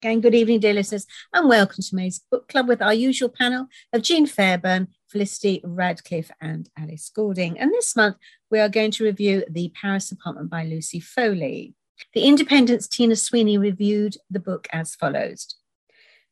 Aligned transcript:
Again, 0.00 0.20
good 0.20 0.34
evening, 0.36 0.60
dear 0.60 0.74
listeners, 0.74 1.08
and 1.32 1.48
welcome 1.48 1.82
to 1.82 1.96
May's 1.96 2.20
Book 2.30 2.46
Club 2.46 2.68
with 2.68 2.80
our 2.80 2.94
usual 2.94 3.28
panel 3.28 3.66
of 3.92 4.02
Jean 4.02 4.26
Fairbairn, 4.26 4.86
Felicity 5.08 5.60
Radcliffe, 5.64 6.30
and 6.40 6.70
Alice 6.78 7.10
Goulding. 7.12 7.58
And 7.58 7.72
this 7.72 7.96
month, 7.96 8.14
we 8.48 8.60
are 8.60 8.68
going 8.68 8.92
to 8.92 9.02
review 9.02 9.42
The 9.50 9.72
Paris 9.74 10.12
Apartment 10.12 10.50
by 10.50 10.62
Lucy 10.62 11.00
Foley. 11.00 11.74
The 12.14 12.20
Independent's 12.20 12.86
Tina 12.86 13.16
Sweeney 13.16 13.58
reviewed 13.58 14.18
the 14.30 14.38
book 14.38 14.68
as 14.72 14.94
follows 14.94 15.56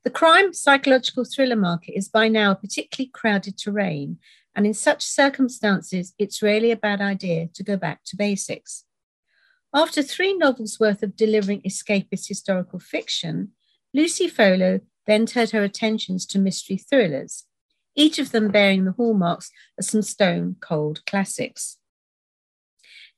The 0.04 0.10
crime 0.10 0.52
psychological 0.52 1.24
thriller 1.24 1.56
market 1.56 1.98
is 1.98 2.08
by 2.08 2.28
now 2.28 2.52
a 2.52 2.54
particularly 2.54 3.10
crowded 3.12 3.58
terrain, 3.58 4.18
and 4.54 4.64
in 4.64 4.74
such 4.74 5.02
circumstances, 5.02 6.14
it's 6.20 6.40
really 6.40 6.70
a 6.70 6.76
bad 6.76 7.00
idea 7.00 7.48
to 7.54 7.64
go 7.64 7.76
back 7.76 8.04
to 8.04 8.16
basics. 8.16 8.84
After 9.74 10.02
three 10.02 10.34
novels 10.34 10.78
worth 10.78 11.02
of 11.02 11.16
delivering 11.16 11.60
escapist 11.62 12.28
historical 12.28 12.78
fiction, 12.78 13.52
Lucy 13.96 14.28
Foley 14.28 14.80
then 15.06 15.24
turned 15.24 15.52
her 15.52 15.64
attentions 15.64 16.26
to 16.26 16.38
mystery 16.38 16.76
thrillers, 16.76 17.44
each 17.94 18.18
of 18.18 18.30
them 18.30 18.50
bearing 18.50 18.84
the 18.84 18.92
hallmarks 18.92 19.50
of 19.78 19.86
some 19.86 20.02
stone 20.02 20.54
cold 20.60 21.00
classics. 21.06 21.78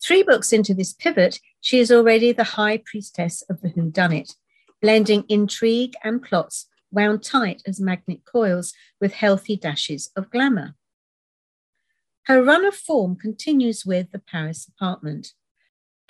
Three 0.01 0.23
books 0.23 0.53
into 0.53 0.75
this 0.75 0.93
pivot, 0.93 1.41
she 1.61 1.81
is 1.81 1.91
already 1.91 2.31
the 2.31 2.45
high 2.45 2.77
priestess 2.77 3.43
of 3.51 3.61
the 3.61 3.71
whodunit, 3.71 4.37
blending 4.81 5.25
intrigue 5.29 5.95
and 6.05 6.23
plots 6.23 6.69
wound 6.93 7.25
tight 7.25 7.61
as 7.67 7.81
magnet 7.81 8.21
coils 8.25 8.73
with 9.01 9.15
healthy 9.15 9.57
dashes 9.57 10.13
of 10.15 10.31
glamour. 10.31 10.77
Her 12.27 12.41
run 12.41 12.65
of 12.65 12.77
form 12.77 13.17
continues 13.17 13.85
with 13.85 14.13
The 14.13 14.21
Paris 14.21 14.69
Apartment, 14.69 15.33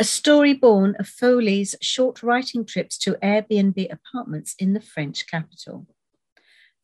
a 0.00 0.04
story 0.04 0.54
born 0.54 0.94
of 1.00 1.08
Foley's 1.08 1.74
short 1.80 2.22
writing 2.22 2.64
trips 2.64 2.96
to 2.98 3.14
Airbnb 3.14 3.92
apartments 3.92 4.54
in 4.58 4.72
the 4.72 4.80
French 4.80 5.26
capital. 5.26 5.88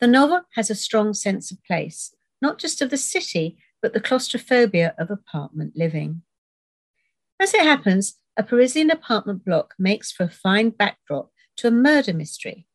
The 0.00 0.08
novel 0.08 0.42
has 0.54 0.68
a 0.68 0.74
strong 0.74 1.14
sense 1.14 1.52
of 1.52 1.62
place, 1.64 2.14
not 2.42 2.58
just 2.58 2.82
of 2.82 2.90
the 2.90 2.96
city, 2.96 3.56
but 3.80 3.92
the 3.92 4.00
claustrophobia 4.00 4.94
of 4.98 5.10
apartment 5.10 5.74
living. 5.76 6.22
As 7.38 7.54
it 7.54 7.62
happens, 7.62 8.16
a 8.36 8.42
Parisian 8.42 8.90
apartment 8.90 9.44
block 9.44 9.74
makes 9.78 10.10
for 10.10 10.24
a 10.24 10.30
fine 10.30 10.70
backdrop 10.70 11.30
to 11.58 11.68
a 11.68 11.70
murder 11.70 12.12
mystery. 12.12 12.66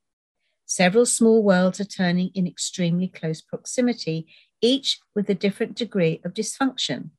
Several 0.65 1.05
small 1.05 1.43
worlds 1.43 1.81
are 1.81 1.85
turning 1.85 2.29
in 2.33 2.47
extremely 2.47 3.09
close 3.09 3.41
proximity, 3.41 4.27
each 4.61 4.99
with 5.13 5.29
a 5.29 5.35
different 5.35 5.75
degree 5.75 6.21
of 6.23 6.33
dysfunction. 6.33 7.09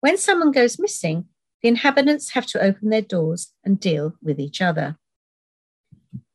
When 0.00 0.16
someone 0.16 0.52
goes 0.52 0.78
missing, 0.78 1.26
the 1.62 1.68
inhabitants 1.68 2.30
have 2.30 2.46
to 2.46 2.62
open 2.62 2.90
their 2.90 3.02
doors 3.02 3.52
and 3.64 3.78
deal 3.78 4.14
with 4.22 4.38
each 4.38 4.60
other. 4.60 4.96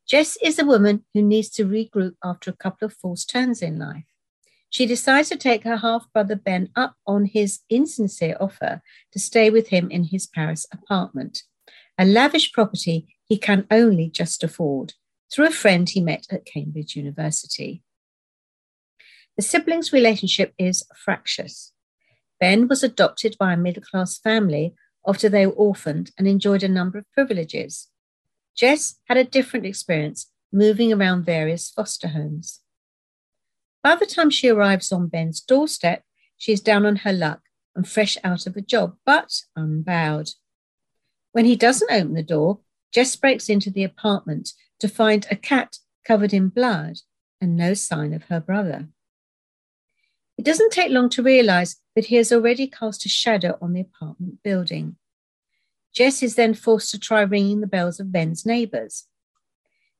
Jess 0.07 0.37
is 0.43 0.59
a 0.59 0.65
woman 0.65 1.03
who 1.13 1.21
needs 1.21 1.49
to 1.51 1.65
regroup 1.65 2.13
after 2.23 2.51
a 2.51 2.55
couple 2.55 2.85
of 2.85 2.93
false 2.93 3.25
turns 3.25 3.61
in 3.61 3.79
life. 3.79 4.05
She 4.69 4.85
decides 4.85 5.29
to 5.29 5.37
take 5.37 5.63
her 5.63 5.77
half 5.77 6.11
brother 6.13 6.35
Ben 6.35 6.69
up 6.75 6.95
on 7.07 7.25
his 7.25 7.61
insincere 7.69 8.37
offer 8.39 8.81
to 9.13 9.19
stay 9.19 9.49
with 9.49 9.69
him 9.69 9.89
in 9.89 10.03
his 10.05 10.27
Paris 10.27 10.67
apartment, 10.71 11.43
a 11.97 12.05
lavish 12.05 12.51
property 12.51 13.15
he 13.23 13.37
can 13.37 13.65
only 13.71 14.09
just 14.09 14.43
afford 14.43 14.93
through 15.31 15.47
a 15.47 15.51
friend 15.51 15.89
he 15.89 16.01
met 16.01 16.25
at 16.29 16.45
Cambridge 16.45 16.95
University. 16.95 17.81
The 19.37 19.43
siblings' 19.43 19.91
relationship 19.91 20.53
is 20.59 20.85
fractious. 20.95 21.73
Ben 22.39 22.67
was 22.67 22.83
adopted 22.83 23.35
by 23.39 23.53
a 23.53 23.57
middle 23.57 23.83
class 23.83 24.19
family 24.19 24.75
after 25.07 25.29
they 25.29 25.45
were 25.45 25.53
orphaned 25.53 26.11
and 26.17 26.27
enjoyed 26.27 26.63
a 26.63 26.67
number 26.67 26.97
of 26.97 27.11
privileges. 27.11 27.89
Jess 28.55 28.95
had 29.05 29.17
a 29.17 29.23
different 29.23 29.65
experience 29.65 30.31
moving 30.51 30.93
around 30.93 31.25
various 31.25 31.69
foster 31.69 32.09
homes. 32.09 32.61
By 33.83 33.95
the 33.95 34.05
time 34.05 34.29
she 34.29 34.49
arrives 34.49 34.91
on 34.91 35.07
Ben's 35.07 35.41
doorstep, 35.41 36.03
she 36.37 36.51
is 36.53 36.61
down 36.61 36.85
on 36.85 36.97
her 36.97 37.13
luck 37.13 37.41
and 37.75 37.87
fresh 37.87 38.17
out 38.23 38.47
of 38.47 38.55
a 38.55 38.61
job, 38.61 38.95
but 39.05 39.41
unbowed. 39.55 40.31
When 41.33 41.45
he 41.45 41.55
doesn't 41.55 41.91
open 41.91 42.13
the 42.13 42.23
door, 42.23 42.61
Jess 42.93 43.15
breaks 43.15 43.49
into 43.49 43.69
the 43.69 43.83
apartment 43.83 44.53
to 44.79 44.87
find 44.87 45.27
a 45.29 45.35
cat 45.35 45.77
covered 46.05 46.33
in 46.33 46.49
blood 46.49 46.97
and 47.41 47.57
no 47.57 47.73
sign 47.73 48.13
of 48.13 48.23
her 48.23 48.39
brother. 48.39 48.87
It 50.37 50.45
doesn't 50.45 50.71
take 50.71 50.91
long 50.91 51.09
to 51.09 51.23
realize 51.23 51.77
that 51.95 52.05
he 52.05 52.15
has 52.15 52.31
already 52.31 52.67
cast 52.67 53.05
a 53.05 53.09
shadow 53.09 53.57
on 53.61 53.73
the 53.73 53.81
apartment 53.81 54.43
building. 54.43 54.97
Jess 55.95 56.21
is 56.21 56.35
then 56.35 56.53
forced 56.53 56.91
to 56.91 56.99
try 56.99 57.21
ringing 57.21 57.61
the 57.61 57.67
bells 57.67 57.99
of 57.99 58.11
Ben's 58.11 58.45
neighbors. 58.45 59.05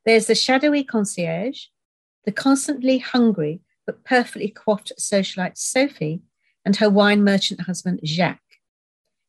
There's 0.06 0.28
the 0.28 0.36
shadowy 0.36 0.84
concierge, 0.84 1.66
the 2.26 2.32
constantly 2.32 3.00
hungry 3.00 3.62
but 3.86 4.04
perfectly 4.04 4.50
coiffed 4.50 4.92
socialite 5.00 5.58
Sophie, 5.58 6.22
and 6.66 6.76
her 6.78 6.90
wine 6.90 7.24
merchant 7.24 7.62
husband 7.62 8.00
Jacques. 8.04 8.40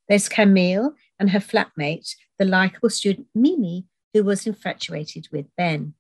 There's 0.09 0.29
Camille 0.29 0.95
and 1.19 1.31
her 1.31 1.41
flatmate, 1.41 2.15
the 2.39 2.47
likable 2.47 2.91
student 2.91 3.27
Mimi, 3.35 3.87
who 4.15 4.25
was 4.25 4.47
infatuated 4.47 5.29
with 5.31 5.47
Ben. 5.57 5.95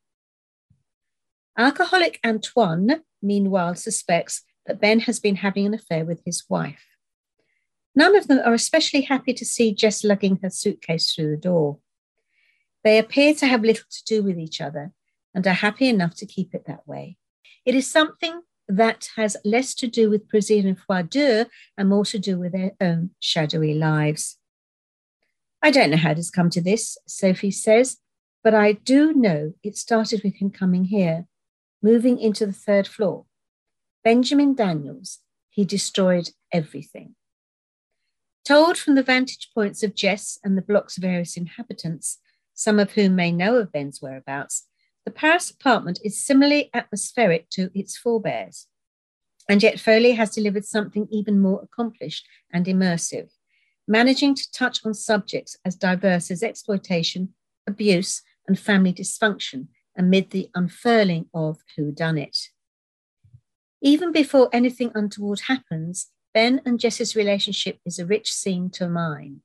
Alcoholic 1.59 2.19
Antoine, 2.25 3.03
meanwhile, 3.23 3.75
suspects 3.75 4.43
that 4.67 4.81
Ben 4.81 5.01
has 5.01 5.21
been 5.21 5.37
having 5.37 5.67
an 5.67 5.75
affair 5.75 6.05
with 6.05 6.23
his 6.25 6.45
wife. 6.49 6.96
None 7.97 8.15
of 8.15 8.29
them 8.29 8.41
are 8.45 8.53
especially 8.53 9.01
happy 9.01 9.33
to 9.33 9.45
see 9.45 9.75
Jess 9.75 10.05
lugging 10.05 10.39
her 10.43 10.51
suitcase 10.51 11.13
through 11.13 11.31
the 11.31 11.37
door. 11.39 11.79
They 12.85 12.99
appear 12.99 13.35
to 13.35 13.47
have 13.47 13.63
little 13.63 13.87
to 13.91 14.05
do 14.05 14.23
with 14.23 14.39
each 14.39 14.61
other 14.61 14.93
and 15.35 15.47
are 15.47 15.55
happy 15.55 15.89
enough 15.89 16.15
to 16.17 16.27
keep 16.27 16.55
it 16.55 16.67
that 16.67 16.87
way. 16.87 17.17
It 17.65 17.75
is 17.75 17.91
something 17.91 18.43
that 18.69 19.09
has 19.17 19.37
less 19.45 19.75
to 19.77 19.87
do 19.87 20.11
with 20.11 20.29
Parisian 20.29 20.77
froideur 20.77 21.47
and 21.79 21.89
more 21.89 22.05
to 22.05 22.19
do 22.19 22.39
with 22.39 22.53
their 22.53 22.73
own 22.81 23.11
shadowy 23.19 23.75
lives. 23.75 24.39
I 25.63 25.71
don't 25.71 25.91
know 25.91 25.97
how 25.97 26.11
it 26.11 26.19
has 26.19 26.31
come 26.31 26.51
to 26.51 26.61
this, 26.61 26.99
Sophie 27.07 27.51
says, 27.51 27.97
but 28.45 28.55
I 28.55 28.73
do 28.73 29.13
know 29.15 29.55
it 29.63 29.77
started 29.77 30.23
with 30.23 30.37
him 30.37 30.51
coming 30.51 30.85
here, 30.85 31.27
moving 31.83 32.21
into 32.21 32.47
the 32.47 32.53
third 32.53 32.87
floor, 32.87 33.25
Benjamin 34.05 34.55
Daniels, 34.55 35.21
he 35.49 35.65
destroyed 35.65 36.31
everything. 36.53 37.17
Told 38.47 38.79
from 38.79 38.95
the 38.95 39.03
vantage 39.03 39.51
points 39.53 39.83
of 39.83 39.97
Jess 39.97 40.39
and 40.45 40.57
the 40.57 40.63
block's 40.63 40.99
various 40.99 41.37
inhabitants, 41.37 42.19
some 42.55 42.79
of 42.79 42.93
whom 42.93 43.17
may 43.17 43.33
know 43.33 43.57
of 43.57 43.73
Ben's 43.73 44.01
whereabouts, 44.01 44.69
the 45.05 45.11
Paris 45.11 45.51
apartment 45.51 45.99
is 46.05 46.25
similarly 46.25 46.71
atmospheric 46.73 47.51
to 47.51 47.71
its 47.75 47.97
forebears. 47.97 48.69
And 49.49 49.65
yet 49.65 49.81
Foley 49.81 50.13
has 50.13 50.31
delivered 50.31 50.65
something 50.65 51.09
even 51.11 51.41
more 51.41 51.61
accomplished 51.61 52.25
and 52.53 52.67
immersive, 52.67 53.31
managing 53.89 54.37
to 54.37 54.53
touch 54.53 54.79
on 54.85 54.95
subjects 54.95 55.57
as 55.65 55.75
diverse 55.75 56.31
as 56.31 56.45
exploitation, 56.45 57.35
abuse, 57.67 58.23
and 58.47 58.57
family 58.57 58.93
dysfunction 58.93 59.67
amid 59.99 60.31
the 60.31 60.51
unfurling 60.55 61.27
of 61.35 61.59
who 61.77 61.91
done 61.91 62.17
it. 62.17 62.37
Even 63.83 64.13
before 64.13 64.49
anything 64.53 64.93
untoward 64.95 65.41
happens, 65.49 66.11
Ben 66.37 66.61
and 66.67 66.79
Jess's 66.79 67.17
relationship 67.17 67.79
is 67.87 67.99
a 67.99 68.05
rich 68.05 68.31
scene 68.31 68.69
to 68.73 68.91
mine. 68.91 69.41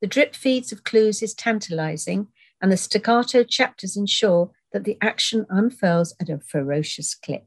The 0.00 0.08
drip 0.08 0.34
feeds 0.34 0.72
of 0.72 0.82
clues 0.82 1.22
is 1.22 1.32
tantalizing, 1.32 2.26
and 2.60 2.72
the 2.72 2.76
staccato 2.76 3.44
chapters 3.44 3.96
ensure 3.96 4.50
that 4.72 4.82
the 4.82 4.98
action 5.00 5.46
unfurls 5.48 6.12
at 6.20 6.28
a 6.28 6.40
ferocious 6.40 7.14
clip. 7.14 7.44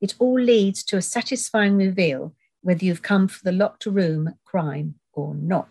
It 0.00 0.16
all 0.18 0.40
leads 0.40 0.82
to 0.86 0.96
a 0.96 1.02
satisfying 1.02 1.76
reveal, 1.76 2.34
whether 2.62 2.84
you've 2.84 3.02
come 3.02 3.28
for 3.28 3.44
the 3.44 3.52
locked 3.52 3.86
room 3.86 4.34
crime 4.44 4.96
or 5.12 5.36
not. 5.36 5.68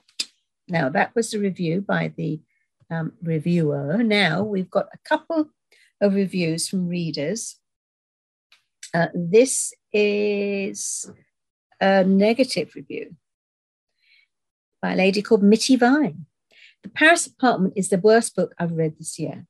Now, 0.70 0.88
that 0.88 1.14
was 1.14 1.32
the 1.32 1.40
review 1.40 1.82
by 1.82 2.14
the 2.16 2.40
um, 2.90 3.12
reviewer. 3.22 4.02
Now, 4.02 4.44
we've 4.44 4.72
got 4.72 4.88
a 4.94 5.10
couple 5.10 5.50
of 6.00 6.16
reviews 6.16 6.70
from 6.70 6.88
readers. 6.88 7.58
Uh, 8.94 9.08
this 9.14 9.74
is 9.92 11.12
a 11.84 12.04
negative 12.06 12.76
review 12.76 13.14
by 14.82 14.94
a 14.94 14.96
lady 14.96 15.22
called 15.22 15.44
Mitty 15.44 15.76
Vine. 15.76 16.26
The 16.82 16.88
Paris 16.90 17.28
Apartment 17.28 17.74
is 17.76 17.90
the 17.90 17.98
worst 17.98 18.38
book 18.38 18.56
I've 18.58 18.72
read 18.72 18.98
this 18.98 19.20
year. 19.20 19.46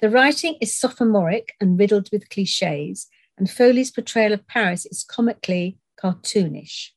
The 0.00 0.08
writing 0.08 0.56
is 0.60 0.78
sophomoric 0.78 1.54
and 1.60 1.76
riddled 1.76 2.10
with 2.12 2.28
cliches, 2.28 3.08
and 3.36 3.50
Foley's 3.50 3.90
portrayal 3.90 4.32
of 4.32 4.46
Paris 4.46 4.86
is 4.86 5.02
comically 5.02 5.78
cartoonish. 6.00 6.90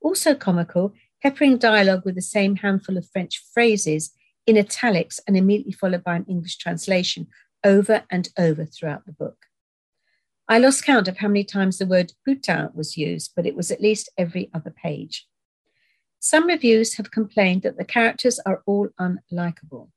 Also 0.00 0.36
comical, 0.36 0.94
peppering 1.20 1.58
dialogue 1.58 2.04
with 2.04 2.14
the 2.14 2.22
same 2.22 2.56
handful 2.56 2.96
of 2.96 3.10
French 3.10 3.42
phrases 3.52 4.12
in 4.46 4.56
italics 4.56 5.18
and 5.26 5.36
immediately 5.36 5.72
followed 5.72 6.04
by 6.04 6.14
an 6.14 6.26
English 6.28 6.58
translation 6.58 7.26
over 7.64 8.04
and 8.08 8.28
over 8.38 8.64
throughout 8.64 9.04
the 9.04 9.12
book. 9.12 9.46
I 10.48 10.58
lost 10.58 10.84
count 10.84 11.08
of 11.08 11.18
how 11.18 11.28
many 11.28 11.42
times 11.42 11.78
the 11.78 11.86
word 11.86 12.12
putain 12.24 12.68
was 12.72 12.96
used, 12.96 13.32
but 13.34 13.46
it 13.46 13.56
was 13.56 13.70
at 13.70 13.80
least 13.80 14.08
every 14.16 14.48
other 14.54 14.70
page. 14.70 15.26
Some 16.20 16.46
reviews 16.46 16.94
have 16.94 17.10
complained 17.10 17.62
that 17.62 17.76
the 17.76 17.84
characters 17.84 18.38
are 18.46 18.62
all 18.64 18.88
unlikable. 19.00 19.90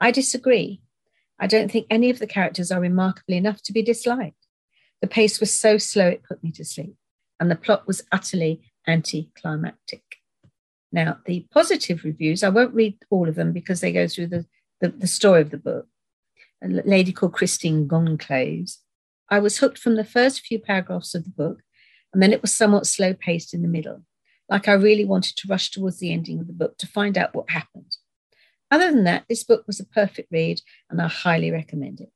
I 0.00 0.10
disagree. 0.10 0.80
I 1.38 1.46
don't 1.46 1.70
think 1.70 1.86
any 1.90 2.10
of 2.10 2.18
the 2.18 2.26
characters 2.26 2.70
are 2.70 2.80
remarkably 2.80 3.36
enough 3.36 3.62
to 3.64 3.72
be 3.72 3.82
disliked. 3.82 4.46
The 5.02 5.06
pace 5.06 5.38
was 5.38 5.52
so 5.52 5.76
slow 5.76 6.08
it 6.08 6.22
put 6.22 6.42
me 6.42 6.50
to 6.52 6.64
sleep, 6.64 6.96
and 7.38 7.50
the 7.50 7.56
plot 7.56 7.86
was 7.86 8.04
utterly 8.10 8.62
anticlimactic. 8.86 10.02
Now, 10.92 11.18
the 11.26 11.46
positive 11.50 12.04
reviews, 12.04 12.42
I 12.42 12.48
won't 12.48 12.72
read 12.72 12.96
all 13.10 13.28
of 13.28 13.34
them 13.34 13.52
because 13.52 13.80
they 13.80 13.92
go 13.92 14.06
through 14.06 14.28
the, 14.28 14.46
the, 14.80 14.88
the 14.88 15.06
story 15.06 15.42
of 15.42 15.50
the 15.50 15.58
book. 15.58 15.88
A 16.62 16.68
lady 16.68 17.12
called 17.12 17.34
Christine 17.34 17.86
Goncalves. 17.86 18.78
I 19.30 19.38
was 19.38 19.58
hooked 19.58 19.78
from 19.78 19.96
the 19.96 20.04
first 20.04 20.40
few 20.40 20.58
paragraphs 20.58 21.14
of 21.14 21.24
the 21.24 21.30
book, 21.30 21.62
and 22.12 22.22
then 22.22 22.32
it 22.32 22.42
was 22.42 22.54
somewhat 22.54 22.86
slow 22.86 23.14
paced 23.14 23.54
in 23.54 23.62
the 23.62 23.68
middle, 23.68 24.04
like 24.48 24.68
I 24.68 24.72
really 24.72 25.04
wanted 25.04 25.36
to 25.36 25.48
rush 25.48 25.70
towards 25.70 25.98
the 25.98 26.12
ending 26.12 26.40
of 26.40 26.46
the 26.46 26.52
book 26.52 26.78
to 26.78 26.86
find 26.86 27.16
out 27.16 27.34
what 27.34 27.50
happened. 27.50 27.96
Other 28.70 28.90
than 28.90 29.04
that, 29.04 29.24
this 29.28 29.44
book 29.44 29.64
was 29.66 29.80
a 29.80 29.86
perfect 29.86 30.30
read, 30.30 30.60
and 30.90 31.00
I 31.00 31.08
highly 31.08 31.50
recommend 31.50 32.00
it. 32.00 32.10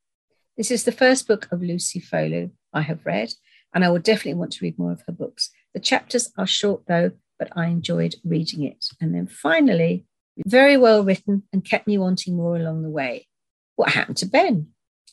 This 0.56 0.70
is 0.70 0.84
the 0.84 0.92
first 0.92 1.28
book 1.28 1.48
of 1.52 1.62
Lucy 1.62 2.00
Foley 2.00 2.50
I 2.72 2.82
have 2.82 3.06
read, 3.06 3.32
and 3.74 3.84
I 3.84 3.90
will 3.90 3.98
definitely 3.98 4.34
want 4.34 4.52
to 4.52 4.64
read 4.64 4.78
more 4.78 4.92
of 4.92 5.02
her 5.06 5.12
books. 5.12 5.50
The 5.74 5.80
chapters 5.80 6.32
are 6.36 6.46
short 6.46 6.82
though, 6.88 7.12
but 7.38 7.56
I 7.56 7.66
enjoyed 7.66 8.16
reading 8.24 8.64
it. 8.64 8.86
And 9.00 9.14
then 9.14 9.26
finally, 9.26 10.06
very 10.46 10.76
well 10.76 11.04
written 11.04 11.44
and 11.52 11.64
kept 11.64 11.86
me 11.86 11.98
wanting 11.98 12.36
more 12.36 12.56
along 12.56 12.82
the 12.82 12.90
way. 12.90 13.28
What 13.76 13.90
happened 13.90 14.16
to 14.18 14.26
Ben? 14.26 14.68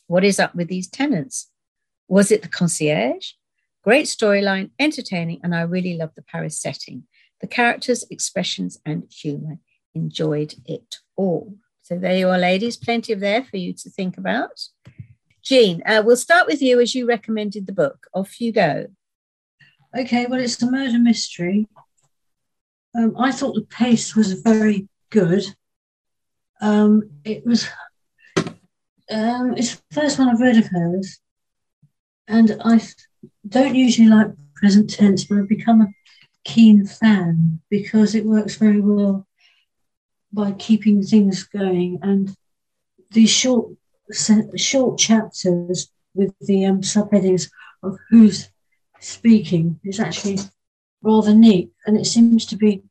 What 0.06 0.24
is 0.24 0.40
up 0.40 0.54
with 0.54 0.68
these 0.68 0.88
tenants? 0.88 1.50
Was 2.08 2.30
it 2.30 2.42
the 2.42 2.48
concierge? 2.48 3.32
Great 3.82 4.06
storyline, 4.06 4.70
entertaining, 4.78 5.40
and 5.42 5.54
I 5.54 5.62
really 5.62 5.96
loved 5.96 6.16
the 6.16 6.22
Paris 6.22 6.60
setting. 6.60 7.04
The 7.40 7.46
characters, 7.46 8.04
expressions, 8.10 8.78
and 8.84 9.04
humour. 9.10 9.58
Enjoyed 9.94 10.54
it 10.64 10.96
all. 11.16 11.54
So 11.82 11.98
there 11.98 12.16
you 12.16 12.28
are, 12.28 12.38
ladies. 12.38 12.76
Plenty 12.76 13.12
of 13.12 13.20
there 13.20 13.44
for 13.44 13.56
you 13.56 13.72
to 13.74 13.90
think 13.90 14.18
about. 14.18 14.60
Jean, 15.42 15.82
uh, 15.86 16.02
we'll 16.04 16.16
start 16.16 16.48
with 16.48 16.60
you 16.60 16.80
as 16.80 16.94
you 16.94 17.06
recommended 17.06 17.66
the 17.66 17.72
book. 17.72 18.08
Off 18.12 18.40
you 18.40 18.52
go. 18.52 18.88
Okay, 19.96 20.26
well, 20.26 20.40
it's 20.40 20.60
a 20.60 20.70
murder 20.70 20.98
mystery. 20.98 21.68
Um, 22.98 23.14
I 23.18 23.30
thought 23.30 23.54
the 23.54 23.62
pace 23.62 24.16
was 24.16 24.32
very 24.40 24.88
good. 25.10 25.44
Um, 26.60 27.10
it 27.24 27.46
was, 27.46 27.68
um, 29.10 29.54
it's 29.56 29.76
the 29.76 29.94
first 29.94 30.18
one 30.18 30.28
I've 30.28 30.40
read 30.40 30.56
of 30.56 30.66
hers. 30.66 31.20
And 32.28 32.56
I 32.64 32.80
don't 33.48 33.74
usually 33.74 34.08
like 34.08 34.28
present 34.54 34.90
tense, 34.90 35.24
but 35.24 35.38
I've 35.38 35.48
become 35.48 35.80
a 35.80 35.92
keen 36.44 36.86
fan 36.86 37.60
because 37.70 38.14
it 38.14 38.24
works 38.24 38.56
very 38.56 38.80
well 38.80 39.26
by 40.32 40.52
keeping 40.52 41.02
things 41.02 41.44
going. 41.44 41.98
And 42.02 42.36
these 43.10 43.30
short 43.30 43.68
short 44.56 44.98
chapters 44.98 45.88
with 46.14 46.32
the 46.40 46.64
um, 46.64 46.80
subheadings 46.80 47.50
of 47.82 47.98
who's 48.08 48.48
speaking 49.00 49.78
is 49.84 50.00
actually 50.00 50.38
rather 51.02 51.34
neat, 51.34 51.70
and 51.86 51.96
it 51.96 52.06
seems 52.06 52.46
to 52.46 52.56
be 52.56 52.82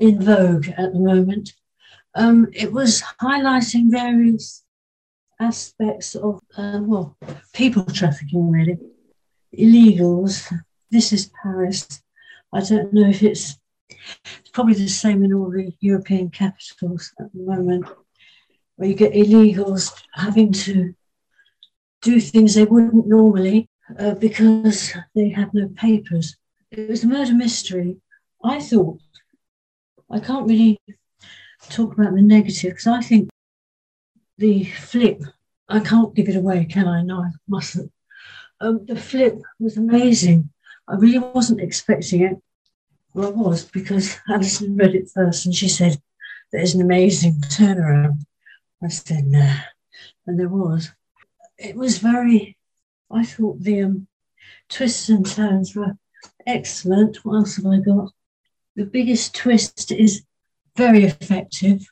in 0.00 0.22
vogue 0.22 0.68
at 0.68 0.92
the 0.92 0.98
moment. 0.98 1.52
Um, 2.14 2.48
it 2.52 2.72
was 2.72 3.02
highlighting 3.20 3.90
various 3.90 4.61
aspects 5.42 6.14
of, 6.14 6.40
uh, 6.56 6.80
well, 6.82 7.16
people 7.52 7.84
trafficking, 7.84 8.50
really, 8.50 8.78
illegals. 9.56 10.52
This 10.90 11.12
is 11.12 11.30
Paris. 11.42 12.02
I 12.52 12.60
don't 12.60 12.92
know 12.92 13.08
if 13.08 13.22
it's, 13.22 13.58
it's 13.88 14.50
probably 14.52 14.74
the 14.74 14.88
same 14.88 15.22
in 15.24 15.32
all 15.32 15.50
the 15.50 15.72
European 15.80 16.30
capitals 16.30 17.12
at 17.18 17.32
the 17.32 17.42
moment 17.42 17.86
where 18.76 18.88
you 18.88 18.94
get 18.94 19.12
illegals 19.12 19.92
having 20.14 20.52
to 20.52 20.94
do 22.00 22.20
things 22.20 22.54
they 22.54 22.64
wouldn't 22.64 23.06
normally 23.06 23.68
uh, 23.98 24.14
because 24.14 24.92
they 25.14 25.28
have 25.30 25.52
no 25.54 25.68
papers. 25.68 26.36
It 26.70 26.88
was 26.88 27.04
a 27.04 27.08
murder 27.08 27.34
mystery. 27.34 27.96
I 28.44 28.60
thought, 28.60 28.98
I 30.10 30.18
can't 30.20 30.48
really 30.48 30.80
talk 31.68 31.92
about 31.92 32.14
the 32.14 32.22
negative 32.22 32.72
because 32.72 32.86
I 32.86 33.00
think 33.00 33.28
the 34.38 34.64
flip, 34.64 35.22
I 35.68 35.80
can't 35.80 36.14
give 36.14 36.28
it 36.28 36.36
away, 36.36 36.64
can 36.64 36.88
I? 36.88 37.02
No, 37.02 37.20
I 37.20 37.30
mustn't. 37.48 37.92
Um, 38.60 38.84
the 38.86 38.96
flip 38.96 39.40
was 39.58 39.76
amazing. 39.76 40.50
I 40.88 40.94
really 40.94 41.18
wasn't 41.18 41.60
expecting 41.60 42.22
it. 42.22 42.40
Well, 43.14 43.28
I 43.28 43.30
was 43.30 43.64
because 43.64 44.18
Alison 44.28 44.76
read 44.76 44.94
it 44.94 45.10
first 45.12 45.46
and 45.46 45.54
she 45.54 45.68
said, 45.68 46.00
There's 46.50 46.74
an 46.74 46.80
amazing 46.80 47.40
turnaround. 47.42 48.24
I 48.82 48.88
said, 48.88 49.26
nah. 49.26 49.56
And 50.26 50.38
there 50.38 50.48
was. 50.48 50.90
It 51.58 51.76
was 51.76 51.98
very, 51.98 52.56
I 53.10 53.24
thought 53.24 53.60
the 53.60 53.82
um, 53.82 54.08
twists 54.68 55.08
and 55.08 55.24
turns 55.24 55.76
were 55.76 55.96
excellent. 56.46 57.24
What 57.24 57.36
else 57.36 57.56
have 57.56 57.66
I 57.66 57.78
got? 57.78 58.12
The 58.74 58.84
biggest 58.84 59.34
twist 59.34 59.92
is 59.92 60.24
very 60.76 61.04
effective. 61.04 61.86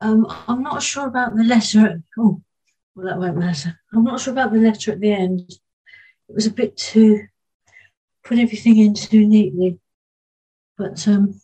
Um, 0.00 0.26
I'm 0.48 0.62
not 0.62 0.82
sure 0.82 1.06
about 1.06 1.36
the 1.36 1.44
letter. 1.44 2.02
oh, 2.18 2.42
well, 2.94 3.06
that 3.06 3.18
won't 3.18 3.38
matter. 3.38 3.78
I'm 3.92 4.04
not 4.04 4.20
sure 4.20 4.32
about 4.32 4.52
the 4.52 4.58
letter 4.58 4.92
at 4.92 5.00
the 5.00 5.12
end. 5.12 5.50
It 6.28 6.34
was 6.34 6.46
a 6.46 6.52
bit 6.52 6.76
too, 6.76 7.26
put 8.24 8.38
everything 8.38 8.78
in 8.78 8.94
too 8.94 9.26
neatly. 9.26 9.78
But 10.76 11.06
um, 11.08 11.40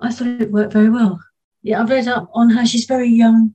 I 0.00 0.10
thought 0.10 0.40
it 0.40 0.50
worked 0.50 0.72
very 0.72 0.90
well. 0.90 1.20
Yeah, 1.62 1.80
I've 1.80 1.90
read 1.90 2.08
up 2.08 2.30
on 2.32 2.50
her. 2.50 2.66
She's 2.66 2.86
very 2.86 3.08
young 3.08 3.54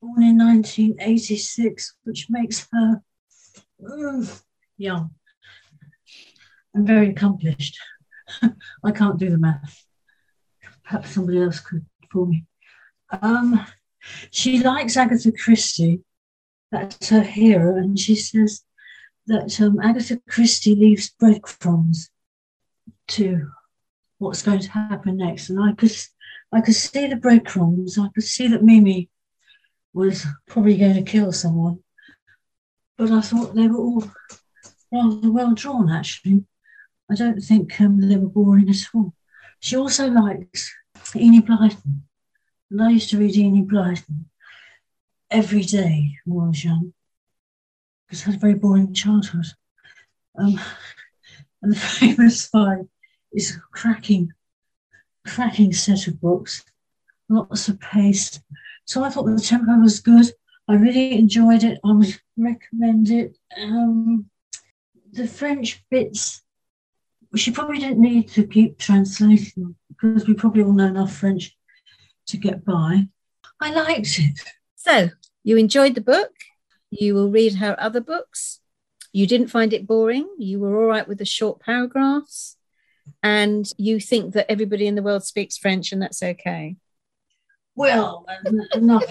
born 0.00 0.22
in 0.22 0.38
1986, 0.38 1.94
which 2.04 2.26
makes 2.28 2.68
her 2.72 3.02
mm, 3.82 4.42
young 4.76 5.10
and 6.74 6.86
very 6.86 7.10
accomplished. 7.10 7.78
I 8.84 8.90
can't 8.90 9.18
do 9.18 9.30
the 9.30 9.38
math. 9.38 9.84
Perhaps 10.84 11.10
somebody 11.10 11.42
else 11.42 11.60
could 11.60 11.84
for 12.10 12.26
me. 12.26 12.44
Um, 13.22 13.66
she 14.30 14.62
likes 14.62 14.96
Agatha 14.96 15.32
Christie. 15.32 16.00
That's 16.72 17.08
her 17.10 17.22
hero, 17.22 17.76
and 17.76 17.98
she 17.98 18.16
says 18.16 18.62
that 19.26 19.60
um, 19.60 19.80
Agatha 19.80 20.20
Christie 20.28 20.74
leaves 20.74 21.10
breadcrumbs 21.10 22.10
to 23.08 23.50
what's 24.18 24.42
going 24.42 24.60
to 24.60 24.70
happen 24.70 25.16
next. 25.18 25.50
And 25.50 25.62
I 25.62 25.72
could, 25.72 25.92
I 26.52 26.60
could 26.60 26.74
see 26.74 27.06
the 27.06 27.16
breadcrumbs. 27.16 27.98
I 27.98 28.08
could 28.14 28.24
see 28.24 28.48
that 28.48 28.62
Mimi 28.62 29.08
was 29.92 30.26
probably 30.46 30.76
going 30.76 30.94
to 30.94 31.02
kill 31.10 31.32
someone. 31.32 31.80
But 32.98 33.10
I 33.10 33.20
thought 33.20 33.54
they 33.54 33.68
were 33.68 33.78
all 33.78 34.04
rather 34.92 35.30
well 35.30 35.54
drawn, 35.54 35.90
actually. 35.90 36.44
I 37.10 37.14
don't 37.14 37.40
think 37.40 37.80
um, 37.80 38.00
they 38.00 38.16
were 38.16 38.28
boring 38.28 38.68
at 38.68 38.76
all. 38.94 39.14
She 39.60 39.76
also 39.76 40.08
likes 40.08 40.72
Enid 41.14 41.46
Blyton. 41.46 42.02
And 42.70 42.82
I 42.82 42.90
used 42.90 43.10
to 43.10 43.18
read 43.18 43.36
Enid 43.36 43.68
Blyton 43.68 44.26
every 45.30 45.62
day 45.62 46.18
when 46.24 46.46
I 46.46 46.48
was 46.48 46.64
young 46.64 46.92
because 48.06 48.22
I 48.22 48.26
had 48.26 48.34
a 48.36 48.38
very 48.38 48.54
boring 48.54 48.92
childhood. 48.92 49.46
Um, 50.38 50.60
and 51.62 51.72
the 51.72 51.76
famous 51.78 52.46
five 52.46 52.86
is 53.32 53.56
a 53.56 53.60
cracking, 53.70 54.32
cracking 55.26 55.72
set 55.72 56.06
of 56.06 56.20
books, 56.20 56.64
lots 57.28 57.68
of 57.68 57.80
pace, 57.80 58.40
so 58.86 59.02
I 59.02 59.10
thought 59.10 59.24
the 59.24 59.40
tempo 59.40 59.76
was 59.78 60.00
good. 60.00 60.26
I 60.68 60.74
really 60.74 61.18
enjoyed 61.18 61.64
it. 61.64 61.78
I 61.84 61.92
would 61.92 62.18
recommend 62.36 63.10
it. 63.10 63.36
Um, 63.60 64.30
the 65.12 65.26
French 65.26 65.84
bits, 65.90 66.42
she 67.34 67.50
probably 67.50 67.78
didn't 67.78 68.00
need 68.00 68.28
to 68.30 68.46
keep 68.46 68.78
translating 68.78 69.74
because 69.88 70.26
we 70.26 70.34
probably 70.34 70.62
all 70.62 70.72
know 70.72 70.86
enough 70.86 71.12
French 71.12 71.56
to 72.26 72.36
get 72.36 72.64
by. 72.64 73.08
I 73.60 73.72
liked 73.72 74.18
it. 74.18 74.40
So 74.76 75.10
you 75.42 75.56
enjoyed 75.56 75.94
the 75.94 76.00
book. 76.00 76.32
You 76.90 77.14
will 77.14 77.30
read 77.30 77.56
her 77.56 77.76
other 77.78 78.00
books. 78.00 78.60
You 79.12 79.26
didn't 79.26 79.48
find 79.48 79.72
it 79.72 79.86
boring. 79.86 80.28
You 80.38 80.60
were 80.60 80.80
all 80.80 80.88
right 80.88 81.08
with 81.08 81.18
the 81.18 81.24
short 81.24 81.60
paragraphs. 81.60 82.56
And 83.22 83.66
you 83.78 84.00
think 84.00 84.34
that 84.34 84.50
everybody 84.50 84.86
in 84.86 84.94
the 84.94 85.02
world 85.02 85.24
speaks 85.24 85.56
French 85.56 85.92
and 85.92 86.02
that's 86.02 86.22
okay. 86.22 86.76
Well, 87.74 88.26
enough. 88.74 89.04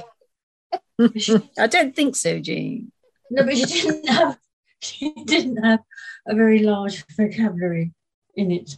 I 0.99 1.67
don't 1.67 1.95
think 1.95 2.15
so, 2.15 2.39
Jean. 2.39 2.91
No, 3.31 3.43
but 3.43 3.57
she 3.57 3.65
didn't 3.65 4.07
have 4.07 4.37
she 4.79 5.13
didn't 5.25 5.63
have 5.63 5.79
a 6.27 6.35
very 6.35 6.59
large 6.59 7.03
vocabulary 7.15 7.93
in 8.35 8.51
it. 8.51 8.77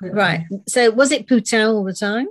Right. 0.00 0.44
So 0.68 0.90
was 0.90 1.12
it 1.12 1.26
putain 1.26 1.66
all 1.66 1.84
the 1.84 1.94
time? 1.94 2.28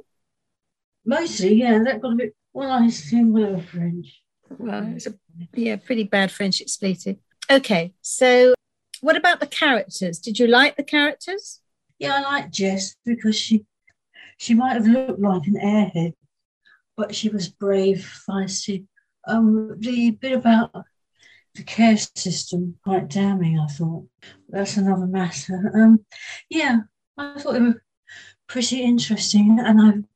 Mostly, 1.05 1.55
yeah. 1.55 1.79
That 1.83 2.01
got 2.01 2.13
a 2.13 2.15
bit 2.15 2.35
well, 2.53 2.71
I 2.71 2.85
assume 2.85 3.31
well 3.31 3.59
French. 3.61 4.21
Well, 4.57 4.93
it's 4.95 5.07
a 5.07 5.13
yeah, 5.53 5.75
pretty 5.75 6.03
bad 6.03 6.31
French 6.31 6.61
expletive. 6.61 7.17
Okay, 7.49 7.93
so 8.01 8.53
what 9.01 9.15
about 9.15 9.39
the 9.39 9.47
characters? 9.47 10.19
Did 10.19 10.39
you 10.39 10.47
like 10.47 10.77
the 10.77 10.83
characters? 10.83 11.61
Yeah, 11.99 12.15
I 12.15 12.21
like 12.21 12.51
Jess 12.51 12.95
because 13.05 13.37
she 13.37 13.65
she 14.37 14.53
might 14.53 14.73
have 14.73 14.87
looked 14.87 15.19
like 15.19 15.47
an 15.47 15.55
airhead 15.55 16.13
but 16.97 17.15
she 17.15 17.29
was 17.29 17.49
brave, 17.49 18.09
feisty, 18.27 18.85
Um, 19.27 19.75
the 19.79 20.11
bit 20.11 20.33
about 20.33 20.71
the 21.55 21.63
care 21.63 21.97
system 21.97 22.77
quite 22.83 23.09
damning. 23.09 23.59
I 23.59 23.67
thought 23.67 24.07
that's 24.49 24.77
another 24.77 25.07
matter. 25.07 25.71
Um, 25.73 26.05
yeah, 26.49 26.81
I 27.17 27.39
thought 27.39 27.55
it 27.55 27.61
was 27.61 27.75
pretty 28.47 28.83
interesting, 28.83 29.59
and 29.59 30.07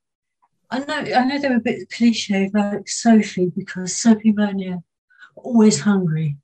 I. 0.72 0.80
Know, 0.80 0.94
I 0.94 1.26
know 1.26 1.40
they 1.40 1.50
were 1.50 1.56
a 1.56 1.62
bit 1.62 1.90
cliche, 1.90 2.50
like 2.54 2.88
Sophie, 2.88 3.52
because 3.56 3.98
Sophie 3.98 4.32
Meunier 4.32 4.80
always 5.36 5.82
hungry, 5.82 6.38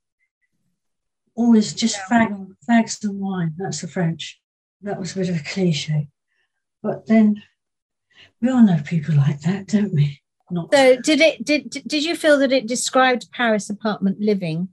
always 1.34 1.74
just 1.74 1.98
yeah. 2.10 2.28
fag, 2.28 2.56
fags 2.68 3.04
and 3.04 3.20
wine. 3.20 3.54
That's 3.56 3.80
the 3.80 3.88
French. 3.88 4.40
That 4.82 4.98
was 4.98 5.12
a 5.12 5.20
bit 5.20 5.28
of 5.28 5.36
a 5.36 5.44
cliche. 5.44 6.08
But 6.82 7.06
then 7.06 7.42
we 8.40 8.50
all 8.50 8.62
know 8.62 8.80
people 8.84 9.16
like 9.16 9.40
that, 9.40 9.66
don't 9.66 9.92
we? 9.92 10.22
Not 10.50 10.72
so 10.72 10.96
did 11.00 11.20
it 11.20 11.44
did 11.44 11.70
did 11.70 12.04
you 12.04 12.14
feel 12.14 12.38
that 12.38 12.52
it 12.52 12.68
described 12.68 13.32
Paris 13.32 13.68
apartment 13.68 14.20
living 14.20 14.68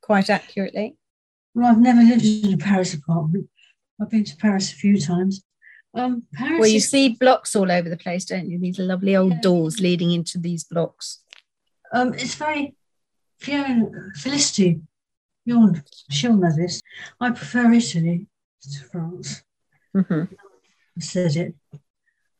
quite 0.00 0.30
accurately? 0.30 0.96
Well, 1.52 1.66
I've 1.66 1.80
never 1.80 2.02
lived 2.02 2.24
in 2.24 2.54
a 2.54 2.56
Paris 2.56 2.94
apartment. 2.94 3.48
I've 4.00 4.10
been 4.10 4.24
to 4.24 4.36
Paris 4.36 4.72
a 4.72 4.76
few 4.76 5.00
times. 5.00 5.42
Um, 5.96 6.24
Paris 6.34 6.60
well, 6.60 6.68
you 6.68 6.76
is... 6.76 6.90
see 6.90 7.10
blocks 7.10 7.56
all 7.56 7.72
over 7.72 7.88
the 7.88 7.96
place, 7.96 8.24
don't 8.26 8.48
you? 8.48 8.58
These 8.58 8.78
lovely 8.78 9.16
old 9.16 9.32
yeah. 9.32 9.40
doors 9.40 9.80
leading 9.80 10.12
into 10.12 10.38
these 10.38 10.64
blocks. 10.64 11.22
Um, 11.92 12.14
it's 12.14 12.34
very 12.34 12.74
Fiona 13.38 13.88
Felicity. 14.16 14.80
You'll 15.44 15.74
she'll 16.10 16.36
know 16.36 16.54
this. 16.54 16.82
I 17.20 17.30
prefer 17.30 17.72
Italy 17.72 18.26
to 18.62 18.84
France. 18.84 19.42
Mm-hmm. 19.94 20.34
I 20.98 21.00
said 21.00 21.36
it. 21.36 21.54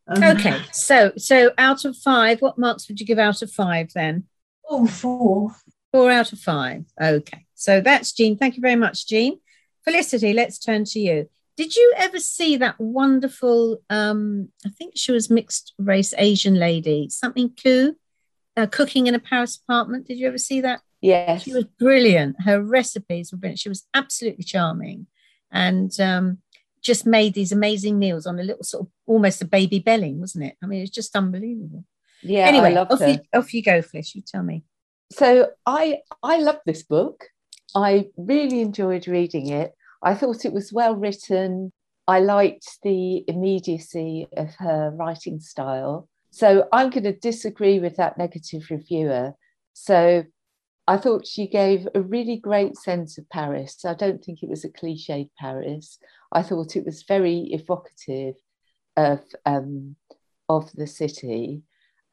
Um, 0.09 0.23
okay, 0.23 0.61
so 0.73 1.13
so 1.17 1.53
out 1.59 1.85
of 1.85 1.97
five, 1.97 2.41
what 2.43 2.59
marks 2.59 2.89
would 2.89 3.01
you 3.01 3.07
give 3.07 3.19
out 3.19 3.43
of 3.43 3.51
five 3.51 3.93
then? 3.95 4.25
Oh, 4.69 4.87
four. 4.87 5.55
Four 5.93 6.11
out 6.11 6.33
of 6.33 6.39
five. 6.41 6.85
Okay, 7.01 7.47
so 7.55 7.81
that's 7.81 8.13
Jean. 8.13 8.37
Thank 8.37 8.57
you 8.57 8.61
very 8.61 8.77
much, 8.77 9.07
Jean. 9.07 9.39
Felicity, 9.85 10.33
let's 10.33 10.59
turn 10.59 10.85
to 10.85 11.01
you. 11.01 11.29
Did 11.57 11.75
you 11.75 11.95
ever 11.97 12.19
see 12.19 12.57
that 12.59 12.79
wonderful? 12.79 13.79
Um, 13.89 14.51
I 14.65 14.69
think 14.69 14.95
she 14.97 15.13
was 15.13 15.31
mixed 15.31 15.73
race 15.79 16.13
Asian 16.19 16.55
lady, 16.55 17.09
something 17.09 17.51
Khoo, 17.51 17.95
uh, 18.57 18.67
cooking 18.67 19.07
in 19.07 19.15
a 19.15 19.19
Paris 19.19 19.57
apartment. 19.57 20.07
Did 20.07 20.19
you 20.19 20.29
ever 20.29 20.39
see 20.39 20.61
that? 20.61 20.81
Yes, 21.01 21.43
she 21.43 21.53
was 21.53 21.65
brilliant. 21.65 22.37
Her 22.43 22.61
recipes 22.61 23.33
were 23.33 23.39
brilliant. 23.39 23.61
She 23.61 23.69
was 23.69 23.87
absolutely 23.95 24.45
charming, 24.45 25.07
and 25.51 25.99
um, 26.01 26.39
just 26.83 27.07
made 27.07 27.35
these 27.35 27.53
amazing 27.53 27.99
meals 27.99 28.27
on 28.27 28.39
a 28.39 28.43
little 28.43 28.65
sort 28.65 28.87
of 28.87 28.93
almost 29.07 29.43
a 29.43 29.47
baby 29.47 29.79
belly, 29.79 30.13
wasn't 30.15 30.45
it? 30.45 30.57
I 30.63 30.67
mean, 30.67 30.83
it's 30.83 30.91
just 30.91 31.17
unbelievable. 31.17 31.85
Yeah. 32.23 32.47
Anyway, 32.47 32.75
off 32.75 32.99
her. 32.99 33.09
you 33.09 33.19
off 33.35 33.55
you 33.55 33.63
go, 33.63 33.81
Fliss. 33.81 34.15
You 34.15 34.23
tell 34.23 34.43
me. 34.43 34.65
So 35.13 35.51
I 35.65 36.01
I 36.23 36.39
love 36.39 36.59
this 36.67 36.83
book. 36.83 37.29
I 37.75 38.09
really 38.17 38.61
enjoyed 38.61 39.07
reading 39.07 39.49
it. 39.49 39.75
I 40.07 40.15
thought 40.15 40.45
it 40.45 40.53
was 40.53 40.73
well 40.73 40.95
written. 40.95 41.73
I 42.07 42.21
liked 42.21 42.79
the 42.85 43.25
immediacy 43.27 44.29
of 44.37 44.55
her 44.55 44.93
writing 44.95 45.41
style. 45.41 46.09
So 46.31 46.69
I'm 46.73 46.91
going 46.91 47.03
to 47.05 47.13
disagree 47.13 47.81
with 47.81 47.97
that 47.97 48.17
negative 48.17 48.69
reviewer. 48.71 49.33
So 49.73 50.23
I 50.87 50.97
thought 50.97 51.27
she 51.27 51.49
gave 51.49 51.89
a 51.93 52.01
really 52.01 52.37
great 52.37 52.77
sense 52.77 53.19
of 53.19 53.29
Paris. 53.31 53.85
I 53.85 53.95
don't 53.95 54.25
think 54.25 54.45
it 54.45 54.49
was 54.49 54.65
a 54.65 54.69
cliched 54.69 55.31
Paris. 55.41 55.99
I 56.31 56.45
thought 56.45 56.77
it 56.77 56.87
was 56.87 57.03
very 57.03 57.39
evocative 57.51 58.37
of 58.97 59.23
um, 59.45 59.97
of 60.49 60.71
the 60.75 60.87
city. 60.87 61.63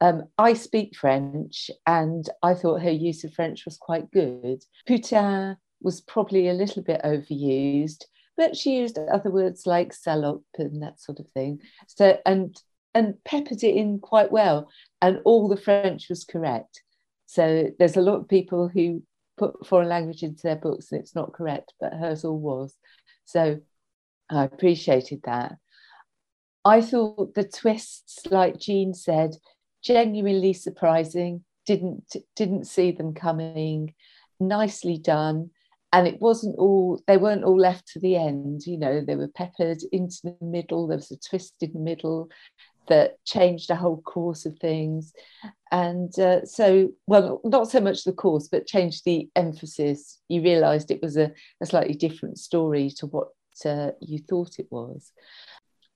Um, 0.00 0.24
I 0.36 0.54
speak 0.54 0.96
French, 0.96 1.70
and 1.86 2.28
I 2.42 2.54
thought 2.54 2.82
her 2.82 2.90
use 2.90 3.22
of 3.22 3.32
French 3.34 3.64
was 3.64 3.76
quite 3.76 4.10
good. 4.10 4.64
Putain 4.84 5.58
was 5.84 6.00
probably 6.00 6.48
a 6.48 6.54
little 6.54 6.82
bit 6.82 7.00
overused, 7.04 8.04
but 8.36 8.56
she 8.56 8.78
used 8.78 8.98
other 8.98 9.30
words 9.30 9.66
like 9.66 9.92
salope 9.92 10.42
and 10.58 10.82
that 10.82 10.98
sort 10.98 11.20
of 11.20 11.28
thing. 11.28 11.60
So 11.86 12.18
and 12.26 12.56
and 12.94 13.22
peppered 13.24 13.62
it 13.62 13.76
in 13.76 13.98
quite 14.00 14.32
well, 14.32 14.68
and 15.00 15.20
all 15.24 15.48
the 15.48 15.56
French 15.56 16.08
was 16.08 16.24
correct. 16.24 16.82
So 17.26 17.70
there's 17.78 17.96
a 17.96 18.02
lot 18.02 18.16
of 18.16 18.28
people 18.28 18.68
who 18.68 19.02
put 19.36 19.66
foreign 19.66 19.88
language 19.88 20.22
into 20.22 20.42
their 20.42 20.56
books 20.56 20.92
and 20.92 21.00
it's 21.00 21.14
not 21.14 21.32
correct, 21.32 21.72
but 21.80 21.92
hers 21.92 22.24
all 22.24 22.38
was. 22.38 22.76
So 23.24 23.60
I 24.30 24.44
appreciated 24.44 25.20
that. 25.24 25.56
I 26.64 26.80
thought 26.80 27.34
the 27.34 27.44
twists, 27.44 28.26
like 28.30 28.58
Jean 28.58 28.94
said, 28.94 29.36
genuinely 29.82 30.52
surprising. 30.52 31.44
Didn't 31.66 32.14
didn't 32.36 32.66
see 32.66 32.92
them 32.92 33.14
coming. 33.14 33.94
Nicely 34.40 34.98
done, 34.98 35.50
and 35.94 36.08
it 36.08 36.20
wasn't 36.20 36.58
all. 36.58 37.00
They 37.06 37.16
weren't 37.16 37.44
all 37.44 37.58
left 37.58 37.86
to 37.92 38.00
the 38.00 38.16
end. 38.16 38.66
You 38.66 38.76
know, 38.76 39.00
they 39.00 39.14
were 39.14 39.28
peppered 39.28 39.78
into 39.92 40.16
the 40.24 40.36
middle. 40.44 40.88
There 40.88 40.96
was 40.96 41.12
a 41.12 41.16
twist 41.16 41.54
in 41.60 41.72
the 41.72 41.78
middle 41.78 42.30
that 42.88 43.24
changed 43.24 43.68
the 43.68 43.76
whole 43.76 44.02
course 44.02 44.44
of 44.44 44.58
things, 44.58 45.12
and 45.70 46.18
uh, 46.18 46.44
so 46.44 46.90
well, 47.06 47.40
not 47.44 47.70
so 47.70 47.80
much 47.80 48.02
the 48.02 48.12
course, 48.12 48.48
but 48.48 48.66
changed 48.66 49.04
the 49.04 49.28
emphasis. 49.36 50.20
You 50.28 50.42
realised 50.42 50.90
it 50.90 51.00
was 51.00 51.16
a, 51.16 51.30
a 51.60 51.66
slightly 51.66 51.94
different 51.94 52.38
story 52.38 52.90
to 52.96 53.06
what 53.06 53.28
uh, 53.64 53.92
you 54.00 54.18
thought 54.18 54.58
it 54.58 54.66
was. 54.70 55.12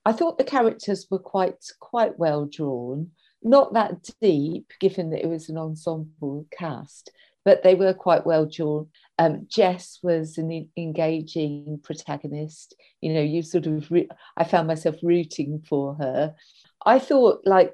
I 0.05 0.12
thought 0.12 0.38
the 0.38 0.45
characters 0.45 1.09
were 1.11 1.19
quite 1.19 1.64
quite 1.81 2.17
well 2.21 2.47
drawn, 2.47 3.11
not 3.43 3.75
that 3.75 4.09
deep, 4.23 4.71
given 4.78 5.11
that 5.11 5.25
it 5.25 5.28
was 5.28 5.49
an 5.49 5.59
ensemble 5.59 6.47
cast, 6.57 7.11
but 7.49 7.62
they 7.62 7.75
were 7.75 7.95
quite 7.95 8.26
well 8.26 8.45
drawn. 8.45 8.88
Um, 9.19 9.47
Jess 9.49 10.00
was 10.02 10.37
an 10.37 10.69
engaging 10.76 11.81
protagonist. 11.83 12.75
You 13.00 13.14
know, 13.14 13.23
you 13.23 13.40
sort 13.40 13.67
of, 13.67 13.90
re- 13.90 14.11
I 14.37 14.45
found 14.45 14.69
myself 14.69 14.97
rooting 15.02 15.64
for 15.67 15.95
her. 15.95 16.35
I 16.85 16.99
thought, 16.99 17.40
like, 17.47 17.73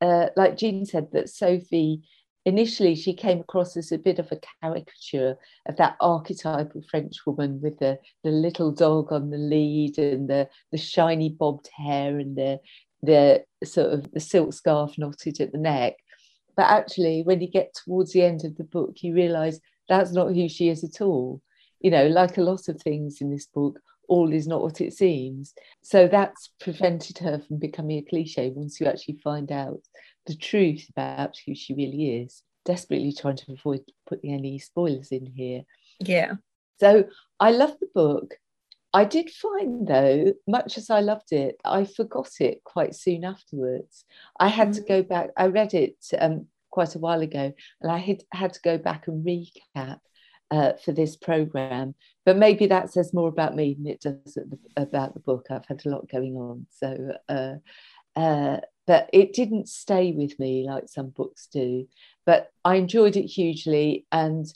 uh, 0.00 0.26
like 0.36 0.56
Jean 0.56 0.86
said, 0.86 1.08
that 1.10 1.28
Sophie 1.28 2.02
initially 2.44 2.94
she 2.94 3.14
came 3.14 3.40
across 3.40 3.76
as 3.76 3.90
a 3.90 3.98
bit 3.98 4.20
of 4.20 4.30
a 4.30 4.38
caricature 4.62 5.36
of 5.66 5.76
that 5.78 5.96
archetypal 6.00 6.80
French 6.88 7.26
woman 7.26 7.60
with 7.60 7.80
the, 7.80 7.98
the 8.22 8.30
little 8.30 8.70
dog 8.70 9.12
on 9.12 9.30
the 9.30 9.38
lead 9.38 9.98
and 9.98 10.30
the, 10.30 10.48
the 10.70 10.78
shiny 10.78 11.30
bobbed 11.30 11.68
hair 11.76 12.16
and 12.20 12.36
the, 12.36 12.60
the 13.02 13.42
sort 13.64 13.92
of 13.92 14.12
the 14.12 14.20
silk 14.20 14.52
scarf 14.52 14.96
knotted 14.98 15.40
at 15.40 15.50
the 15.50 15.58
neck. 15.58 15.94
But 16.58 16.66
actually, 16.70 17.22
when 17.22 17.40
you 17.40 17.48
get 17.48 17.72
towards 17.72 18.12
the 18.12 18.22
end 18.22 18.44
of 18.44 18.56
the 18.56 18.64
book, 18.64 18.96
you 19.04 19.14
realize 19.14 19.60
that's 19.88 20.10
not 20.10 20.34
who 20.34 20.48
she 20.48 20.68
is 20.68 20.82
at 20.82 21.00
all. 21.00 21.40
You 21.78 21.92
know, 21.92 22.08
like 22.08 22.36
a 22.36 22.42
lot 22.42 22.66
of 22.66 22.82
things 22.82 23.20
in 23.20 23.30
this 23.30 23.46
book, 23.46 23.78
all 24.08 24.32
is 24.32 24.48
not 24.48 24.60
what 24.60 24.80
it 24.80 24.92
seems. 24.92 25.54
So 25.82 26.08
that's 26.08 26.50
prevented 26.58 27.18
her 27.18 27.38
from 27.38 27.58
becoming 27.58 27.98
a 27.98 28.10
cliche 28.10 28.50
once 28.50 28.80
you 28.80 28.88
actually 28.88 29.20
find 29.22 29.52
out 29.52 29.82
the 30.26 30.34
truth 30.34 30.84
about 30.90 31.36
who 31.46 31.54
she 31.54 31.74
really 31.74 32.22
is. 32.22 32.42
Desperately 32.64 33.12
trying 33.12 33.36
to 33.36 33.52
avoid 33.52 33.82
putting 34.08 34.34
any 34.34 34.58
spoilers 34.58 35.12
in 35.12 35.26
here. 35.26 35.62
Yeah. 36.00 36.32
So 36.80 37.04
I 37.38 37.52
love 37.52 37.76
the 37.78 37.88
book. 37.94 38.34
I 38.92 39.04
did 39.04 39.30
find, 39.30 39.86
though, 39.86 40.32
much 40.46 40.78
as 40.78 40.88
I 40.88 41.00
loved 41.00 41.32
it, 41.32 41.56
I 41.64 41.84
forgot 41.84 42.30
it 42.40 42.64
quite 42.64 42.94
soon 42.94 43.24
afterwards. 43.24 44.04
I 44.40 44.48
had 44.48 44.70
mm. 44.70 44.74
to 44.76 44.80
go 44.82 45.02
back, 45.02 45.30
I 45.36 45.46
read 45.46 45.74
it 45.74 45.96
um, 46.18 46.46
quite 46.70 46.94
a 46.94 46.98
while 46.98 47.20
ago, 47.20 47.52
and 47.80 47.92
I 47.92 47.98
had, 47.98 48.22
had 48.32 48.54
to 48.54 48.60
go 48.62 48.78
back 48.78 49.06
and 49.06 49.26
recap 49.26 49.98
uh, 50.50 50.72
for 50.82 50.92
this 50.92 51.16
program. 51.16 51.94
But 52.24 52.38
maybe 52.38 52.66
that 52.66 52.90
says 52.90 53.12
more 53.12 53.28
about 53.28 53.54
me 53.54 53.74
than 53.74 53.86
it 53.86 54.00
does 54.00 54.38
about 54.76 55.14
the 55.14 55.20
book. 55.20 55.46
I've 55.50 55.66
had 55.66 55.84
a 55.84 55.90
lot 55.90 56.10
going 56.10 56.36
on. 56.36 56.66
So, 56.70 57.12
uh, 57.28 57.54
uh, 58.16 58.60
but 58.86 59.10
it 59.12 59.34
didn't 59.34 59.68
stay 59.68 60.12
with 60.12 60.38
me 60.38 60.64
like 60.66 60.88
some 60.88 61.10
books 61.10 61.48
do. 61.52 61.86
But 62.24 62.50
I 62.64 62.76
enjoyed 62.76 63.16
it 63.16 63.26
hugely 63.26 64.06
and 64.10 64.46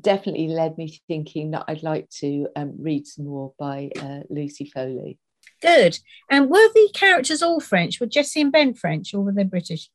definitely 0.00 0.48
led 0.48 0.76
me 0.78 1.00
thinking 1.08 1.52
that 1.52 1.64
I'd 1.68 1.82
like 1.82 2.08
to 2.20 2.48
um, 2.56 2.74
read 2.78 3.06
some 3.06 3.26
more 3.26 3.52
by 3.58 3.90
uh, 4.00 4.20
Lucy 4.30 4.70
Foley. 4.72 5.18
Good. 5.62 5.98
And 6.30 6.50
were 6.50 6.68
the 6.74 6.90
characters 6.94 7.42
all 7.42 7.60
French? 7.60 8.00
Were 8.00 8.06
Jesse 8.06 8.40
and 8.40 8.52
Ben 8.52 8.74
French, 8.74 9.14
or 9.14 9.20
were 9.20 9.32
they 9.32 9.44
British? 9.44 9.90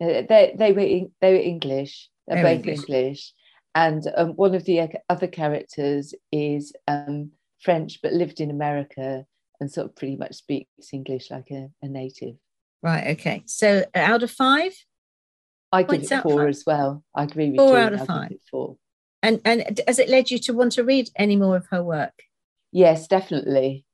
Uh, 0.00 0.22
they 0.28 0.54
they 0.58 0.72
were 0.72 1.08
they 1.20 1.32
were 1.32 1.40
English. 1.40 2.10
They're, 2.26 2.42
They're 2.42 2.56
both 2.56 2.66
English. 2.66 2.88
English 2.88 3.32
and 3.74 4.06
um, 4.16 4.30
one 4.30 4.54
of 4.54 4.64
the 4.64 4.88
other 5.08 5.26
characters 5.26 6.14
is 6.30 6.72
um, 6.86 7.32
French 7.60 8.00
but 8.02 8.12
lived 8.12 8.40
in 8.40 8.50
America 8.50 9.26
and 9.60 9.70
sort 9.70 9.86
of 9.86 9.96
pretty 9.96 10.16
much 10.16 10.34
speaks 10.34 10.92
English 10.92 11.30
like 11.30 11.50
a, 11.50 11.68
a 11.82 11.88
native. 11.88 12.36
Right. 12.82 13.08
Okay. 13.18 13.42
So 13.46 13.84
out 13.94 14.22
of 14.22 14.30
five, 14.30 14.72
I 15.72 15.82
give 15.82 16.02
it 16.02 16.22
four 16.22 16.46
as 16.46 16.62
well. 16.66 17.02
I 17.14 17.24
agree 17.24 17.50
with 17.50 17.58
four 17.58 17.70
you. 17.70 17.76
out 17.76 17.92
of 17.92 18.06
five. 18.06 18.32
Four. 18.50 18.76
And 19.24 19.40
and 19.46 19.80
has 19.88 19.98
it 19.98 20.10
led 20.10 20.30
you 20.30 20.38
to 20.40 20.52
want 20.52 20.72
to 20.72 20.84
read 20.84 21.08
any 21.16 21.34
more 21.34 21.56
of 21.56 21.66
her 21.70 21.82
work? 21.82 22.24
Yes, 22.72 23.08
definitely. 23.08 23.86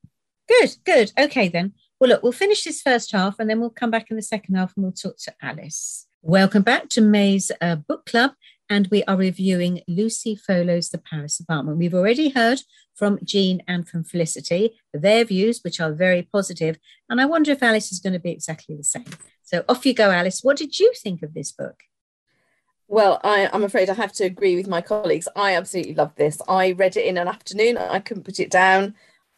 Good. 0.49 0.71
Good. 0.85 1.13
Okay 1.17 1.47
then. 1.47 1.75
Well, 2.01 2.11
look, 2.11 2.25
we'll 2.25 2.33
finish 2.33 2.65
this 2.65 2.83
first 2.83 3.13
half 3.13 3.39
and 3.39 3.49
then 3.49 3.61
we'll 3.61 3.71
come 3.71 3.93
back 3.93 4.11
in 4.11 4.17
the 4.17 4.23
second 4.23 4.57
half 4.57 4.73
and 4.75 4.83
we'll 4.83 4.93
talk 4.93 5.19
to 5.19 5.35
Alice. 5.41 6.09
Welcome 6.21 6.63
back 6.63 6.89
to 6.91 7.01
May's 7.01 7.53
uh, 7.61 7.77
Book 7.77 8.07
Club, 8.07 8.33
and 8.69 8.89
we 8.91 9.05
are 9.05 9.17
reviewing 9.17 9.83
Lucy 9.87 10.35
Foley's 10.35 10.91
The 10.91 10.99
Paris 10.99 11.39
Apartment. 11.39 11.79
We've 11.79 11.95
already 11.95 12.31
heard 12.31 12.63
from 12.97 13.21
Jean 13.23 13.63
and 13.69 13.89
from 13.89 14.03
Felicity, 14.03 14.81
their 14.93 15.25
views, 15.25 15.61
which 15.63 15.81
are 15.81 15.93
very 15.93 16.23
positive, 16.23 16.77
and 17.09 17.21
I 17.21 17.27
wonder 17.27 17.53
if 17.53 17.63
Alice 17.63 17.93
is 17.93 18.01
going 18.01 18.15
to 18.15 18.19
be 18.19 18.33
exactly 18.33 18.77
the 18.77 18.85
same. 18.85 19.07
So 19.45 19.65
off 19.69 19.87
you 19.87 19.95
go, 19.95 20.11
Alice. 20.11 20.41
What 20.43 20.57
did 20.57 20.79
you 20.81 20.93
think 21.01 21.23
of 21.23 21.35
this 21.35 21.53
book? 21.53 21.85
Well, 22.91 23.21
I, 23.23 23.49
am 23.53 23.63
afraid 23.63 23.89
I 23.89 23.95
have 23.95 24.13
to 24.15 24.25
agree 24.25 24.57
with 24.57 24.67
my 24.67 24.81
colleagues. 24.81 25.29
I 25.37 25.55
absolutely 25.55 25.95
love 25.95 26.13
this. 26.17 26.43
I 26.49 26.73
read 26.73 26.97
it 26.97 27.07
in 27.07 27.19
an 27.19 27.29
afternoon. 27.29 27.79
I 27.79 28.01
couldn't 28.01 28.25
put 28.25 28.41
it 28.41 28.51
down. 28.51 28.97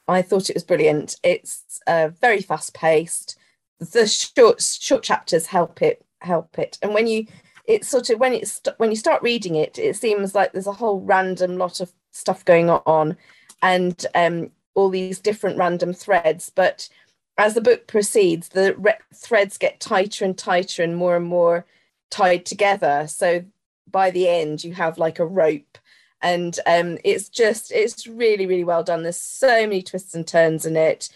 I 0.09 0.23
thought 0.23 0.49
it 0.49 0.56
was 0.56 0.64
brilliant. 0.64 1.16
It's 1.23 1.78
uh, 1.87 2.09
very 2.18 2.40
fast 2.40 2.73
paced. 2.73 3.37
The 3.78 4.06
short 4.06 4.62
short 4.62 5.02
chapters 5.02 5.44
help 5.44 5.82
it 5.82 6.02
help 6.23 6.59
it. 6.59 6.78
And 6.80 6.94
when 6.94 7.06
you, 7.06 7.26
it's 7.66 7.88
sort 7.90 8.09
of 8.09 8.18
when 8.18 8.32
it's 8.32 8.59
when 8.78 8.88
you 8.88 8.97
start 8.97 9.23
reading 9.23 9.56
it, 9.56 9.78
it 9.78 9.97
seems 9.97 10.35
like 10.35 10.52
there's 10.52 10.66
a 10.66 10.73
whole 10.73 11.02
random 11.02 11.59
lot 11.59 11.80
of 11.80 11.92
stuff 12.11 12.47
going 12.47 12.71
on, 12.71 13.18
and 13.61 14.06
um, 14.14 14.50
all 14.73 14.88
these 14.88 15.21
different 15.21 15.59
random 15.59 15.92
threads. 15.92 16.50
But 16.54 16.88
as 17.37 17.52
the 17.52 17.61
book 17.61 17.87
proceeds, 17.87 18.49
the 18.49 18.75
re- 18.78 18.94
threads 19.14 19.59
get 19.59 19.78
tighter 19.78 20.25
and 20.25 20.38
tighter 20.38 20.82
and 20.82 20.97
more 20.97 21.16
and 21.16 21.26
more 21.26 21.66
tied 22.12 22.47
together. 22.47 23.07
So 23.09 23.45
by 23.90 24.12
the 24.12 24.28
end, 24.28 24.62
you 24.62 24.75
have 24.75 24.99
like 24.99 25.19
a 25.19 25.26
rope 25.26 25.78
and 26.21 26.61
um, 26.66 26.99
it's 27.02 27.28
just 27.28 27.73
it's 27.73 28.07
really 28.07 28.47
really 28.47 28.62
well 28.62 28.85
done 28.85 29.02
there's 29.02 29.19
so 29.19 29.62
many 29.66 29.83
twists 29.83 30.14
and 30.14 30.25
turns 30.25 30.64
in 30.64 30.76
it 30.76 31.09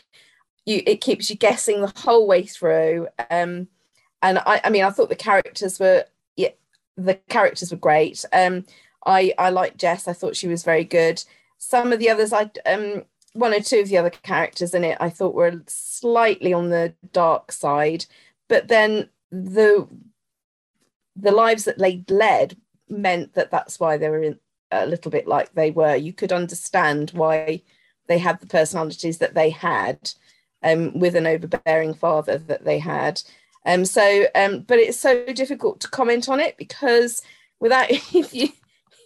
you 0.64 0.82
it 0.84 1.00
keeps 1.00 1.30
you 1.30 1.36
guessing 1.36 1.80
the 1.80 1.92
whole 2.00 2.26
way 2.26 2.42
through 2.42 3.06
um, 3.30 3.68
and 4.22 4.38
I, 4.38 4.60
I 4.64 4.70
mean, 4.70 4.84
I 4.84 4.90
thought 4.90 5.08
the 5.08 5.16
characters 5.16 5.78
were, 5.78 6.04
yeah, 6.36 6.50
the 6.96 7.14
characters 7.28 7.70
were 7.70 7.78
great. 7.78 8.24
Um, 8.32 8.64
I, 9.04 9.32
I 9.38 9.50
liked 9.50 9.78
Jess. 9.78 10.08
I 10.08 10.12
thought 10.12 10.36
she 10.36 10.48
was 10.48 10.64
very 10.64 10.84
good. 10.84 11.22
Some 11.58 11.92
of 11.92 11.98
the 11.98 12.10
others, 12.10 12.32
I, 12.32 12.50
um, 12.66 13.04
one 13.34 13.54
or 13.54 13.60
two 13.60 13.80
of 13.80 13.88
the 13.88 13.98
other 13.98 14.10
characters 14.10 14.74
in 14.74 14.84
it, 14.84 14.96
I 15.00 15.10
thought 15.10 15.34
were 15.34 15.62
slightly 15.66 16.52
on 16.52 16.70
the 16.70 16.94
dark 17.12 17.52
side, 17.52 18.06
but 18.48 18.68
then 18.68 19.08
the, 19.30 19.86
the 21.16 21.32
lives 21.32 21.64
that 21.64 21.78
they 21.78 22.04
led 22.08 22.56
meant 22.88 23.34
that 23.34 23.50
that's 23.50 23.80
why 23.80 23.96
they 23.96 24.08
were 24.08 24.22
in, 24.22 24.38
a 24.70 24.86
little 24.86 25.10
bit 25.10 25.26
like 25.26 25.52
they 25.52 25.70
were. 25.70 25.96
You 25.96 26.12
could 26.12 26.32
understand 26.32 27.10
why 27.10 27.62
they 28.06 28.18
had 28.18 28.40
the 28.40 28.46
personalities 28.46 29.18
that 29.18 29.34
they 29.34 29.50
had, 29.50 30.10
um, 30.62 30.98
with 30.98 31.14
an 31.16 31.26
overbearing 31.26 31.94
father 31.94 32.38
that 32.38 32.64
they 32.64 32.78
had. 32.78 33.22
Um, 33.64 33.84
so, 33.84 34.26
um, 34.34 34.60
but 34.60 34.78
it's 34.78 34.98
so 34.98 35.26
difficult 35.26 35.80
to 35.80 35.88
comment 35.88 36.28
on 36.28 36.40
it 36.40 36.56
because 36.56 37.22
without 37.58 37.90
if 37.90 38.34
you 38.34 38.48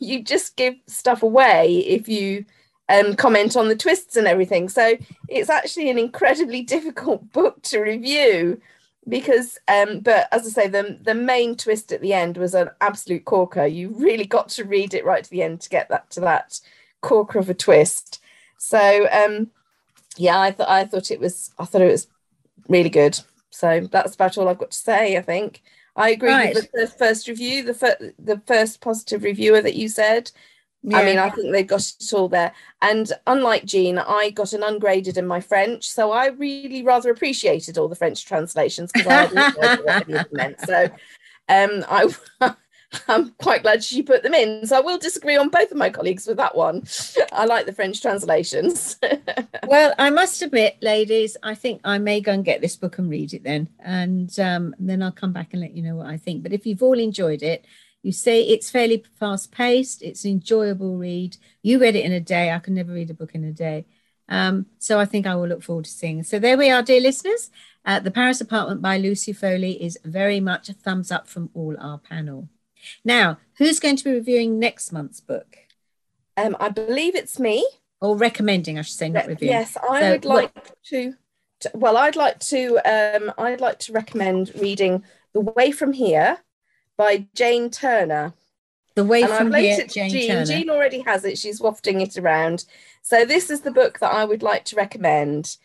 you 0.01 0.23
just 0.23 0.57
give 0.57 0.75
stuff 0.87 1.23
away 1.23 1.79
if 1.79 2.09
you 2.09 2.45
um, 2.89 3.15
comment 3.15 3.57
on 3.57 3.69
the 3.69 3.77
twists 3.77 4.17
and 4.17 4.27
everything. 4.27 4.69
So 4.69 4.97
it's 5.29 5.51
actually 5.51 5.91
an 5.91 5.99
incredibly 5.99 6.63
difficult 6.77 7.33
book 7.33 7.63
to 7.65 7.81
review 7.81 8.61
because 9.09 9.59
um 9.69 10.01
but 10.01 10.29
as 10.31 10.47
i 10.47 10.51
say 10.51 10.69
the 10.69 10.99
the 11.03 11.15
main 11.15 11.57
twist 11.57 11.91
at 11.91 12.01
the 12.01 12.13
end 12.13 12.37
was 12.37 12.55
an 12.55 12.69
absolute 12.81 13.25
corker 13.25 13.65
you 13.65 13.89
really 13.97 14.27
got 14.27 14.49
to 14.49 14.65
read 14.65 14.93
it 14.93 15.05
right 15.05 15.25
to 15.25 15.31
the 15.31 15.43
end 15.43 15.61
to 15.61 15.71
get 15.71 15.89
that 15.89 16.09
to 16.11 16.21
that 16.21 16.61
corker 17.01 17.39
of 17.39 17.49
a 17.49 17.55
twist 17.55 18.21
so 18.59 19.09
um 19.11 19.51
yeah 20.17 20.39
i 20.39 20.51
thought 20.51 20.69
i 20.69 20.85
thought 20.85 21.11
it 21.11 21.19
was 21.19 21.51
i 21.59 21.65
thought 21.65 21.81
it 21.81 21.91
was 21.91 22.09
really 22.69 22.91
good 22.91 23.19
so 23.51 23.87
that's 23.91 24.15
about 24.15 24.39
all 24.39 24.49
I've 24.49 24.59
got 24.59 24.71
to 24.71 24.79
say. 24.79 25.17
I 25.17 25.23
think 25.23 25.63
I 25.97 26.11
agree 26.11 26.31
right. 26.31 26.55
with 26.55 26.71
the 26.73 26.87
first 26.87 27.29
review, 27.29 27.63
the 27.63 27.75
fir- 27.75 28.13
the 28.19 28.41
first 28.47 28.81
positive 28.81 29.23
reviewer 29.23 29.61
that 29.61 29.75
you 29.75 29.89
said. 29.89 30.31
Yeah. 30.83 30.99
I 30.99 31.05
mean, 31.05 31.19
I 31.19 31.29
think 31.29 31.53
they 31.53 31.63
got 31.63 31.81
it 31.81 32.13
all 32.15 32.29
there. 32.29 32.53
And 32.81 33.13
unlike 33.27 33.67
Jean, 33.67 33.99
I 33.99 34.31
got 34.31 34.55
an 34.55 34.63
ungraded 34.63 35.19
in 35.19 35.27
my 35.27 35.41
French, 35.41 35.89
so 35.89 36.11
I 36.11 36.29
really 36.29 36.83
rather 36.83 37.11
appreciated 37.11 37.77
all 37.77 37.89
the 37.89 37.95
French 37.95 38.25
translations 38.25 38.91
because 38.93 39.07
I 39.09 39.27
hadn't 39.27 39.57
heard 39.57 39.85
what 39.85 40.09
any 40.09 40.19
of 40.19 40.33
meant. 40.33 40.61
So 40.63 40.85
um, 41.49 41.85
I 41.89 42.15
I'm 43.09 43.31
quite 43.41 43.63
glad 43.63 43.85
she 43.85 44.03
put 44.03 44.23
them 44.23 44.35
in. 44.35 44.67
So 44.67 44.77
I 44.77 44.81
will 44.81 44.99
disagree 44.99 45.37
on 45.37 45.49
both 45.49 45.71
of 45.71 45.77
my 45.77 45.91
colleagues 45.91 46.27
with 46.27 46.39
that 46.39 46.57
one. 46.57 46.85
I 47.31 47.45
like 47.45 47.67
the 47.67 47.73
French 47.73 48.03
translations. 48.03 48.99
well, 49.67 49.95
I 49.99 50.11
must 50.11 50.43
admit, 50.43 50.77
ladies, 50.83 51.37
I 51.43 51.55
think 51.55 51.81
I 51.85 51.99
may 51.99 52.21
go 52.21 52.33
and 52.33 52.45
get 52.45 52.61
this 52.61 52.77
book 52.77 52.99
and 52.99 53.09
read 53.09 53.33
it 53.33 53.45
then. 53.45 53.69
And 53.81 54.37
um, 54.41 54.75
then 54.79 55.03
I'll 55.03 55.13
come 55.13 55.33
back 55.33 55.51
and 55.53 55.61
let 55.61 55.77
you 55.77 55.83
know 55.83 55.97
what 55.97 56.07
I 56.07 56.17
think. 56.17 56.43
But 56.43 56.53
if 56.53 56.67
you've 56.67 56.83
all 56.83 56.99
enjoyed 56.99 57.43
it, 57.43 57.65
you 58.03 58.13
say 58.13 58.43
it's 58.43 58.71
fairly 58.71 59.05
fast 59.19 59.53
paced, 59.53 60.03
it's 60.03 60.25
an 60.25 60.33
enjoyable 60.33 60.97
read. 60.97 61.37
You 61.63 61.79
read 61.79 61.97
it 61.97 62.05
in 62.05 62.13
a 62.13 62.21
day. 62.21 62.51
I 62.51 62.59
can 62.59 62.75
never 62.75 62.93
read 62.93 63.11
a 63.11 63.15
book 63.15 63.35
in 63.35 63.45
a 63.45 63.53
day. 63.53 63.87
Um, 64.29 64.67
so 64.79 64.99
I 64.99 65.05
think 65.05 65.27
I 65.27 65.35
will 65.35 65.49
look 65.49 65.63
forward 65.63 65.85
to 65.85 65.91
seeing. 65.91 66.23
So 66.23 66.39
there 66.39 66.57
we 66.57 66.71
are, 66.71 66.83
dear 66.83 67.01
listeners. 67.01 67.51
Uh, 67.85 67.99
the 67.99 68.11
Paris 68.11 68.41
Apartment 68.41 68.81
by 68.81 68.97
Lucy 68.97 69.33
Foley 69.33 69.83
is 69.83 69.99
very 70.05 70.41
much 70.41 70.69
a 70.69 70.73
thumbs 70.73 71.11
up 71.11 71.27
from 71.27 71.51
all 71.53 71.77
our 71.79 71.99
panel. 71.99 72.49
Now, 73.05 73.39
who's 73.57 73.81
going 73.81 73.97
to 73.97 74.05
be 74.05 74.13
reviewing 74.13 74.59
next 74.59 74.93
month's 74.93 75.21
book? 75.21 75.57
Um, 76.37 76.57
I 76.61 76.69
believe 76.69 77.15
it's 77.15 77.39
me. 77.39 77.67
Or 78.01 78.17
recommending, 78.17 78.79
I 78.79 78.83
should 78.83 78.97
say, 78.97 79.11
not 79.11 79.27
reviewing. 79.27 79.53
Yes, 79.53 79.77
I 79.77 80.01
so, 80.01 80.11
would 80.13 80.25
like 80.25 80.55
what... 80.55 80.77
to, 80.85 81.15
to, 81.61 81.71
Well, 81.75 81.99
I'd 81.99 82.17
like 82.17 82.39
to. 82.41 82.79
Um, 82.79 83.33
I'd 83.37 83.61
like 83.61 83.79
to 83.81 83.93
recommend 83.93 84.53
reading 84.59 85.05
"The 85.35 85.41
Way 85.41 85.71
from 85.71 85.93
Here" 85.93 86.39
by 87.01 87.27
Jane 87.35 87.71
Turner. 87.71 88.35
The 88.95 89.05
Way 89.05 89.23
and 89.23 89.33
from 89.33 89.55
Here, 89.55 89.87
Jane 89.87 90.11
Jean. 90.11 90.29
Turner. 90.29 90.45
Jean 90.45 90.69
already 90.69 91.01
has 91.01 91.25
it. 91.25 91.39
She's 91.39 91.59
wafting 91.59 92.03
it 92.03 92.19
around. 92.19 92.67
So 93.01 93.25
this 93.25 93.49
is 93.49 93.63
the 93.63 93.71
book 93.71 94.01
that 94.01 94.13
I 94.13 94.27
would 94.27 94.43
like 94.43 94.67
to 94.67 94.77
recommend. 94.77 95.57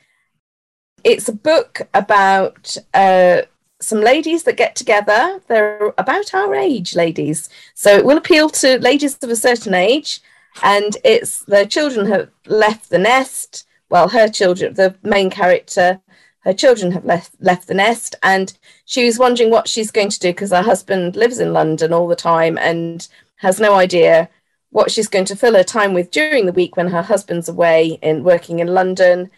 It's 1.04 1.28
a 1.28 1.34
book 1.34 1.82
about 1.94 2.78
uh, 2.94 3.42
some 3.82 4.00
ladies 4.00 4.44
that 4.44 4.56
get 4.56 4.78
together. 4.78 5.42
They're 5.50 5.92
about 5.98 6.34
our 6.34 6.56
age, 6.56 6.96
ladies. 6.96 7.50
So 7.74 7.94
it 7.98 8.06
will 8.06 8.18
appeal 8.18 8.50
to 8.62 8.80
ladies 8.80 9.22
of 9.22 9.30
a 9.30 9.36
certain 9.36 9.74
age. 9.74 10.22
And 10.64 10.96
it's 11.04 11.40
their 11.40 11.66
children 11.66 12.06
have 12.06 12.30
left 12.46 12.90
the 12.90 12.98
nest. 12.98 13.68
Well, 13.90 14.08
her 14.08 14.30
children, 14.30 14.76
the 14.76 14.96
main 15.04 15.30
character, 15.30 16.00
her 16.46 16.54
children 16.54 16.92
have 16.92 17.06
left 17.06 17.34
left 17.40 17.68
the 17.68 17.74
nest, 17.74 18.16
and 18.24 18.58
she 18.86 19.06
was 19.06 19.20
wondering 19.20 19.50
what 19.50 19.68
she's 19.68 19.92
going 19.92 20.10
to 20.10 20.20
do 20.20 20.30
because 20.30 20.52
her 20.52 20.62
husband 20.62 21.16
lives 21.16 21.40
in 21.40 21.54
London 21.54 21.92
all 21.92 22.08
the 22.08 22.16
time 22.16 22.58
and 22.58 23.08
has 23.38 23.60
no 23.60 23.74
idea 23.76 24.30
what 24.70 24.92
she's 24.92 25.08
going 25.08 25.26
to 25.26 25.36
fill 25.36 25.56
her 25.56 25.64
time 25.64 25.94
with 25.94 26.12
during 26.12 26.46
the 26.46 26.52
week 26.54 26.78
when 26.78 26.88
her 26.88 27.02
husband's 27.02 27.50
away 27.50 27.98
and 28.04 28.24
working 28.24 28.60
in 28.60 28.68
London. 28.68 29.30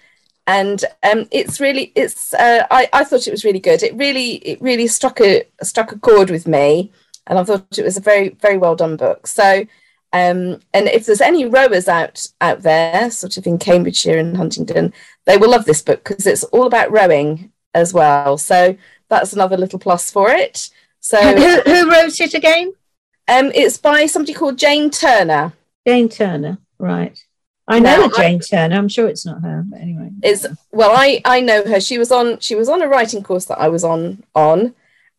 And 0.45 0.83
um, 1.03 1.27
it's 1.31 1.59
really 1.59 1.91
it's 1.95 2.33
uh, 2.33 2.67
I, 2.71 2.89
I 2.93 3.03
thought 3.03 3.27
it 3.27 3.31
was 3.31 3.45
really 3.45 3.59
good. 3.59 3.83
It 3.83 3.95
really 3.95 4.35
it 4.35 4.61
really 4.61 4.87
struck 4.87 5.19
a 5.21 5.43
struck 5.63 5.91
a 5.91 5.99
chord 5.99 6.29
with 6.29 6.47
me 6.47 6.91
and 7.27 7.37
i 7.37 7.43
thought 7.43 7.77
it 7.77 7.83
was 7.83 7.97
a 7.97 8.01
very 8.01 8.29
very 8.29 8.57
well 8.57 8.75
done 8.75 8.97
book. 8.97 9.27
So 9.27 9.65
um, 10.17 10.59
and 10.73 10.87
if 10.87 11.05
there's 11.05 11.21
any 11.21 11.45
rowers 11.45 11.87
out 11.87 12.25
out 12.41 12.61
there 12.61 13.11
sort 13.11 13.37
of 13.37 13.45
in 13.45 13.57
cambridgeshire 13.57 14.17
and 14.17 14.37
huntingdon 14.37 14.93
they 15.25 15.37
will 15.37 15.51
love 15.51 15.65
this 15.65 15.81
book 15.81 16.03
because 16.03 16.25
it's 16.25 16.43
all 16.45 16.65
about 16.65 16.91
rowing 16.91 17.51
as 17.73 17.93
well 17.93 18.37
so 18.37 18.75
that's 19.09 19.33
another 19.33 19.57
little 19.57 19.79
plus 19.79 20.09
for 20.09 20.29
it 20.31 20.69
so 20.99 21.17
who, 21.17 21.61
who 21.61 21.91
wrote 21.91 22.19
it 22.19 22.33
again 22.33 22.73
um, 23.27 23.51
it's 23.53 23.77
by 23.77 24.05
somebody 24.05 24.33
called 24.33 24.57
jane 24.57 24.89
turner 24.89 25.53
jane 25.85 26.09
turner 26.09 26.57
right 26.79 27.23
I 27.69 27.79
know 27.79 28.07
now, 28.07 28.09
Jane 28.15 28.39
I, 28.41 28.47
Turner. 28.47 28.77
I'm 28.77 28.87
sure 28.87 29.09
it's 29.09 29.25
not 29.25 29.41
her, 29.41 29.61
but 29.67 29.81
anyway. 29.81 30.09
Is 30.23 30.47
well, 30.71 30.91
I 30.95 31.21
I 31.25 31.41
know 31.41 31.65
her. 31.65 31.81
She 31.81 31.97
was 31.97 32.13
on 32.13 32.39
she 32.39 32.55
was 32.55 32.69
on 32.69 32.81
a 32.81 32.87
writing 32.87 33.21
course 33.21 33.43
that 33.45 33.59
I 33.59 33.67
was 33.67 33.83
on 33.83 34.23
on, 34.33 34.73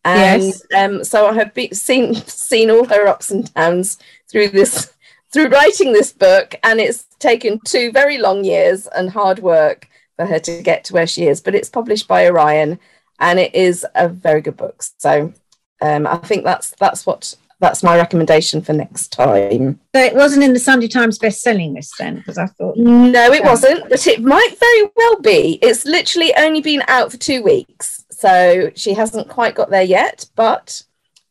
and 0.05 0.43
yes. 0.43 0.63
um, 0.77 1.05
so 1.05 1.27
I 1.27 1.35
have 1.35 1.55
be, 1.55 1.71
seen 1.73 2.15
seen 2.15 2.71
all 2.71 2.87
her 2.87 3.07
ups 3.07 3.31
and 3.31 3.53
downs 3.55 3.99
through 4.31 4.49
this 4.49 4.93
through 5.33 5.49
writing 5.49 5.93
this 5.93 6.13
book, 6.13 6.55
and 6.63 6.81
it's 6.81 7.05
taken 7.19 7.61
two 7.65 7.93
very 7.93 8.19
long 8.19 8.45
years 8.45 8.87
and 8.87 9.11
hard 9.11 9.41
work 9.41 9.89
for 10.17 10.27
her 10.27 10.39
to 10.39 10.63
get 10.63 10.85
to 10.85 10.95
where 10.95 11.07
she 11.07 11.27
is. 11.27 11.41
But 11.41 11.55
it's 11.55 11.69
published 11.69 12.09
by 12.09 12.27
Orion, 12.27 12.79
and 13.19 13.39
it 13.39 13.55
is 13.55 13.87
a 13.95 14.09
very 14.09 14.41
good 14.41 14.57
book. 14.57 14.83
So 14.99 15.33
um, 15.81 16.07
I 16.07 16.17
think 16.17 16.45
that's 16.45 16.71
that's 16.79 17.05
what 17.05 17.35
that's 17.61 17.83
my 17.83 17.97
recommendation 17.97 18.63
for 18.63 18.73
next 18.73 19.09
time. 19.09 19.81
So 19.95 20.01
it 20.01 20.15
wasn't 20.15 20.45
in 20.45 20.53
the 20.53 20.61
Sunday 20.61 20.87
Times 20.87 21.19
best-selling 21.19 21.75
list 21.75 21.95
then, 21.99 22.17
because 22.17 22.39
I 22.39 22.47
thought 22.47 22.77
no, 22.77 23.33
it 23.33 23.43
wasn't, 23.43 23.89
but 23.89 24.07
it 24.07 24.23
might 24.23 24.57
very 24.59 24.91
well 24.95 25.21
be. 25.21 25.59
It's 25.61 25.85
literally 25.85 26.33
only 26.37 26.61
been 26.61 26.85
out 26.87 27.11
for 27.11 27.17
two 27.17 27.43
weeks, 27.43 28.05
so 28.19 28.71
she 28.75 28.95
hasn't 28.95 29.29
quite 29.29 29.55
got 29.55 29.71
there 29.71 29.83
yet. 29.83 30.27
But 30.35 30.83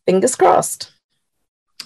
fingers 0.06 0.36
crossed. 0.36 0.91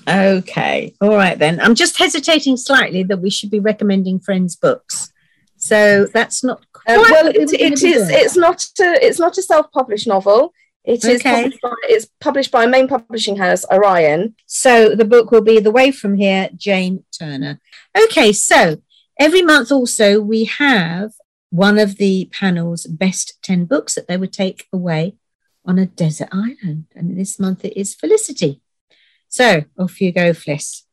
Okay, 0.07 0.93
all 1.01 1.15
right 1.15 1.37
then. 1.37 1.59
I'm 1.59 1.75
just 1.75 1.97
hesitating 1.97 2.57
slightly 2.57 3.03
that 3.03 3.21
we 3.21 3.29
should 3.29 3.51
be 3.51 3.59
recommending 3.59 4.19
friends' 4.19 4.55
books. 4.55 5.11
So 5.57 6.05
that's 6.05 6.43
not 6.43 6.59
um, 6.87 6.97
well. 6.97 7.27
It, 7.27 7.53
it 7.53 7.83
is. 7.83 8.09
It's 8.09 8.35
not. 8.35 8.63
A, 8.79 9.05
it's 9.05 9.19
not 9.19 9.37
a 9.37 9.43
self-published 9.43 10.07
novel. 10.07 10.53
It 10.83 11.05
is 11.05 11.19
Okay. 11.19 11.43
published 11.43 11.61
by, 11.61 11.73
it's 11.83 12.07
published 12.19 12.51
by 12.51 12.63
a 12.63 12.67
main 12.67 12.87
publishing 12.87 13.37
house 13.37 13.63
Orion. 13.71 14.35
So 14.47 14.95
the 14.95 15.05
book 15.05 15.31
will 15.31 15.43
be 15.43 15.59
The 15.59 15.69
Way 15.71 15.91
From 15.91 16.15
Here, 16.15 16.49
Jane 16.55 17.03
Turner. 17.17 17.59
Okay, 18.05 18.33
so 18.33 18.81
every 19.19 19.43
month 19.43 19.71
also 19.71 20.19
we 20.19 20.45
have 20.45 21.11
one 21.51 21.77
of 21.77 21.97
the 21.97 22.29
panel's 22.31 22.85
best 22.87 23.37
10 23.43 23.65
books 23.65 23.95
that 23.95 24.07
they 24.07 24.17
would 24.17 24.33
take 24.33 24.67
away 24.73 25.15
on 25.65 25.77
a 25.77 25.85
desert 25.85 26.29
island. 26.31 26.85
And 26.95 27.17
this 27.17 27.39
month 27.39 27.63
it 27.63 27.77
is 27.79 27.93
Felicity. 27.93 28.61
So 29.27 29.65
off 29.77 30.01
you 30.01 30.11
go, 30.11 30.31
Fliss. 30.31 30.83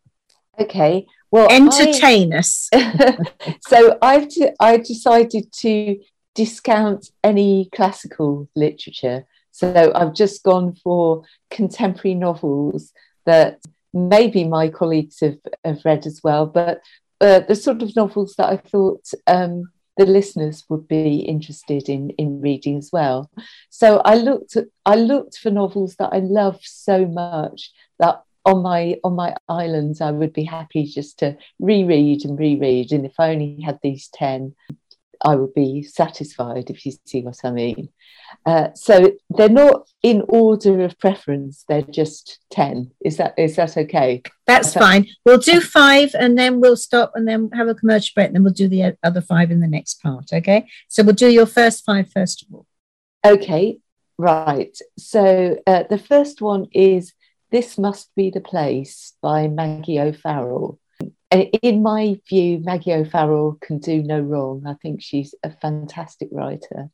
Okay. 0.60 1.06
Well, 1.30 1.48
I- 1.50 1.56
Entertain 1.56 2.34
us. 2.34 2.68
so 3.68 3.98
I've 4.02 4.28
de- 4.28 4.54
I 4.60 4.76
decided 4.78 5.52
to 5.58 6.00
discount 6.34 7.10
any 7.22 7.68
classical 7.74 8.48
literature. 8.54 9.26
So 9.52 9.92
I've 9.94 10.14
just 10.14 10.42
gone 10.42 10.74
for 10.74 11.24
contemporary 11.50 12.14
novels 12.14 12.92
that 13.26 13.60
maybe 13.92 14.44
my 14.44 14.68
colleagues 14.68 15.20
have, 15.20 15.38
have 15.64 15.84
read 15.84 16.06
as 16.06 16.20
well, 16.22 16.46
but 16.46 16.80
uh, 17.20 17.40
the 17.40 17.56
sort 17.56 17.82
of 17.82 17.94
novels 17.96 18.34
that 18.38 18.48
I 18.48 18.56
thought 18.56 19.04
um, 19.26 19.70
the 19.98 20.06
listeners 20.06 20.64
would 20.68 20.88
be 20.88 21.18
interested 21.18 21.88
in 21.88 22.10
in 22.10 22.40
reading 22.40 22.78
as 22.78 22.90
well. 22.92 23.30
So 23.68 23.98
I 24.04 24.14
looked 24.14 24.56
at, 24.56 24.66
I 24.86 24.94
looked 24.94 25.38
for 25.38 25.50
novels 25.50 25.96
that 25.96 26.10
I 26.12 26.20
love 26.20 26.60
so 26.62 27.04
much 27.04 27.72
that 27.98 28.22
on 28.44 28.62
my 28.62 28.96
on 29.04 29.14
my 29.14 29.34
islands 29.48 30.00
I 30.00 30.12
would 30.12 30.32
be 30.32 30.44
happy 30.44 30.84
just 30.84 31.18
to 31.18 31.36
reread 31.58 32.24
and 32.24 32.38
reread. 32.38 32.92
And 32.92 33.04
if 33.04 33.14
I 33.18 33.32
only 33.32 33.60
had 33.60 33.80
these 33.82 34.08
ten, 34.08 34.54
I 35.24 35.34
would 35.34 35.54
be 35.54 35.82
satisfied. 35.82 36.70
If 36.70 36.86
you 36.86 36.92
see 37.04 37.22
what 37.22 37.38
I 37.44 37.50
mean. 37.50 37.88
Uh, 38.46 38.68
so 38.74 39.12
they're 39.30 39.48
not 39.48 39.88
in 40.02 40.22
order 40.28 40.82
of 40.84 40.98
preference. 40.98 41.64
They're 41.68 41.82
just 41.82 42.38
ten. 42.50 42.92
Is 43.04 43.16
that 43.16 43.34
is 43.38 43.56
that 43.56 43.76
okay? 43.76 44.22
That's 44.46 44.76
Okay. 44.76 44.80
fine. 44.84 45.06
We'll 45.24 45.38
do 45.38 45.60
five 45.60 46.14
and 46.14 46.38
then 46.38 46.60
we'll 46.60 46.76
stop 46.76 47.12
and 47.14 47.26
then 47.26 47.50
have 47.54 47.68
a 47.68 47.74
commercial 47.74 48.12
break 48.14 48.26
and 48.28 48.36
then 48.36 48.44
we'll 48.44 48.52
do 48.52 48.68
the 48.68 48.96
other 49.02 49.20
five 49.20 49.50
in 49.50 49.60
the 49.60 49.66
next 49.68 50.02
part. 50.02 50.26
Okay. 50.32 50.66
So 50.88 51.02
we'll 51.02 51.14
do 51.14 51.28
your 51.30 51.46
first 51.46 51.84
five 51.84 52.10
first 52.12 52.42
of 52.42 52.48
all. 52.54 52.66
Okay, 53.26 53.78
right. 54.18 54.76
So 54.98 55.58
uh, 55.66 55.84
the 55.90 55.98
first 55.98 56.40
one 56.40 56.68
is 56.72 57.12
This 57.50 57.78
Must 57.78 58.14
Be 58.14 58.30
the 58.30 58.40
Place 58.40 59.14
by 59.20 59.48
Maggie 59.48 59.98
O'Farrell. 60.00 60.78
Uh, 61.30 61.44
In 61.62 61.82
my 61.82 62.18
view, 62.28 62.58
Maggie 62.60 62.92
O'Farrell 62.94 63.58
can 63.60 63.78
do 63.78 64.02
no 64.02 64.20
wrong. 64.20 64.64
I 64.66 64.74
think 64.82 65.02
she's 65.02 65.34
a 65.42 65.50
fantastic 65.50 66.28
writer. 66.32 66.88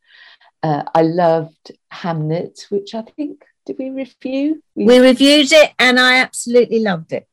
Uh, 0.63 0.83
I 0.95 1.03
loved 1.03 1.73
Hamnet, 1.93 2.67
which 2.71 2.95
I 2.95 3.03
think, 3.03 3.45
did 3.67 3.77
we 3.79 3.91
review? 3.91 4.63
We- 4.75 4.87
We 4.87 4.99
reviewed 4.99 5.53
it 5.53 5.73
and 5.79 6.01
I 6.01 6.19
absolutely 6.19 6.81
loved 6.81 7.13
it. 7.13 7.29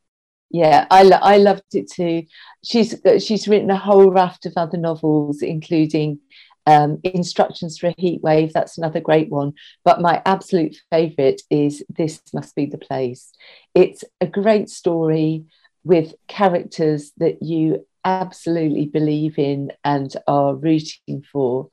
yeah, 0.50 0.86
I, 0.90 1.02
lo- 1.02 1.18
I 1.22 1.38
loved 1.38 1.74
it 1.74 1.90
too. 1.90 2.24
She's 2.62 2.94
she's 3.20 3.48
written 3.48 3.70
a 3.70 3.76
whole 3.76 4.10
raft 4.10 4.44
of 4.46 4.52
other 4.56 4.76
novels, 4.78 5.40
including 5.42 6.20
um, 6.66 7.00
Instructions 7.02 7.78
for 7.78 7.88
a 7.88 7.94
Heat 7.98 8.22
Wave. 8.22 8.52
That's 8.52 8.76
another 8.78 9.00
great 9.00 9.30
one. 9.30 9.54
But 9.84 10.00
my 10.02 10.22
absolute 10.26 10.76
favourite 10.90 11.40
is 11.50 11.82
This 11.88 12.20
Must 12.34 12.54
Be 12.54 12.66
the 12.66 12.78
Place. 12.78 13.32
It's 13.74 14.04
a 14.20 14.26
great 14.26 14.68
story 14.68 15.46
with 15.84 16.14
characters 16.28 17.12
that 17.18 17.42
you 17.42 17.86
absolutely 18.04 18.86
believe 18.86 19.38
in 19.38 19.72
and 19.84 20.14
are 20.26 20.54
rooting 20.54 21.24
for. 21.30 21.68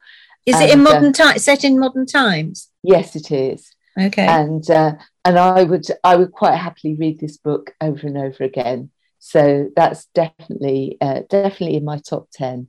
Is 0.45 0.60
it 0.60 0.72
in 0.72 0.80
And, 0.80 0.88
uh, 0.88 0.93
modern 0.93 1.13
times, 1.13 1.43
set 1.43 1.63
in 1.63 1.80
modern 1.80 2.06
times? 2.06 2.69
Yes, 2.84 3.15
it 3.15 3.32
is. 3.32 3.72
Okay. 4.00 4.26
and 4.26 4.69
uh, 4.69 4.93
and 5.26 5.38
I 5.38 5.63
would 5.63 5.86
I 6.04 6.15
would 6.15 6.32
quite 6.32 6.56
happily 6.56 6.95
read 6.95 7.19
this 7.19 7.38
book 7.38 7.72
over 7.82 8.08
and 8.08 8.17
over 8.17 8.43
again. 8.43 8.91
So 9.19 9.69
that's 9.76 10.06
definitely 10.15 10.98
uh, 11.02 11.22
definitely 11.30 11.76
in 11.76 11.84
my 11.84 11.98
top 11.98 12.30
ten. 12.32 12.67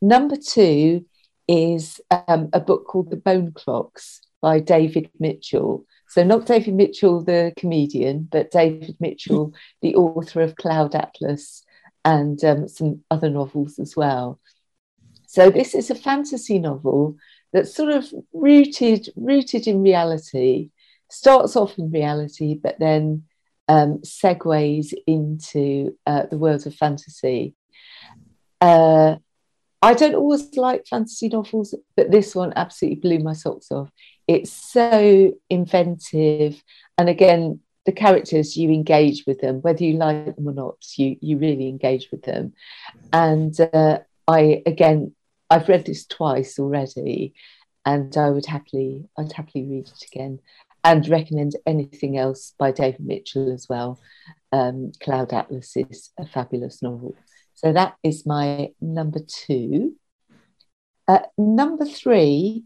Number 0.00 0.36
two 0.36 1.06
is 1.48 2.00
um, 2.10 2.50
a 2.52 2.60
book 2.60 2.86
called 2.86 3.10
The 3.10 3.16
Bone 3.16 3.52
Clocks 3.52 4.20
by 4.40 4.60
David 4.60 5.10
Mitchell. 5.18 5.84
So 6.14 6.22
not 6.22 6.46
David 6.46 6.74
Mitchell 6.74 7.24
the 7.24 7.52
comedian, 7.56 8.28
but 8.30 8.52
David 8.52 8.94
Mitchell, 9.00 9.52
the 9.82 9.96
author 9.96 10.42
of 10.42 10.54
Cloud 10.54 10.94
Atlas 10.94 11.64
and 12.04 12.42
um, 12.44 12.68
some 12.68 13.02
other 13.10 13.28
novels 13.28 13.80
as 13.80 13.96
well. 13.96 14.38
So 15.26 15.50
this 15.50 15.74
is 15.74 15.90
a 15.90 15.96
fantasy 15.96 16.60
novel 16.60 17.16
that's 17.52 17.74
sort 17.74 17.90
of 17.90 18.14
rooted 18.32 19.08
rooted 19.16 19.66
in 19.66 19.82
reality 19.82 20.70
starts 21.10 21.56
off 21.56 21.78
in 21.78 21.90
reality 21.90 22.54
but 22.54 22.78
then 22.78 23.24
um, 23.66 23.98
segues 23.98 24.92
into 25.08 25.96
uh, 26.06 26.26
the 26.30 26.38
world 26.38 26.64
of 26.66 26.74
fantasy 26.74 27.54
uh, 28.60 29.16
i 29.82 29.94
don't 29.94 30.14
always 30.14 30.56
like 30.56 30.86
fantasy 30.86 31.28
novels 31.28 31.74
but 31.96 32.10
this 32.10 32.34
one 32.34 32.52
absolutely 32.56 33.00
blew 33.00 33.18
my 33.20 33.32
socks 33.32 33.70
off 33.70 33.90
it's 34.26 34.50
so 34.50 35.32
inventive 35.50 36.62
and 36.98 37.08
again 37.08 37.60
the 37.86 37.92
characters 37.92 38.56
you 38.56 38.70
engage 38.70 39.24
with 39.26 39.40
them 39.40 39.60
whether 39.60 39.84
you 39.84 39.94
like 39.94 40.36
them 40.36 40.48
or 40.48 40.54
not 40.54 40.76
you 40.96 41.16
you 41.20 41.36
really 41.38 41.68
engage 41.68 42.08
with 42.10 42.22
them 42.22 42.52
and 43.12 43.60
uh, 43.72 43.98
i 44.26 44.62
again 44.66 45.14
i've 45.50 45.68
read 45.68 45.84
this 45.84 46.06
twice 46.06 46.58
already 46.58 47.34
and 47.84 48.16
I 48.16 48.30
would 48.30 48.46
happily 48.46 49.04
I'd 49.18 49.32
happily 49.32 49.64
read 49.64 49.88
it 49.88 50.04
again 50.12 50.40
and 50.82 51.08
recommend 51.08 51.56
anything 51.66 52.18
else 52.18 52.54
by 52.58 52.70
David 52.70 53.00
Mitchell 53.00 53.52
as 53.52 53.68
well. 53.68 54.00
Um, 54.52 54.92
Cloud 55.02 55.32
Atlas 55.32 55.76
is 55.76 56.10
a 56.18 56.26
fabulous 56.26 56.82
novel. 56.82 57.16
So 57.54 57.72
that 57.72 57.96
is 58.02 58.26
my 58.26 58.70
number 58.80 59.20
two. 59.26 59.96
Uh, 61.08 61.20
number 61.38 61.86
three. 61.86 62.64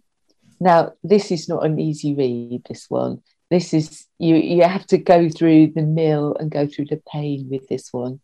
Now 0.61 0.93
this 1.03 1.31
is 1.31 1.49
not 1.49 1.65
an 1.65 1.79
easy 1.79 2.15
read. 2.15 2.63
This 2.69 2.87
one. 2.89 3.23
This 3.51 3.73
is 3.73 4.07
you. 4.19 4.37
You 4.37 4.65
have 4.65 4.87
to 4.89 4.99
go 4.99 5.29
through 5.29 5.69
the 5.69 5.83
mill 5.83 6.37
and 6.39 6.51
go 6.51 6.67
through 6.67 6.87
the 6.87 7.03
pain 7.11 7.49
with 7.51 7.67
this 7.69 7.93
one. 7.93 8.21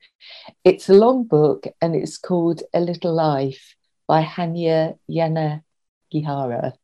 It's 0.65 0.89
a 0.89 0.95
long 0.95 1.25
book 1.25 1.67
and 1.81 1.95
it's 1.95 2.19
called 2.19 2.63
A 2.75 2.81
Little 2.81 3.15
Life 3.15 3.75
by 4.07 4.23
Hanya 4.23 4.99
Yanagihara 5.11 6.75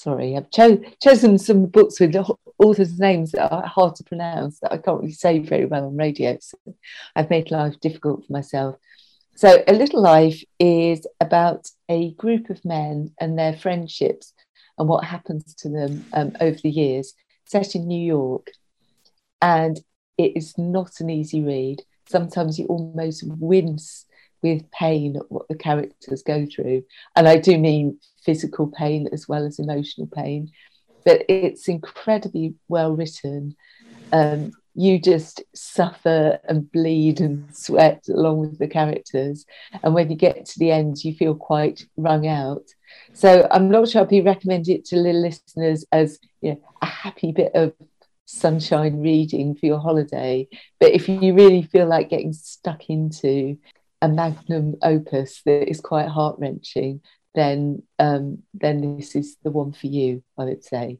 sorry, 0.00 0.36
I've 0.36 0.50
cho- 0.50 0.82
chosen 1.02 1.38
some 1.38 1.66
books 1.66 2.00
with 2.00 2.16
au- 2.16 2.38
authors' 2.58 2.98
names 2.98 3.32
that 3.32 3.50
are 3.52 3.66
hard 3.66 3.96
to 3.96 4.04
pronounce 4.04 4.58
that 4.60 4.72
I 4.72 4.78
can't 4.78 5.00
really 5.00 5.12
say 5.12 5.38
very 5.40 5.66
well 5.66 5.86
on 5.86 5.96
radio. 5.96 6.38
So 6.40 6.56
I've 7.14 7.30
made 7.30 7.50
life 7.50 7.78
difficult 7.80 8.26
for 8.26 8.32
myself. 8.32 8.76
So, 9.36 9.62
A 9.66 9.72
Little 9.72 10.02
Life 10.02 10.42
is 10.58 11.06
about 11.20 11.68
a 11.88 12.12
group 12.12 12.50
of 12.50 12.64
men 12.64 13.12
and 13.20 13.38
their 13.38 13.56
friendships 13.56 14.34
and 14.80 14.88
what 14.88 15.04
happens 15.04 15.54
to 15.54 15.68
them 15.68 16.06
um, 16.14 16.32
over 16.40 16.58
the 16.62 16.70
years, 16.70 17.12
set 17.44 17.74
in 17.74 17.86
New 17.86 18.02
York. 18.02 18.48
And 19.42 19.78
it 20.16 20.36
is 20.36 20.56
not 20.56 21.00
an 21.00 21.10
easy 21.10 21.42
read. 21.42 21.82
Sometimes 22.08 22.58
you 22.58 22.64
almost 22.64 23.22
wince 23.26 24.06
with 24.42 24.70
pain 24.70 25.16
at 25.16 25.30
what 25.30 25.46
the 25.48 25.54
characters 25.54 26.22
go 26.22 26.46
through. 26.46 26.82
And 27.14 27.28
I 27.28 27.36
do 27.36 27.58
mean 27.58 27.98
physical 28.24 28.68
pain 28.68 29.06
as 29.12 29.28
well 29.28 29.44
as 29.44 29.58
emotional 29.58 30.06
pain. 30.06 30.50
But 31.04 31.24
it's 31.28 31.68
incredibly 31.68 32.54
well 32.68 32.96
written. 32.96 33.56
Um, 34.14 34.52
you 34.74 34.98
just 34.98 35.42
suffer 35.54 36.38
and 36.48 36.72
bleed 36.72 37.20
and 37.20 37.54
sweat 37.54 38.04
along 38.08 38.38
with 38.38 38.58
the 38.58 38.68
characters. 38.68 39.44
And 39.82 39.92
when 39.92 40.10
you 40.10 40.16
get 40.16 40.46
to 40.46 40.58
the 40.58 40.70
end, 40.70 41.04
you 41.04 41.14
feel 41.14 41.34
quite 41.34 41.84
wrung 41.98 42.26
out. 42.26 42.64
So 43.12 43.46
I'm 43.50 43.70
not 43.70 43.88
sure 43.88 44.02
I'd 44.02 44.08
be 44.08 44.20
recommending 44.20 44.76
it 44.76 44.84
to 44.86 44.96
little 44.96 45.22
listeners 45.22 45.84
as 45.92 46.18
you 46.40 46.52
know, 46.52 46.60
a 46.82 46.86
happy 46.86 47.32
bit 47.32 47.52
of 47.54 47.72
sunshine 48.26 49.00
reading 49.00 49.54
for 49.54 49.66
your 49.66 49.80
holiday. 49.80 50.48
But 50.78 50.92
if 50.92 51.08
you 51.08 51.34
really 51.34 51.62
feel 51.62 51.86
like 51.86 52.10
getting 52.10 52.32
stuck 52.32 52.88
into 52.88 53.58
a 54.02 54.08
magnum 54.08 54.76
opus 54.82 55.42
that 55.44 55.68
is 55.68 55.80
quite 55.80 56.08
heart 56.08 56.36
wrenching, 56.38 57.02
then 57.34 57.82
um, 57.98 58.42
then 58.54 58.96
this 58.96 59.14
is 59.14 59.36
the 59.42 59.50
one 59.50 59.72
for 59.72 59.86
you, 59.86 60.22
I 60.38 60.44
would 60.44 60.64
say. 60.64 60.98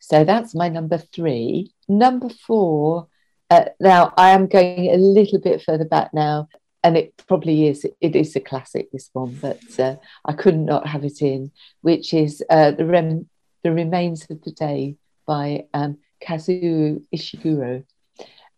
So 0.00 0.24
that's 0.24 0.54
my 0.54 0.68
number 0.68 0.98
three. 0.98 1.72
Number 1.88 2.28
four. 2.28 3.08
Uh, 3.48 3.66
now 3.78 4.12
I 4.16 4.30
am 4.30 4.48
going 4.48 4.90
a 4.90 4.96
little 4.96 5.40
bit 5.40 5.62
further 5.62 5.84
back 5.84 6.12
now, 6.12 6.48
and 6.86 6.96
it 6.96 7.20
probably 7.26 7.66
is. 7.66 7.84
It 8.00 8.14
is 8.14 8.36
a 8.36 8.40
classic, 8.40 8.92
this 8.92 9.10
one, 9.12 9.34
but 9.42 9.60
uh, 9.76 9.96
I 10.24 10.32
could 10.32 10.56
not 10.56 10.76
not 10.76 10.86
have 10.86 11.04
it 11.04 11.20
in, 11.20 11.50
which 11.80 12.14
is 12.14 12.44
uh, 12.48 12.70
the 12.70 12.86
rem- 12.86 13.28
the 13.64 13.72
remains 13.72 14.24
of 14.30 14.40
the 14.42 14.52
day 14.52 14.96
by 15.26 15.64
um, 15.74 15.98
Kazuo 16.22 17.02
Ishiguro, 17.12 17.84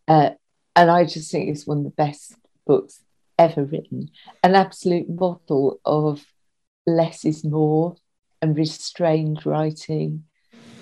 uh, 0.09 0.31
and 0.77 0.91
I 0.91 1.05
just 1.05 1.31
think 1.33 1.49
it's 1.49 1.67
one 1.67 1.79
of 1.79 1.85
the 1.85 1.91
best 2.05 2.35
books 2.67 3.01
ever 3.39 3.65
written. 3.65 4.11
An 4.43 4.55
absolute 4.55 5.09
model 5.09 5.81
of 5.87 6.27
less 6.87 7.25
is 7.25 7.45
more 7.45 7.97
and 8.43 8.59
restrained 8.59 9.47
writing 9.47 10.25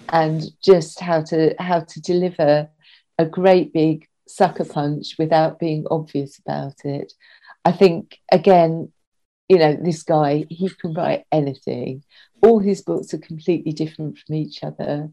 and 0.09 0.43
just 0.65 0.99
how 0.99 1.23
to 1.23 1.55
how 1.61 1.81
to 1.81 2.01
deliver 2.01 2.69
a 3.19 3.25
great 3.25 3.73
big 3.73 4.09
sucker 4.29 4.65
punch 4.65 5.15
without 5.19 5.59
being 5.59 5.85
obvious 5.91 6.39
about 6.39 6.75
it. 6.85 7.13
I 7.67 7.73
think 7.73 8.21
again, 8.31 8.93
you 9.49 9.59
know, 9.59 9.75
this 9.75 10.05
guy, 10.05 10.47
he 10.49 10.69
can 10.69 10.95
write 10.95 11.25
anything. 11.33 12.05
All 12.41 12.61
his 12.61 12.81
books 12.81 13.13
are 13.13 13.19
completely 13.19 13.73
different 13.73 14.19
from 14.19 14.37
each 14.37 14.63
other. 14.63 15.11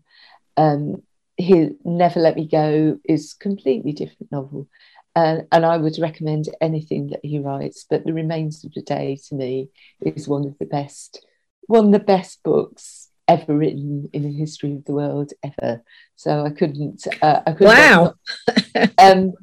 Um, 0.56 1.02
he 1.36 1.72
Never 1.84 2.20
Let 2.20 2.36
Me 2.36 2.48
Go 2.48 3.00
is 3.06 3.34
completely 3.34 3.92
different 3.92 4.32
novel. 4.32 4.68
And, 5.16 5.48
and 5.52 5.66
I 5.66 5.78
would 5.78 5.98
recommend 5.98 6.46
anything 6.62 7.08
that 7.08 7.22
he 7.24 7.40
writes, 7.40 7.88
but 7.90 8.06
The 8.06 8.14
Remains 8.14 8.64
of 8.64 8.72
the 8.76 8.84
Day 8.84 9.18
to 9.30 9.36
me 9.36 9.70
is 10.02 10.28
one 10.28 10.46
of 10.46 10.56
the 10.60 10.66
best, 10.66 11.26
one 11.64 11.88
of 11.88 11.92
the 11.92 12.00
best 12.00 12.44
books 12.44 13.10
ever 13.28 13.58
written 13.58 14.10
in 14.14 14.22
the 14.22 14.32
history 14.32 14.74
of 14.74 14.86
the 14.86 14.94
world 14.94 15.34
ever. 15.42 15.82
So 16.18 16.46
I 16.46 16.52
couldn't. 16.52 17.08
Uh, 17.20 17.42
I 17.48 17.52
couldn't 17.54 17.68
wow. 17.68 18.14
um, 19.00 19.34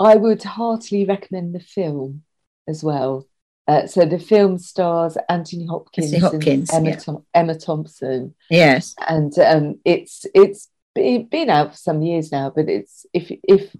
I 0.00 0.16
would 0.16 0.42
heartily 0.42 1.04
recommend 1.04 1.54
the 1.54 1.60
film 1.60 2.24
as 2.68 2.82
well. 2.84 3.26
Uh, 3.68 3.86
so 3.86 4.04
the 4.04 4.18
film 4.18 4.58
stars 4.58 5.16
Anthony 5.28 5.66
Hopkins, 5.66 6.16
Hopkins 6.20 6.70
and 6.70 6.86
Emma, 6.86 6.90
yeah. 6.96 7.00
Thom- 7.00 7.26
Emma 7.34 7.54
Thompson, 7.58 8.34
Yes. 8.50 8.94
and 9.08 9.36
um, 9.38 9.78
it's 9.84 10.26
it's 10.34 10.68
be- 10.94 11.18
been 11.30 11.50
out 11.50 11.72
for 11.72 11.76
some 11.76 12.02
years 12.02 12.32
now. 12.32 12.50
But 12.50 12.68
it's 12.68 13.06
if 13.12 13.30
if 13.44 13.74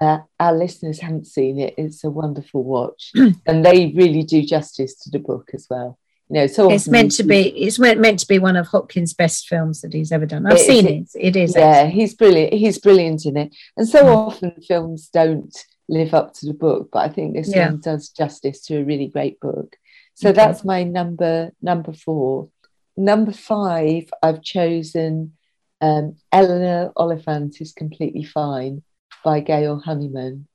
uh, 0.00 0.18
our 0.40 0.54
listeners 0.56 1.00
haven't 1.00 1.26
seen 1.26 1.58
it, 1.58 1.74
it's 1.76 2.04
a 2.04 2.10
wonderful 2.10 2.64
watch, 2.64 3.12
and 3.46 3.64
they 3.64 3.92
really 3.94 4.22
do 4.22 4.42
justice 4.42 4.94
to 5.00 5.10
the 5.10 5.18
book 5.18 5.50
as 5.52 5.66
well. 5.68 5.98
You 6.30 6.36
know, 6.40 6.46
so 6.46 6.70
It's 6.70 6.88
meant 6.88 7.12
to 7.16 7.22
be. 7.22 7.48
It's 7.48 7.78
meant 7.78 8.00
meant 8.00 8.20
to 8.20 8.26
be 8.26 8.38
one 8.38 8.56
of 8.56 8.68
Hopkins' 8.68 9.12
best 9.12 9.46
films 9.46 9.82
that 9.82 9.92
he's 9.92 10.10
ever 10.10 10.24
done. 10.24 10.46
I've 10.46 10.54
It 10.54 10.60
is- 10.60 10.66
seen 10.66 10.86
it. 10.86 11.08
It 11.20 11.36
is. 11.36 11.54
yeah 11.54 11.84
he's 11.86 12.14
brilliant 12.14 12.54
he's 12.54 12.78
brilliant 12.78 13.26
in 13.26 13.36
it 13.36 13.54
and 13.76 13.86
so 13.86 14.04
Mm. 14.04 14.16
often 14.16 14.52
films 14.66 15.08
don't 15.12 15.54
live 15.88 16.14
up 16.14 16.32
to 16.34 16.46
the 16.46 16.54
book 16.54 16.88
but 16.92 17.00
i 17.00 17.08
think 17.08 17.34
this 17.34 17.48
Yeah. 17.54 17.70
one 17.70 17.80
does 17.80 18.08
justice 18.08 18.60
to 18.66 18.78
a 18.78 18.84
really 18.84 19.08
great 19.08 19.38
book. 19.40 19.76
So 20.14 20.28
Okay. 20.30 20.36
that's 20.36 20.64
my 20.64 20.84
number 20.84 21.52
number 21.60 21.92
four. 21.92 22.48
Number 22.96 23.32
five 23.32 24.04
i've 24.22 24.42
chosen 24.42 25.32
um, 25.80 26.16
eleanor 26.32 26.92
oliphant 26.96 27.60
is 27.60 27.72
completely 27.72 28.24
fine 28.24 28.82
by 29.24 29.40
gail 29.40 29.78
honeyman. 29.80 30.46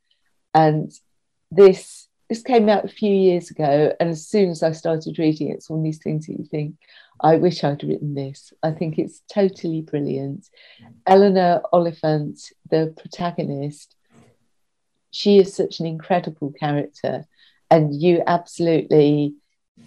And 0.53 0.91
this 1.51 2.07
this 2.29 2.41
came 2.41 2.69
out 2.69 2.85
a 2.85 2.87
few 3.01 3.11
years 3.13 3.49
ago 3.51 3.93
and 3.99 4.09
as 4.09 4.27
soon 4.27 4.49
as 4.51 4.61
i 4.63 4.71
started 4.71 5.17
reading 5.19 5.49
it, 5.49 5.55
it's 5.55 5.69
one 5.69 5.79
of 5.79 5.83
these 5.83 5.97
things 6.05 6.25
that 6.27 6.37
you 6.39 6.45
think 6.45 6.75
i 7.21 7.35
wish 7.35 7.63
i'd 7.63 7.83
written 7.83 8.13
this. 8.15 8.53
I 8.63 8.71
think 8.71 8.97
it's 8.97 9.21
totally 9.33 9.81
brilliant. 9.81 10.47
Eleanor 11.05 11.61
oliphant 11.73 12.39
the 12.71 12.93
protagonist 12.97 13.95
she 15.11 15.39
is 15.39 15.55
such 15.55 15.79
an 15.79 15.85
incredible 15.85 16.53
character 16.59 17.25
and 17.71 17.99
you 18.01 18.23
absolutely 18.27 19.35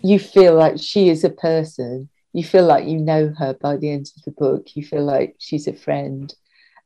you 0.03 0.19
feel 0.19 0.55
like 0.55 0.79
she 0.79 1.09
is 1.09 1.23
a 1.23 1.31
person. 1.31 2.09
You 2.33 2.45
feel 2.45 2.65
like 2.65 2.87
you 2.87 2.99
know 2.99 3.33
her 3.39 3.55
by 3.55 3.77
the 3.77 3.91
end 3.91 4.11
of 4.17 4.23
the 4.25 4.33
book. 4.33 4.75
You 4.75 4.83
feel 4.85 5.05
like 5.05 5.37
she's 5.39 5.69
a 5.69 5.73
friend 5.73 6.33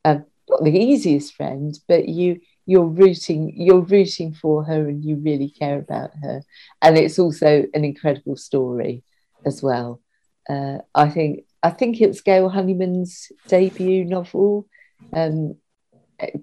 um, 0.05 0.25
not 0.49 0.63
the 0.63 0.71
easiest 0.71 1.33
friend 1.33 1.77
but 1.87 2.07
you 2.07 2.39
you're 2.65 2.85
rooting 2.85 3.53
you're 3.55 3.81
rooting 3.81 4.33
for 4.33 4.63
her 4.63 4.87
and 4.87 5.03
you 5.03 5.15
really 5.17 5.49
care 5.49 5.79
about 5.79 6.11
her. 6.21 6.41
And 6.81 6.97
it's 6.97 7.19
also 7.19 7.65
an 7.73 7.83
incredible 7.85 8.37
story 8.37 9.03
as 9.45 9.61
well. 9.61 10.01
Uh, 10.49 10.77
i 10.95 11.09
think 11.09 11.43
i 11.61 11.69
think 11.69 11.99
it 11.99 12.07
was 12.07 12.21
gail 12.21 12.49
honeyman's 12.49 13.31
debut 13.47 14.05
novel. 14.05 14.67
Um, 15.13 15.55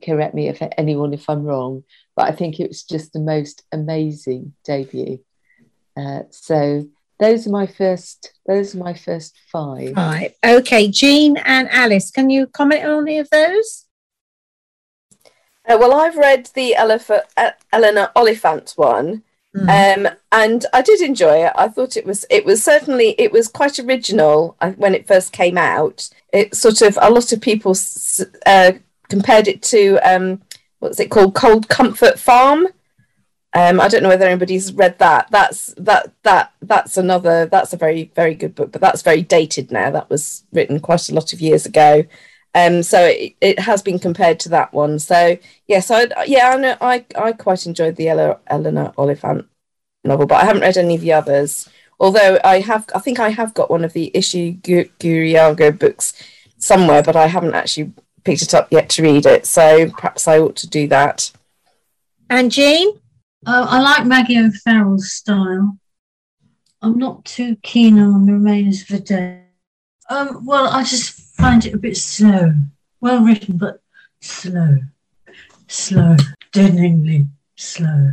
correct 0.04 0.34
me 0.34 0.48
if 0.48 0.62
anyone 0.78 1.12
if 1.12 1.28
i'm 1.28 1.42
wrong 1.42 1.82
but 2.16 2.26
i 2.26 2.32
think 2.32 2.60
it 2.60 2.68
was 2.68 2.82
just 2.84 3.12
the 3.12 3.20
most 3.20 3.62
amazing 3.72 4.52
debut 4.64 5.18
uh, 5.96 6.20
so 6.30 6.86
those 7.20 7.46
are 7.46 7.50
my 7.50 7.66
first 7.66 8.32
those 8.46 8.74
are 8.74 8.78
my 8.78 8.94
first 8.94 9.36
five 9.52 9.96
Right. 9.96 10.34
Okay, 10.44 10.88
Jean 10.88 11.36
and 11.38 11.68
Alice, 11.70 12.10
can 12.10 12.28
you 12.30 12.46
comment 12.48 12.84
on 12.84 13.06
any 13.06 13.18
of 13.18 13.30
those? 13.30 13.86
Uh, 15.66 15.76
well, 15.80 15.94
I've 15.94 16.16
read 16.16 16.50
the 16.54 16.74
Elef- 16.78 17.20
uh, 17.36 17.50
Eleanor 17.72 18.10
Oliphant 18.16 18.72
one, 18.76 19.22
Mm. 19.56 20.06
um, 20.08 20.14
and 20.32 20.66
I 20.72 20.82
did 20.82 21.00
enjoy 21.00 21.46
it. 21.46 21.52
I 21.54 21.68
thought 21.68 21.96
it 21.96 22.04
was 22.04 22.26
it 22.28 22.44
was 22.44 22.64
certainly 22.64 23.14
it 23.18 23.30
was 23.30 23.46
quite 23.46 23.78
original 23.78 24.56
uh, 24.60 24.72
when 24.72 24.96
it 24.96 25.06
first 25.06 25.32
came 25.32 25.56
out. 25.56 26.08
It 26.32 26.56
sort 26.56 26.82
of 26.82 26.98
a 27.00 27.08
lot 27.08 27.30
of 27.30 27.40
people 27.40 27.76
uh, 28.46 28.72
compared 29.08 29.48
it 29.48 29.62
to 29.62 29.98
um, 29.98 30.42
what's 30.78 31.00
it 31.00 31.10
called, 31.10 31.34
Cold 31.34 31.68
Comfort 31.68 32.18
Farm. 32.18 32.68
Um, 33.56 33.80
I 33.80 33.86
don't 33.86 34.02
know 34.02 34.08
whether 34.08 34.26
anybody's 34.26 34.72
read 34.72 34.98
that. 34.98 35.30
That's 35.30 35.74
that 35.76 36.12
that 36.24 36.52
that's 36.60 36.96
another 36.96 37.46
that's 37.46 37.72
a 37.72 37.76
very 37.76 38.10
very 38.14 38.34
good 38.34 38.54
book, 38.54 38.72
but 38.72 38.80
that's 38.80 39.02
very 39.02 39.22
dated 39.22 39.70
now. 39.70 39.90
That 39.90 40.10
was 40.10 40.44
written 40.52 40.80
quite 40.80 41.08
a 41.08 41.14
lot 41.14 41.32
of 41.32 41.40
years 41.40 41.64
ago. 41.64 42.04
Um, 42.56 42.82
so 42.82 43.04
it, 43.04 43.34
it 43.40 43.58
has 43.60 43.82
been 43.82 43.98
compared 43.98 44.40
to 44.40 44.48
that 44.50 44.72
one. 44.72 44.98
So 44.98 45.38
yes, 45.68 45.90
I 45.90 46.06
yeah 46.26 46.76
I 46.80 46.94
I 46.94 47.04
I 47.16 47.32
quite 47.32 47.66
enjoyed 47.66 47.96
the 47.96 48.08
Ella, 48.08 48.40
Eleanor 48.48 48.92
Oliphant 48.98 49.46
novel, 50.04 50.26
but 50.26 50.42
I 50.42 50.46
haven't 50.46 50.62
read 50.62 50.76
any 50.76 50.96
of 50.96 51.00
the 51.00 51.12
others. 51.12 51.68
Although 52.00 52.38
I 52.44 52.60
have, 52.60 52.88
I 52.94 52.98
think 52.98 53.20
I 53.20 53.30
have 53.30 53.54
got 53.54 53.70
one 53.70 53.84
of 53.84 53.92
the 53.92 54.10
Ishi 54.14 54.52
Gu- 54.52 54.90
Guriago 54.98 55.76
books 55.78 56.12
somewhere, 56.58 57.02
but 57.02 57.16
I 57.16 57.28
haven't 57.28 57.54
actually 57.54 57.92
picked 58.24 58.42
it 58.42 58.54
up 58.54 58.68
yet 58.70 58.88
to 58.90 59.02
read 59.02 59.26
it. 59.26 59.46
So 59.46 59.88
perhaps 59.90 60.26
I 60.26 60.38
ought 60.38 60.56
to 60.56 60.66
do 60.68 60.88
that. 60.88 61.30
And 62.30 62.50
Jean? 62.50 62.88
Uh, 63.46 63.66
I 63.68 63.80
like 63.80 64.06
Maggie 64.06 64.38
O'Farrell's 64.38 65.12
style. 65.12 65.78
I'm 66.80 66.98
not 66.98 67.24
too 67.24 67.56
keen 67.62 67.98
on 67.98 68.26
the 68.26 68.32
remains 68.32 68.82
of 68.82 68.88
the 68.88 69.00
day. 69.00 69.40
Um, 70.10 70.44
well, 70.44 70.68
I 70.68 70.82
just 70.84 71.12
find 71.36 71.64
it 71.64 71.74
a 71.74 71.78
bit 71.78 71.96
slow. 71.96 72.52
Well 73.00 73.22
written, 73.24 73.56
but 73.58 73.80
slow. 74.20 74.78
Slow. 75.66 76.16
Deadeningly 76.52 77.26
slow. 77.56 78.12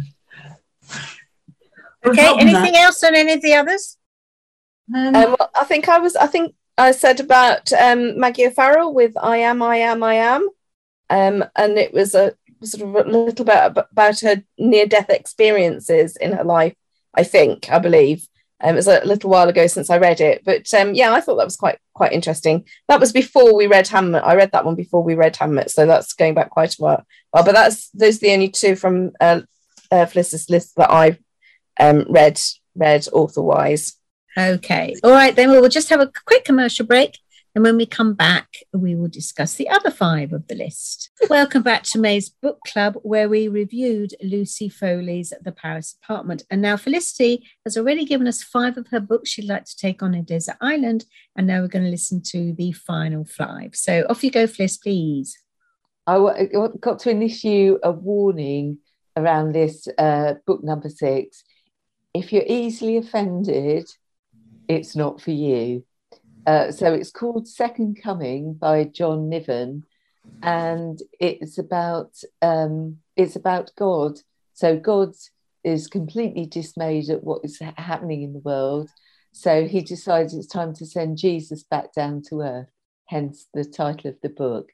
Okay, 2.04 2.24
Apart 2.26 2.40
from 2.40 2.48
anything 2.50 2.76
else 2.76 3.04
on 3.04 3.16
any 3.16 3.34
of 3.34 3.42
the 3.42 3.54
others? 3.54 3.98
um, 4.96 5.16
Um, 5.16 5.36
well, 5.38 5.52
I 5.54 5.64
think 5.66 5.88
I 5.88 6.00
was. 6.00 6.16
I 6.16 6.28
think 6.28 6.56
I 6.82 6.92
said 6.92 7.20
about 7.20 7.72
um, 7.74 8.20
Maggie 8.20 8.48
O'Farrell 8.48 8.94
with 8.94 9.14
"I 9.16 9.38
am, 9.38 9.62
I 9.62 9.78
am, 9.78 10.02
I 10.02 10.16
am," 10.16 10.50
um, 11.10 11.46
and 11.56 11.78
it 11.78 11.94
was 11.94 12.16
a 12.16 12.34
sort 12.64 12.84
of 12.84 13.08
a 13.08 13.10
little 13.10 13.46
bit 13.46 13.58
about 13.92 14.20
her 14.22 14.44
near-death 14.58 15.10
experiences 15.10 16.16
in 16.16 16.32
her 16.34 16.44
life. 16.44 16.76
I 17.14 17.24
think, 17.24 17.70
I 17.72 17.80
believe. 17.80 18.28
Um, 18.64 18.74
it 18.74 18.76
was 18.76 18.88
a 18.88 19.06
little 19.06 19.30
while 19.30 19.50
ago 19.50 19.68
since 19.68 19.90
I 19.90 19.98
read 19.98 20.22
it, 20.22 20.44
but 20.44 20.74
um, 20.74 20.94
yeah, 20.94 21.12
I 21.14 21.22
thought 21.22 21.38
that 21.38 21.46
was 21.46 21.58
quite 21.58 21.78
quite 21.94 22.14
interesting. 22.14 22.66
That 22.88 23.00
was 23.00 23.12
before 23.12 23.56
we 23.56 23.68
read 23.68 23.88
Hamnet. 23.88 24.24
I 24.24 24.36
read 24.36 24.52
that 24.52 24.66
one 24.66 24.76
before 24.76 25.04
we 25.04 25.16
read 25.16 25.36
Hamnet, 25.36 25.70
so 25.70 25.86
that's 25.86 26.14
going 26.14 26.34
back 26.34 26.50
quite 26.50 26.74
a 26.74 26.82
while. 26.82 27.06
Well, 27.32 27.44
but 27.44 27.54
that's 27.54 27.90
those 27.90 28.18
are 28.18 28.26
the 28.26 28.34
only 28.34 28.50
two 28.50 28.76
from 28.76 29.12
uh, 29.20 29.42
uh, 29.92 30.06
Felicity's 30.08 30.50
list 30.50 30.76
that 30.78 30.92
I've 30.92 31.20
um, 31.80 32.06
read 32.10 32.40
read 32.76 33.08
author-wise. 33.14 33.98
Okay. 34.38 34.96
All 35.04 35.12
right, 35.12 35.36
then 35.36 35.52
we 35.52 35.60
will 35.60 35.70
just 35.70 35.90
have 35.90 36.00
a 36.00 36.12
quick 36.26 36.46
commercial 36.46 36.86
break. 36.86 37.20
And 37.54 37.66
when 37.66 37.76
we 37.76 37.86
come 37.86 38.14
back, 38.14 38.48
we 38.72 38.96
will 38.96 39.10
discuss 39.10 39.56
the 39.56 39.68
other 39.68 39.92
five 39.92 40.32
of 40.32 40.48
the 40.48 40.56
list. 40.56 41.10
Welcome 41.30 41.64
back 41.64 41.84
to 41.84 42.00
May's 42.00 42.30
Book 42.30 42.60
Club, 42.66 42.96
where 43.04 43.28
we 43.28 43.50
reviewed 43.50 44.14
Lucy 44.24 44.70
Foley's 44.70 45.34
The 45.42 45.52
Paris 45.52 45.98
Apartment. 46.02 46.44
And 46.50 46.62
now 46.62 46.78
Felicity 46.78 47.46
has 47.66 47.76
already 47.78 48.06
given 48.06 48.26
us 48.26 48.42
five 48.42 48.78
of 48.78 48.88
her 48.88 49.02
books 49.02 49.32
she'd 49.32 49.50
like 49.50 49.66
to 49.66 49.76
take 49.76 50.02
on 50.02 50.14
a 50.14 50.22
desert 50.22 50.56
island. 50.62 51.04
And 51.36 51.46
now 51.46 51.60
we're 51.60 51.68
going 51.68 51.84
to 51.84 51.92
listen 51.92 52.22
to 52.28 52.54
the 52.54 52.72
final 52.72 53.26
five. 53.26 53.76
So 53.76 54.06
off 54.10 54.24
you 54.24 54.32
go, 54.32 54.48
Fliss, 54.48 54.82
please. 54.82 55.38
I 56.08 56.16
I 56.16 56.48
got 56.80 57.00
to 57.00 57.22
issue 57.22 57.78
a 57.84 57.92
warning 57.92 58.78
around 59.18 59.52
this 59.52 59.90
uh, 59.98 60.36
book 60.48 60.64
number 60.64 60.88
six. 60.88 61.44
If 62.14 62.32
you're 62.32 62.48
easily 62.48 62.96
offended, 62.96 63.90
it's 64.68 64.96
not 64.96 65.22
for 65.22 65.32
you. 65.32 65.84
Uh, 66.46 66.72
so 66.72 66.94
it's 66.94 67.12
called 67.12 67.48
Second 67.48 68.00
Coming 68.02 68.54
by 68.54 68.86
John 68.86 69.30
Niven, 69.30 69.86
and 70.42 71.00
it's 71.20 71.58
about 71.58 72.16
um, 72.42 72.98
it's 73.16 73.36
about 73.36 73.72
God. 73.78 74.20
So 74.54 74.78
God 74.78 75.14
is 75.64 75.88
completely 75.88 76.46
dismayed 76.46 77.10
at 77.10 77.24
what 77.24 77.46
is 77.46 77.60
happening 77.78 78.24
in 78.24 78.34
the 78.34 78.40
world. 78.40 78.90
So 79.34 79.68
he 79.68 79.82
decides 79.82 80.34
it's 80.34 80.48
time 80.48 80.74
to 80.76 80.86
send 80.86 81.18
Jesus 81.18 81.64
back 81.64 81.94
down 81.94 82.24
to 82.30 82.42
earth. 82.42 82.70
Hence 83.06 83.48
the 83.54 83.64
title 83.64 84.10
of 84.10 84.18
the 84.22 84.30
book. 84.30 84.72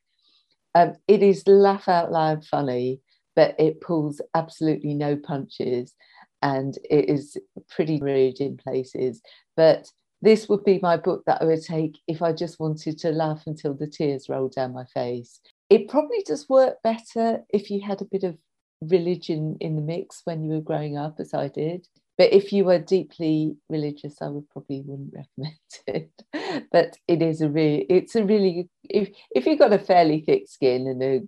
Um, 0.73 0.93
it 1.07 1.21
is 1.21 1.47
laugh 1.47 1.87
out 1.87 2.11
loud 2.11 2.45
funny, 2.45 3.01
but 3.35 3.55
it 3.59 3.81
pulls 3.81 4.21
absolutely 4.35 4.93
no 4.93 5.15
punches 5.15 5.93
and 6.41 6.77
it 6.89 7.09
is 7.09 7.37
pretty 7.69 7.99
rude 7.99 8.39
in 8.39 8.57
places. 8.57 9.21
But 9.55 9.89
this 10.21 10.49
would 10.49 10.63
be 10.63 10.79
my 10.81 10.97
book 10.97 11.23
that 11.25 11.41
I 11.41 11.45
would 11.45 11.63
take 11.63 11.99
if 12.07 12.21
I 12.21 12.33
just 12.33 12.59
wanted 12.59 12.97
to 12.99 13.11
laugh 13.11 13.43
until 13.45 13.73
the 13.73 13.87
tears 13.87 14.29
rolled 14.29 14.53
down 14.53 14.73
my 14.73 14.85
face. 14.85 15.39
It 15.69 15.89
probably 15.89 16.23
does 16.25 16.49
work 16.49 16.81
better 16.83 17.43
if 17.49 17.69
you 17.69 17.81
had 17.81 18.01
a 18.01 18.05
bit 18.05 18.23
of 18.23 18.37
religion 18.81 19.57
in 19.59 19.75
the 19.75 19.81
mix 19.81 20.21
when 20.23 20.43
you 20.43 20.53
were 20.53 20.61
growing 20.61 20.97
up, 20.97 21.19
as 21.19 21.33
I 21.33 21.49
did. 21.49 21.87
But 22.17 22.33
if 22.33 22.51
you 22.51 22.65
were 22.65 22.79
deeply 22.79 23.57
religious, 23.69 24.21
I 24.21 24.29
would 24.29 24.49
probably 24.49 24.81
wouldn't 24.85 25.13
recommend 25.37 26.11
it. 26.33 26.67
but 26.71 26.97
it 27.07 27.21
is 27.21 27.41
a 27.41 27.49
really, 27.49 27.85
it's 27.89 28.15
a 28.15 28.25
really, 28.25 28.69
if 28.89 29.09
if 29.31 29.45
you've 29.45 29.59
got 29.59 29.73
a 29.73 29.79
fairly 29.79 30.21
thick 30.21 30.47
skin 30.47 30.87
and 30.87 31.03
a 31.03 31.21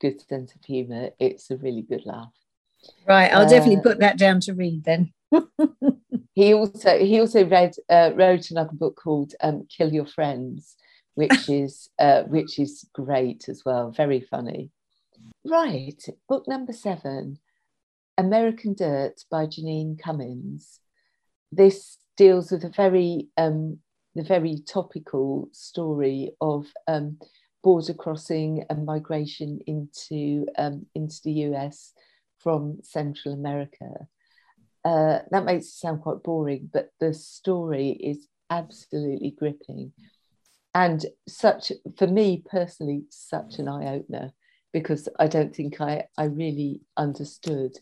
good 0.00 0.20
sense 0.20 0.54
of 0.54 0.64
humour, 0.64 1.10
it's 1.18 1.50
a 1.50 1.56
really 1.56 1.82
good 1.82 2.06
laugh. 2.06 2.32
Right, 3.06 3.32
I'll 3.32 3.46
uh, 3.46 3.48
definitely 3.48 3.82
put 3.82 4.00
that 4.00 4.18
down 4.18 4.40
to 4.40 4.54
read 4.54 4.84
then. 4.84 5.12
he 6.34 6.54
also 6.54 6.98
he 6.98 7.20
also 7.20 7.46
read 7.46 7.74
uh, 7.88 8.12
wrote 8.14 8.50
another 8.50 8.72
book 8.72 8.98
called 9.02 9.32
um, 9.40 9.66
Kill 9.68 9.92
Your 9.92 10.06
Friends, 10.06 10.76
which 11.14 11.48
is 11.48 11.88
uh, 11.98 12.22
which 12.24 12.58
is 12.58 12.88
great 12.92 13.48
as 13.48 13.62
well, 13.64 13.90
very 13.90 14.20
funny. 14.20 14.70
Right, 15.44 16.02
book 16.28 16.46
number 16.46 16.72
seven, 16.72 17.38
American 18.16 18.74
Dirt 18.74 19.24
by 19.30 19.46
Jeanine 19.46 19.98
Cummins. 19.98 20.80
This 21.50 21.98
deals 22.16 22.50
with 22.50 22.64
a 22.64 22.70
very 22.70 23.28
um, 23.36 23.78
the 24.14 24.22
very 24.22 24.58
topical 24.66 25.48
story 25.52 26.32
of 26.40 26.66
um, 26.86 27.18
border 27.62 27.94
crossing 27.94 28.64
and 28.68 28.84
migration 28.84 29.60
into 29.66 30.46
um, 30.58 30.86
into 30.94 31.16
the 31.24 31.32
US 31.32 31.92
from 32.38 32.78
Central 32.82 33.34
America. 33.34 34.06
Uh, 34.84 35.18
that 35.30 35.44
makes 35.44 35.66
it 35.66 35.72
sound 35.72 36.02
quite 36.02 36.22
boring, 36.22 36.70
but 36.72 36.90
the 37.00 37.12
story 37.12 37.90
is 37.90 38.28
absolutely 38.50 39.30
gripping. 39.30 39.92
And 40.74 41.04
such, 41.26 41.72
for 41.96 42.06
me 42.06 42.42
personally, 42.48 43.04
such 43.10 43.58
an 43.58 43.68
eye 43.68 43.94
opener 43.94 44.32
because 44.72 45.08
I 45.18 45.26
don't 45.26 45.54
think 45.54 45.80
I, 45.80 46.04
I 46.16 46.24
really 46.24 46.82
understood 46.96 47.72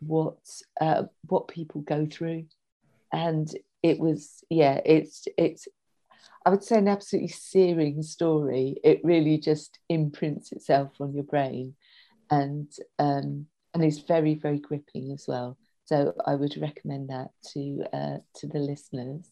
what 0.00 0.38
uh, 0.80 1.04
what 1.26 1.48
people 1.48 1.80
go 1.80 2.06
through. 2.06 2.46
And 3.12 3.48
it 3.82 3.98
was, 3.98 4.44
yeah, 4.50 4.80
it's 4.84 5.26
it's 5.38 5.66
I 6.46 6.50
would 6.50 6.62
say 6.62 6.78
an 6.78 6.88
absolutely 6.88 7.28
searing 7.28 8.02
story. 8.02 8.76
It 8.84 9.00
really 9.02 9.38
just 9.38 9.78
imprints 9.88 10.52
itself 10.52 10.92
on 11.00 11.14
your 11.14 11.24
brain, 11.24 11.74
and 12.30 12.70
um, 12.98 13.46
and 13.74 13.84
is 13.84 13.98
very 13.98 14.34
very 14.34 14.58
gripping 14.58 15.12
as 15.12 15.26
well. 15.28 15.58
So 15.84 16.14
I 16.26 16.34
would 16.34 16.56
recommend 16.56 17.10
that 17.10 17.30
to 17.52 17.84
uh, 17.92 18.18
to 18.36 18.46
the 18.46 18.58
listeners. 18.58 19.28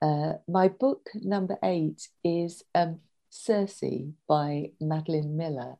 Uh, 0.00 0.34
my 0.48 0.68
book 0.68 1.08
number 1.14 1.58
eight 1.62 2.08
is 2.24 2.64
um, 2.74 3.00
Circe 3.30 3.82
by 4.28 4.72
Madeline 4.80 5.36
Miller. 5.36 5.76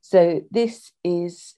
So 0.00 0.42
this 0.50 0.92
is 1.02 1.54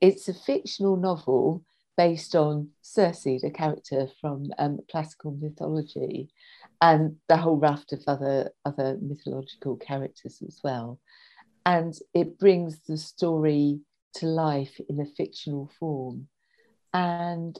it's 0.00 0.28
a 0.28 0.34
fictional 0.34 0.96
novel 0.96 1.64
based 1.96 2.34
on 2.34 2.70
Circe, 2.82 3.24
the 3.24 3.50
character 3.54 4.06
from 4.20 4.50
um, 4.58 4.78
classical 4.90 5.32
mythology, 5.32 6.28
and 6.80 7.16
the 7.28 7.36
whole 7.36 7.56
raft 7.56 7.92
of 7.92 8.02
other 8.06 8.50
other 8.64 8.98
mythological 9.00 9.76
characters 9.76 10.42
as 10.46 10.60
well. 10.62 10.98
And 11.64 11.94
it 12.14 12.38
brings 12.38 12.80
the 12.80 12.96
story 12.96 13.80
to 14.14 14.26
life 14.26 14.80
in 14.88 15.00
a 15.00 15.04
fictional 15.04 15.70
form. 15.78 16.28
And 16.92 17.58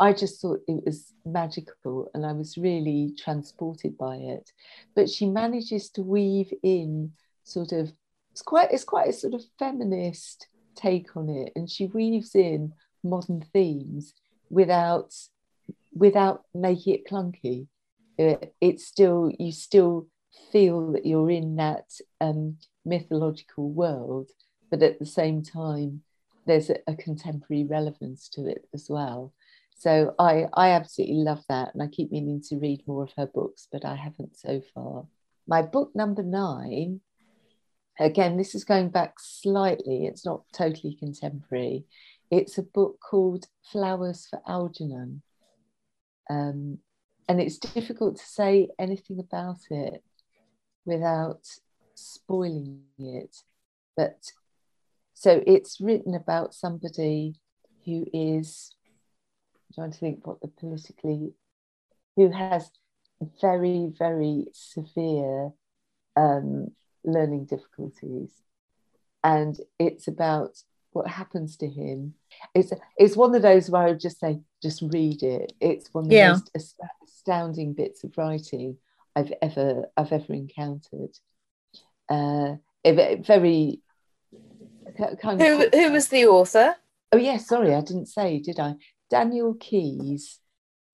I 0.00 0.12
just 0.12 0.40
thought 0.40 0.60
it 0.66 0.84
was 0.84 1.12
magical 1.24 2.10
and 2.14 2.26
I 2.26 2.32
was 2.32 2.58
really 2.58 3.14
transported 3.16 3.96
by 3.96 4.16
it. 4.16 4.50
But 4.96 5.08
she 5.08 5.26
manages 5.26 5.90
to 5.90 6.02
weave 6.02 6.52
in 6.62 7.12
sort 7.44 7.72
of 7.72 7.92
it's 8.32 8.42
quite 8.42 8.72
it's 8.72 8.84
quite 8.84 9.08
a 9.08 9.12
sort 9.12 9.34
of 9.34 9.44
feminist 9.58 10.48
take 10.74 11.16
on 11.16 11.28
it 11.28 11.52
and 11.54 11.70
she 11.70 11.86
weaves 11.86 12.34
in 12.34 12.72
modern 13.04 13.42
themes 13.52 14.14
without 14.48 15.14
without 15.94 16.44
making 16.54 16.94
it 16.94 17.06
clunky. 17.06 17.68
It, 18.18 18.54
it's 18.60 18.86
still 18.86 19.30
you 19.38 19.52
still 19.52 20.08
feel 20.50 20.92
that 20.92 21.06
you're 21.06 21.30
in 21.30 21.56
that 21.56 21.90
um, 22.20 22.56
mythological 22.84 23.70
world, 23.70 24.30
but 24.72 24.82
at 24.82 24.98
the 24.98 25.06
same 25.06 25.42
time, 25.42 26.02
there's 26.46 26.70
a, 26.70 26.76
a 26.86 26.96
contemporary 26.96 27.64
relevance 27.64 28.30
to 28.30 28.46
it 28.46 28.64
as 28.72 28.86
well. 28.88 29.34
So 29.76 30.14
I, 30.18 30.46
I 30.54 30.70
absolutely 30.70 31.16
love 31.16 31.44
that. 31.50 31.74
And 31.74 31.82
I 31.82 31.88
keep 31.88 32.10
meaning 32.10 32.40
to 32.48 32.56
read 32.56 32.82
more 32.86 33.02
of 33.02 33.12
her 33.18 33.26
books, 33.26 33.68
but 33.70 33.84
I 33.84 33.96
haven't 33.96 34.38
so 34.38 34.62
far. 34.74 35.04
My 35.46 35.60
book 35.60 35.90
number 35.94 36.22
nine, 36.22 37.02
again, 38.00 38.38
this 38.38 38.54
is 38.54 38.64
going 38.64 38.88
back 38.88 39.16
slightly, 39.18 40.06
it's 40.06 40.24
not 40.24 40.44
totally 40.54 40.94
contemporary. 40.94 41.84
It's 42.30 42.56
a 42.56 42.62
book 42.62 42.98
called 42.98 43.44
Flowers 43.70 44.26
for 44.30 44.40
Algernon. 44.48 45.20
Um, 46.30 46.78
and 47.28 47.42
it's 47.42 47.58
difficult 47.58 48.16
to 48.16 48.24
say 48.24 48.68
anything 48.78 49.18
about 49.18 49.58
it 49.68 50.02
without 50.86 51.46
spoiling 51.94 52.84
it. 52.98 53.36
But 53.94 54.32
so 55.14 55.42
it's 55.46 55.80
written 55.80 56.14
about 56.14 56.54
somebody 56.54 57.34
who 57.84 58.06
is 58.12 58.74
I'm 59.70 59.74
trying 59.74 59.92
to 59.92 59.98
think 59.98 60.26
what 60.26 60.40
the 60.40 60.48
politically 60.48 61.32
who 62.16 62.30
has 62.30 62.70
very 63.40 63.92
very 63.98 64.46
severe 64.52 65.52
um, 66.16 66.68
learning 67.04 67.46
difficulties. 67.46 68.30
And 69.24 69.56
it's 69.78 70.08
about 70.08 70.58
what 70.92 71.06
happens 71.08 71.56
to 71.58 71.68
him. 71.68 72.14
It's 72.54 72.72
it's 72.96 73.16
one 73.16 73.34
of 73.34 73.42
those 73.42 73.70
where 73.70 73.82
i 73.82 73.86
would 73.86 74.00
just 74.00 74.20
say 74.20 74.40
just 74.62 74.82
read 74.82 75.22
it. 75.22 75.52
It's 75.60 75.92
one 75.92 76.04
of 76.04 76.10
the 76.10 76.28
most 76.28 76.78
astounding 77.06 77.72
bits 77.72 78.04
of 78.04 78.12
writing 78.16 78.76
i've 79.14 79.32
ever 79.40 79.86
i've 79.96 80.12
ever 80.12 80.32
encountered. 80.32 81.16
Uh, 82.08 82.56
very 82.84 83.80
kind 85.20 85.40
of 85.40 85.46
who, 85.46 85.68
who 85.72 85.92
was 85.92 86.08
the 86.08 86.26
author? 86.26 86.74
Oh 87.12 87.18
yes, 87.18 87.46
sorry, 87.46 87.74
I 87.74 87.80
didn't 87.80 88.06
say, 88.06 88.38
did 88.38 88.58
I? 88.58 88.74
Daniel 89.10 89.54
Keyes, 89.54 90.38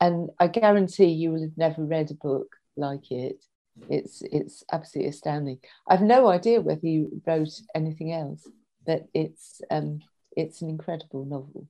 and 0.01 0.31
I 0.39 0.49
guarantee 0.49 1.07
you 1.07 1.33
will 1.33 1.43
have 1.43 1.57
never 1.57 1.85
read 1.85 2.11
a 2.11 2.15
book 2.15 2.57
like 2.77 3.11
it. 3.11 3.45
It's 3.89 4.23
it's 4.23 4.65
absolutely 4.73 5.11
astounding. 5.11 5.59
I've 5.87 6.03
no 6.03 6.29
idea 6.29 6.61
whether 6.61 6.81
he 6.81 7.07
wrote 7.27 7.61
anything 7.75 8.13
else, 8.13 8.47
but 8.85 9.07
it's 9.15 9.61
um 9.71 10.01
it's 10.37 10.63
an 10.63 10.69
incredible 10.69 11.25
novel. 11.25 11.69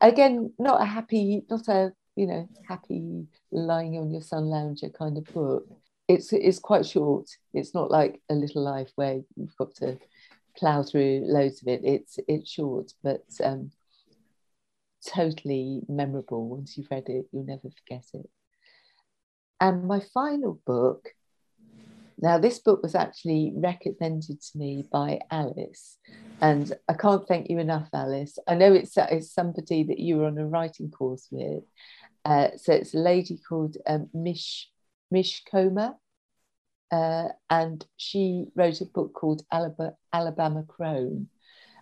Again, 0.00 0.52
not 0.58 0.82
a 0.82 0.84
happy, 0.84 1.42
not 1.48 1.68
a 1.68 1.92
you 2.16 2.26
know 2.26 2.48
happy 2.66 3.26
lying 3.52 3.96
on 3.98 4.10
your 4.10 4.22
sun 4.22 4.46
lounger 4.46 4.88
kind 4.88 5.16
of 5.16 5.24
book. 5.32 5.66
It's 6.08 6.32
it's 6.32 6.58
quite 6.58 6.86
short. 6.86 7.28
It's 7.52 7.74
not 7.74 7.90
like 7.90 8.20
a 8.28 8.34
little 8.34 8.62
life 8.62 8.90
where 8.96 9.20
you've 9.36 9.56
got 9.56 9.74
to 9.76 9.98
plow 10.56 10.82
through 10.82 11.22
loads 11.24 11.62
of 11.62 11.68
it. 11.68 11.80
It's 11.84 12.18
it's 12.28 12.50
short, 12.50 12.92
but 13.02 13.24
um, 13.42 13.70
totally 15.06 15.82
memorable. 15.88 16.48
Once 16.48 16.76
you've 16.76 16.90
read 16.90 17.08
it, 17.08 17.26
you'll 17.32 17.44
never 17.44 17.68
forget 17.70 18.04
it. 18.14 18.28
And 19.60 19.86
my 19.86 20.00
final 20.12 20.60
book. 20.66 21.10
Now, 22.16 22.38
this 22.38 22.60
book 22.60 22.80
was 22.82 22.94
actually 22.94 23.52
recommended 23.56 24.40
to 24.40 24.58
me 24.58 24.84
by 24.90 25.18
Alice, 25.32 25.98
and 26.40 26.72
I 26.88 26.94
can't 26.94 27.26
thank 27.26 27.50
you 27.50 27.58
enough, 27.58 27.88
Alice. 27.92 28.38
I 28.46 28.54
know 28.54 28.72
it's, 28.72 28.96
it's 28.96 29.32
somebody 29.32 29.82
that 29.82 29.98
you 29.98 30.18
were 30.18 30.26
on 30.26 30.38
a 30.38 30.46
writing 30.46 30.92
course 30.92 31.26
with. 31.32 31.64
Uh, 32.24 32.50
so 32.56 32.72
it's 32.72 32.94
a 32.94 32.98
lady 32.98 33.38
called 33.46 33.76
um, 33.86 34.08
Mish 34.14 34.70
Mish 35.10 35.42
Cromer, 35.44 35.94
uh, 36.90 37.28
and 37.50 37.84
she 37.96 38.46
wrote 38.54 38.80
a 38.80 38.86
book 38.86 39.14
called 39.14 39.42
Alabama, 39.50 40.64
Chrome, 40.66 41.28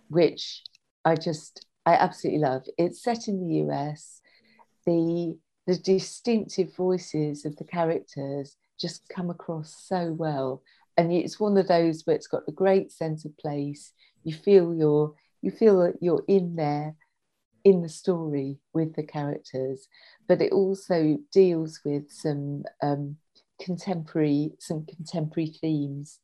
which 0.09 0.63
I 1.05 1.15
just 1.15 1.65
I 1.85 1.93
absolutely 1.95 2.41
love. 2.41 2.63
It's 2.77 3.03
set 3.03 3.27
in 3.27 3.47
the 3.47 3.55
US. 3.65 4.21
The 4.85 5.37
the 5.65 5.77
distinctive 5.77 6.75
voices 6.75 7.45
of 7.45 7.55
the 7.55 7.63
characters 7.63 8.57
just 8.79 9.07
come 9.09 9.29
across 9.29 9.75
so 9.87 10.11
well, 10.11 10.61
and 10.97 11.11
it's 11.11 11.39
one 11.39 11.57
of 11.57 11.67
those 11.67 12.03
where 12.03 12.15
it's 12.15 12.27
got 12.27 12.43
a 12.47 12.51
great 12.51 12.91
sense 12.91 13.25
of 13.25 13.37
place. 13.37 13.93
You 14.23 14.33
feel 14.33 14.73
you're 14.73 15.13
you 15.41 15.51
feel 15.51 15.79
that 15.81 15.97
you're 16.01 16.23
in 16.27 16.55
there 16.55 16.95
in 17.63 17.81
the 17.81 17.89
story 17.89 18.57
with 18.73 18.95
the 18.95 19.03
characters, 19.03 19.87
but 20.27 20.41
it 20.41 20.51
also 20.51 21.17
deals 21.31 21.79
with 21.85 22.09
some 22.11 22.63
um, 22.81 23.17
contemporary 23.63 24.51
some 24.59 24.85
contemporary 24.85 25.49
themes 25.61 26.19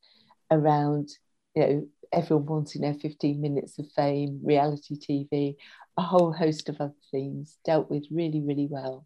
around 0.51 1.09
you 1.55 1.61
know 1.61 1.87
everyone 2.11 2.45
wanting 2.45 2.81
their 2.81 2.93
15 2.93 3.39
minutes 3.39 3.79
of 3.79 3.85
fame 3.95 4.41
reality 4.43 4.95
tv 4.97 5.55
a 5.97 6.01
whole 6.01 6.33
host 6.33 6.69
of 6.69 6.81
other 6.81 6.93
themes 7.11 7.57
dealt 7.65 7.89
with 7.89 8.05
really 8.11 8.41
really 8.41 8.67
well 8.69 9.05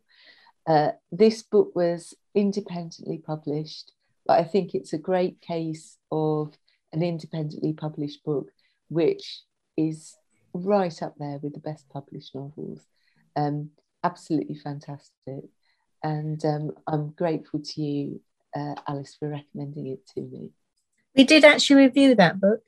Uh, 0.65 0.91
this 1.11 1.43
book 1.43 1.75
was 1.75 2.13
independently 2.33 3.17
published, 3.17 3.91
but 4.25 4.39
I 4.39 4.43
think 4.43 4.73
it's 4.73 4.93
a 4.93 4.97
great 4.97 5.41
case 5.41 5.97
of 6.11 6.53
an 6.93 7.03
independently 7.03 7.73
published 7.73 8.23
book, 8.23 8.49
which 8.89 9.41
is 9.75 10.15
right 10.53 11.01
up 11.01 11.15
there 11.17 11.39
with 11.41 11.53
the 11.53 11.59
best 11.59 11.89
published 11.89 12.33
novels. 12.35 12.79
Um, 13.35 13.71
absolutely 14.03 14.55
fantastic. 14.55 15.45
And 16.03 16.43
um, 16.45 16.71
I'm 16.85 17.09
grateful 17.11 17.61
to 17.61 17.81
you, 17.81 18.21
uh, 18.55 18.75
Alice, 18.87 19.15
for 19.17 19.29
recommending 19.29 19.87
it 19.87 20.05
to 20.15 20.21
me. 20.21 20.49
We 21.15 21.23
did 21.23 21.45
actually 21.45 21.83
review 21.83 22.15
that 22.15 22.39
book. 22.39 22.61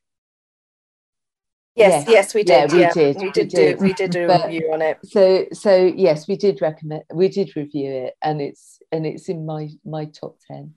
Yes, 1.75 2.05
yes, 2.07 2.09
yes 2.09 2.33
we 2.33 2.43
did. 2.43 2.71
Yeah, 2.71 2.88
we 2.88 2.93
did. 2.93 3.21
We 3.21 3.31
did, 3.31 3.31
we 3.31 3.31
did 3.31 3.49
do 3.49 3.83
we 3.83 3.93
did 3.93 4.11
do 4.11 4.29
a 4.29 4.43
review 4.45 4.71
on 4.71 4.81
it. 4.81 4.97
So 5.03 5.45
so 5.51 5.75
yes, 5.75 6.25
we 6.25 6.38
did 6.38 6.61
recommend 6.61 7.03
we 7.13 7.27
did 7.27 7.53
review 7.55 7.91
it 7.91 8.13
and 8.21 8.39
it's 8.39 8.79
and 8.93 9.05
it's 9.05 9.27
in 9.27 9.45
my 9.45 9.69
my 9.83 10.05
top 10.05 10.38
10. 10.47 10.73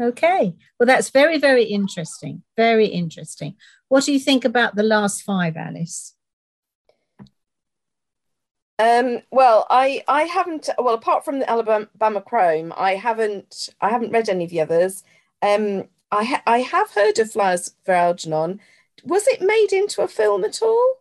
Okay. 0.00 0.56
Well 0.80 0.86
that's 0.88 1.10
very 1.10 1.38
very 1.38 1.64
interesting. 1.64 2.42
Very 2.56 2.86
interesting. 2.86 3.54
What 3.88 4.04
do 4.04 4.12
you 4.12 4.18
think 4.18 4.44
about 4.44 4.74
the 4.74 4.82
last 4.82 5.22
5, 5.22 5.56
Alice? 5.56 6.14
Um, 8.78 9.22
well, 9.30 9.66
I 9.70 10.02
I 10.08 10.24
haven't 10.24 10.68
well 10.78 10.94
apart 10.94 11.24
from 11.24 11.38
the 11.38 11.48
Alabama 11.50 12.20
Chrome, 12.20 12.72
I 12.76 12.94
haven't 12.96 13.68
I 13.80 13.90
haven't 13.90 14.12
read 14.12 14.28
any 14.28 14.44
of 14.44 14.50
the 14.50 14.60
others. 14.60 15.04
Um, 15.40 15.88
I 16.10 16.24
ha- 16.24 16.42
I 16.46 16.58
have 16.60 16.90
heard 16.92 17.18
of 17.18 17.30
Flowers 17.32 17.74
for 17.84 17.92
Algernon. 17.92 18.60
Was 19.04 19.26
it 19.26 19.40
made 19.42 19.72
into 19.72 20.02
a 20.02 20.08
film 20.08 20.44
at 20.44 20.62
all? 20.62 20.96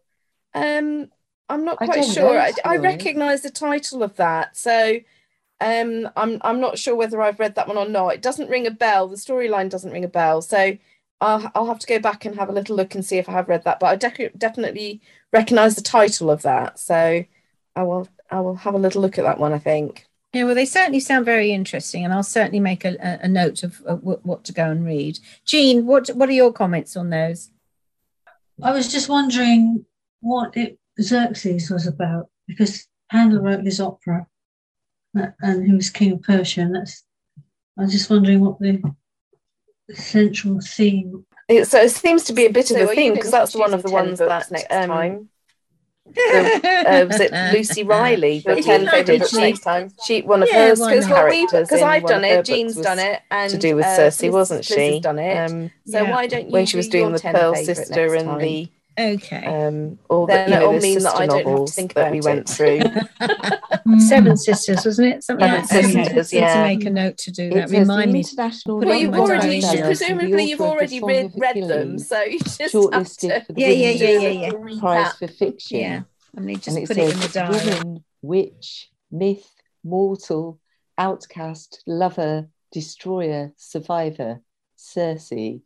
Um, 0.53 1.11
I'm 1.49 1.65
not 1.65 1.77
quite 1.77 2.05
sure. 2.05 2.39
I, 2.39 2.53
I 2.65 2.77
recognise 2.77 3.41
the 3.41 3.49
title 3.49 4.03
of 4.03 4.15
that, 4.17 4.55
so 4.57 4.99
um, 5.59 6.09
I'm 6.15 6.39
I'm 6.41 6.59
not 6.59 6.77
sure 6.77 6.95
whether 6.95 7.21
I've 7.21 7.39
read 7.39 7.55
that 7.55 7.67
one 7.67 7.77
or 7.77 7.87
not. 7.87 8.13
It 8.15 8.21
doesn't 8.21 8.49
ring 8.49 8.67
a 8.67 8.71
bell. 8.71 9.07
The 9.07 9.15
storyline 9.15 9.69
doesn't 9.69 9.91
ring 9.91 10.03
a 10.05 10.07
bell, 10.09 10.41
so 10.41 10.77
I'll 11.21 11.51
I'll 11.55 11.67
have 11.67 11.79
to 11.79 11.87
go 11.87 11.99
back 11.99 12.25
and 12.25 12.35
have 12.35 12.49
a 12.49 12.53
little 12.53 12.75
look 12.75 12.95
and 12.95 13.05
see 13.05 13.17
if 13.17 13.29
I 13.29 13.33
have 13.33 13.49
read 13.49 13.63
that. 13.65 13.79
But 13.79 13.87
I 13.87 13.95
de- 13.95 14.29
definitely 14.37 15.01
recognise 15.33 15.75
the 15.75 15.81
title 15.81 16.31
of 16.31 16.41
that, 16.43 16.79
so 16.79 17.25
I 17.75 17.83
will 17.83 18.07
I 18.29 18.39
will 18.41 18.55
have 18.55 18.73
a 18.73 18.79
little 18.79 19.01
look 19.01 19.17
at 19.17 19.25
that 19.25 19.39
one. 19.39 19.53
I 19.53 19.59
think. 19.59 20.07
Yeah, 20.33 20.45
well, 20.45 20.55
they 20.55 20.65
certainly 20.65 21.01
sound 21.01 21.25
very 21.25 21.51
interesting, 21.51 22.05
and 22.05 22.13
I'll 22.13 22.23
certainly 22.23 22.61
make 22.61 22.85
a, 22.85 23.19
a 23.21 23.27
note 23.27 23.63
of, 23.63 23.81
of, 23.81 24.01
what 24.01 24.45
to 24.45 24.53
go 24.53 24.71
and 24.71 24.85
read. 24.85 25.19
Jean, 25.45 25.85
what 25.85 26.07
what 26.09 26.29
are 26.29 26.33
your 26.33 26.53
comments 26.53 26.95
on 26.95 27.09
those? 27.09 27.51
I 28.63 28.71
was 28.71 28.91
just 28.91 29.09
wondering 29.09 29.85
what 30.21 30.55
it, 30.55 30.79
Xerxes 31.01 31.69
was 31.69 31.85
about 31.85 32.29
because 32.47 32.87
Handel 33.09 33.41
wrote 33.41 33.65
his 33.65 33.81
opera, 33.81 34.25
uh, 35.19 35.27
and 35.41 35.65
he 35.65 35.73
was 35.73 35.89
king 35.89 36.13
of 36.13 36.21
Persia. 36.21 36.61
And 36.61 36.75
that's 36.75 37.03
I 37.77 37.83
was 37.83 37.91
just 37.91 38.09
wondering 38.09 38.39
what 38.39 38.59
the 38.59 38.81
central 39.93 40.59
theme. 40.61 41.25
It, 41.49 41.65
so 41.65 41.81
it 41.81 41.91
seems 41.91 42.23
to 42.25 42.33
be 42.33 42.45
a 42.45 42.51
bit 42.51 42.67
so 42.67 42.81
of 42.81 42.89
a 42.89 42.95
theme 42.95 43.13
because 43.13 43.31
that's 43.31 43.55
one 43.55 43.73
of 43.73 43.83
the 43.83 43.91
ones 43.91 44.19
that 44.19 44.49
next 44.49 44.71
um, 44.71 44.89
time 44.89 45.29
uh, 46.17 47.05
was 47.07 47.19
it 47.19 47.31
Lucy 47.53 47.83
Riley? 47.83 48.39
The 48.39 48.61
ten 48.61 48.87
favourite 48.87 49.33
next 49.33 49.61
time. 49.61 49.91
She 50.05 50.21
one 50.21 50.43
of 50.43 50.49
yeah, 50.49 50.75
her 50.75 51.01
characters 51.01 51.67
because 51.67 51.81
I've 51.81 52.05
done 52.05 52.23
it. 52.23 52.45
Jean's 52.45 52.75
done 52.75 52.99
it, 52.99 53.21
and 53.29 53.51
to 53.51 53.57
do 53.57 53.75
with 53.75 53.85
uh, 53.85 54.09
Circe, 54.09 54.31
wasn't 54.31 54.65
she? 54.65 54.99
Done 54.99 55.19
it. 55.19 55.37
Um, 55.37 55.71
so 55.85 56.03
yeah. 56.03 56.11
why 56.11 56.27
don't 56.27 56.47
you 56.47 56.51
when 56.51 56.65
she 56.65 56.77
was 56.77 56.87
doing 56.87 57.11
the 57.11 57.19
Pearl 57.19 57.55
Sister 57.55 58.15
and 58.15 58.39
the 58.39 58.69
Okay. 58.99 59.45
Um, 59.45 59.99
all 60.09 60.27
the, 60.27 60.43
you 60.43 60.49
know, 60.49 60.73
the 60.73 60.79
mean 60.81 60.99
that 60.99 61.15
I 61.15 61.25
don't 61.25 61.47
have 61.47 61.65
to 61.65 61.71
think 61.71 61.93
that 61.93 62.11
we 62.11 62.21
went 62.21 62.47
through. 62.47 62.81
Seven 63.99 64.37
Sisters, 64.37 64.85
wasn't 64.85 65.15
it? 65.15 65.23
Something 65.23 65.65
Seven 65.65 65.93
like 65.93 66.05
Sisters, 66.05 66.33
yeah. 66.33 66.55
To 66.55 66.61
make 66.61 66.85
a 66.85 66.89
note 66.89 67.17
to 67.19 67.31
do 67.31 67.49
that. 67.51 67.69
Remind 67.69 68.11
me. 68.11 68.19
International 68.19 68.79
but 68.79 68.99
you've 68.99 69.13
already, 69.13 69.61
presumably, 69.61 70.43
you've 70.43 70.61
already 70.61 71.01
read, 71.01 71.31
read 71.35 71.63
them, 71.67 71.97
so 71.99 72.21
you 72.21 72.39
just 72.39 72.59
have 72.59 73.07
to. 73.17 73.45
Yeah, 73.55 73.67
yeah, 73.67 73.89
yeah, 73.89 74.19
yeah, 74.19 74.29
yeah. 74.29 74.79
Prize 74.79 75.13
for 75.17 75.27
fiction. 75.27 75.79
Yeah. 75.79 76.01
I 76.37 76.41
mean, 76.41 76.59
just 76.59 76.77
and 76.77 76.87
put 76.87 76.97
it, 76.97 77.09
it 77.09 77.13
in 77.13 77.19
the 77.19 77.27
diary. 77.27 77.79
Woman, 77.79 78.03
witch, 78.21 78.89
myth, 79.11 79.49
mortal, 79.83 80.59
outcast, 80.97 81.83
lover, 81.85 82.47
destroyer, 82.71 83.51
survivor, 83.57 84.41
Circe. 84.75 85.61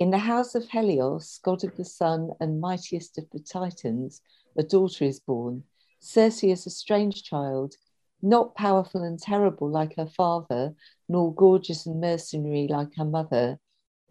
In 0.00 0.10
the 0.10 0.18
house 0.18 0.56
of 0.56 0.68
Helios, 0.68 1.38
god 1.44 1.62
of 1.62 1.76
the 1.76 1.84
sun 1.84 2.30
and 2.40 2.60
mightiest 2.60 3.16
of 3.16 3.30
the 3.30 3.38
Titans, 3.38 4.20
a 4.56 4.64
daughter 4.64 5.04
is 5.04 5.20
born. 5.20 5.62
Circe 6.00 6.42
is 6.42 6.66
a 6.66 6.70
strange 6.70 7.22
child, 7.22 7.76
not 8.20 8.56
powerful 8.56 9.04
and 9.04 9.20
terrible 9.20 9.70
like 9.70 9.94
her 9.96 10.06
father, 10.06 10.74
nor 11.08 11.32
gorgeous 11.32 11.86
and 11.86 12.00
mercenary 12.00 12.66
like 12.68 12.96
her 12.96 13.04
mother. 13.04 13.60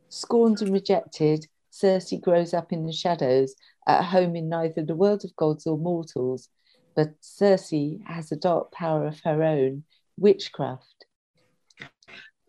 Scorned 0.07 0.61
and 0.61 0.71
rejected, 0.71 1.47
Circe 1.69 2.13
grows 2.21 2.53
up 2.53 2.71
in 2.71 2.85
the 2.85 2.93
shadows 2.93 3.53
at 3.85 4.03
home 4.03 4.37
in 4.37 4.47
neither 4.47 4.83
the 4.85 4.95
world 4.95 5.25
of 5.25 5.35
gods 5.35 5.67
or 5.67 5.77
mortals, 5.77 6.47
but 6.95 7.13
Circe 7.19 7.73
has 8.05 8.31
a 8.31 8.37
dark 8.37 8.71
power 8.71 9.05
of 9.05 9.19
her 9.25 9.43
own, 9.43 9.83
witchcraft. 10.17 11.05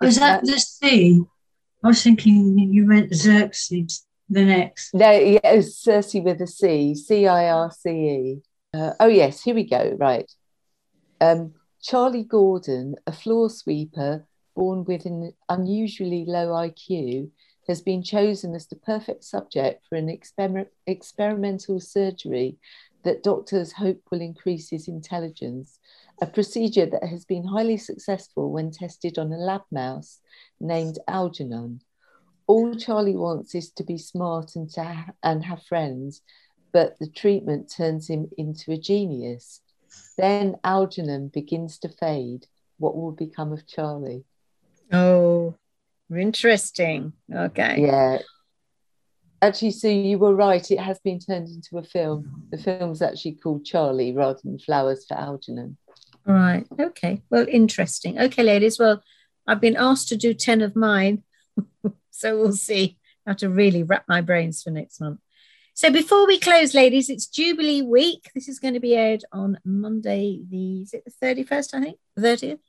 Was 0.00 0.16
that, 0.16 0.44
the 0.44 0.60
sea? 0.60 1.24
I 1.84 1.88
was 1.88 2.02
thinking 2.02 2.58
you 2.58 2.86
meant 2.86 3.14
Xerxes, 3.14 4.06
the 4.30 4.42
next. 4.42 4.94
No, 4.94 5.10
yeah, 5.10 5.60
Circe 5.60 6.14
with 6.14 6.40
a 6.40 6.46
C, 6.46 6.94
C 6.94 7.26
I 7.26 7.50
R 7.50 7.70
C 7.70 7.90
E. 7.90 8.42
Uh, 8.72 8.92
oh, 8.98 9.06
yes, 9.06 9.42
here 9.42 9.54
we 9.54 9.68
go, 9.68 9.94
right. 9.98 10.30
Um, 11.20 11.52
Charlie 11.82 12.24
Gordon, 12.24 12.94
a 13.06 13.12
floor 13.12 13.50
sweeper 13.50 14.26
born 14.56 14.84
with 14.84 15.04
an 15.04 15.34
unusually 15.50 16.24
low 16.26 16.48
IQ, 16.48 17.30
has 17.68 17.82
been 17.82 18.02
chosen 18.02 18.54
as 18.54 18.66
the 18.66 18.76
perfect 18.76 19.22
subject 19.22 19.84
for 19.86 19.96
an 19.96 20.08
exper- 20.08 20.68
experimental 20.86 21.80
surgery 21.80 22.56
that 23.02 23.22
doctors 23.22 23.72
hope 23.72 24.00
will 24.10 24.22
increase 24.22 24.70
his 24.70 24.88
intelligence, 24.88 25.78
a 26.20 26.26
procedure 26.26 26.86
that 26.86 27.04
has 27.04 27.24
been 27.24 27.44
highly 27.44 27.76
successful 27.76 28.50
when 28.52 28.70
tested 28.70 29.18
on 29.18 29.32
a 29.32 29.36
lab 29.36 29.62
mouse 29.70 30.20
named 30.60 30.98
Algernon. 31.08 31.80
All 32.46 32.74
Charlie 32.74 33.16
wants 33.16 33.54
is 33.54 33.70
to 33.72 33.84
be 33.84 33.98
smart 33.98 34.54
and, 34.54 34.70
to 34.70 34.84
ha- 34.84 35.12
and 35.22 35.44
have 35.44 35.62
friends, 35.62 36.22
but 36.72 36.98
the 36.98 37.08
treatment 37.08 37.72
turns 37.74 38.08
him 38.08 38.30
into 38.36 38.72
a 38.72 38.78
genius. 38.78 39.60
Then 40.18 40.56
Algernon 40.62 41.28
begins 41.28 41.78
to 41.78 41.88
fade. 41.88 42.46
What 42.78 42.96
will 42.96 43.12
become 43.12 43.52
of 43.52 43.66
Charlie? 43.66 44.24
Oh, 44.92 45.54
Interesting. 46.14 47.12
Okay. 47.34 47.76
Yeah. 47.80 48.18
Actually, 49.44 49.72
Sue, 49.72 49.90
you 49.90 50.18
were 50.18 50.34
right. 50.34 50.70
It 50.70 50.80
has 50.80 50.98
been 51.00 51.18
turned 51.18 51.48
into 51.48 51.76
a 51.76 51.82
film. 51.82 52.44
The 52.50 52.56
film's 52.56 53.02
actually 53.02 53.32
called 53.32 53.66
Charlie 53.66 54.14
rather 54.14 54.38
than 54.42 54.58
Flowers 54.58 55.04
for 55.06 55.18
Algernon. 55.18 55.76
Right. 56.24 56.64
Okay. 56.80 57.20
Well, 57.28 57.44
interesting. 57.46 58.18
Okay, 58.18 58.42
ladies. 58.42 58.78
Well, 58.78 59.02
I've 59.46 59.60
been 59.60 59.76
asked 59.76 60.08
to 60.08 60.16
do 60.16 60.32
10 60.32 60.62
of 60.62 60.74
mine. 60.74 61.24
so 62.10 62.40
we'll 62.40 62.52
see 62.52 62.96
how 63.26 63.34
to 63.34 63.50
really 63.50 63.82
wrap 63.82 64.04
my 64.08 64.22
brains 64.22 64.62
for 64.62 64.70
next 64.70 64.98
month. 64.98 65.20
So 65.74 65.90
before 65.90 66.26
we 66.26 66.40
close, 66.40 66.72
ladies, 66.72 67.10
it's 67.10 67.26
Jubilee 67.26 67.82
week. 67.82 68.30
This 68.34 68.48
is 68.48 68.58
going 68.58 68.74
to 68.74 68.80
be 68.80 68.96
aired 68.96 69.26
on 69.30 69.58
Monday, 69.62 70.40
the 70.48 70.82
is 70.82 70.94
it 70.94 71.04
the 71.04 71.26
31st, 71.26 71.74
I 71.74 71.80
think? 71.80 71.98
30th. 72.18 72.60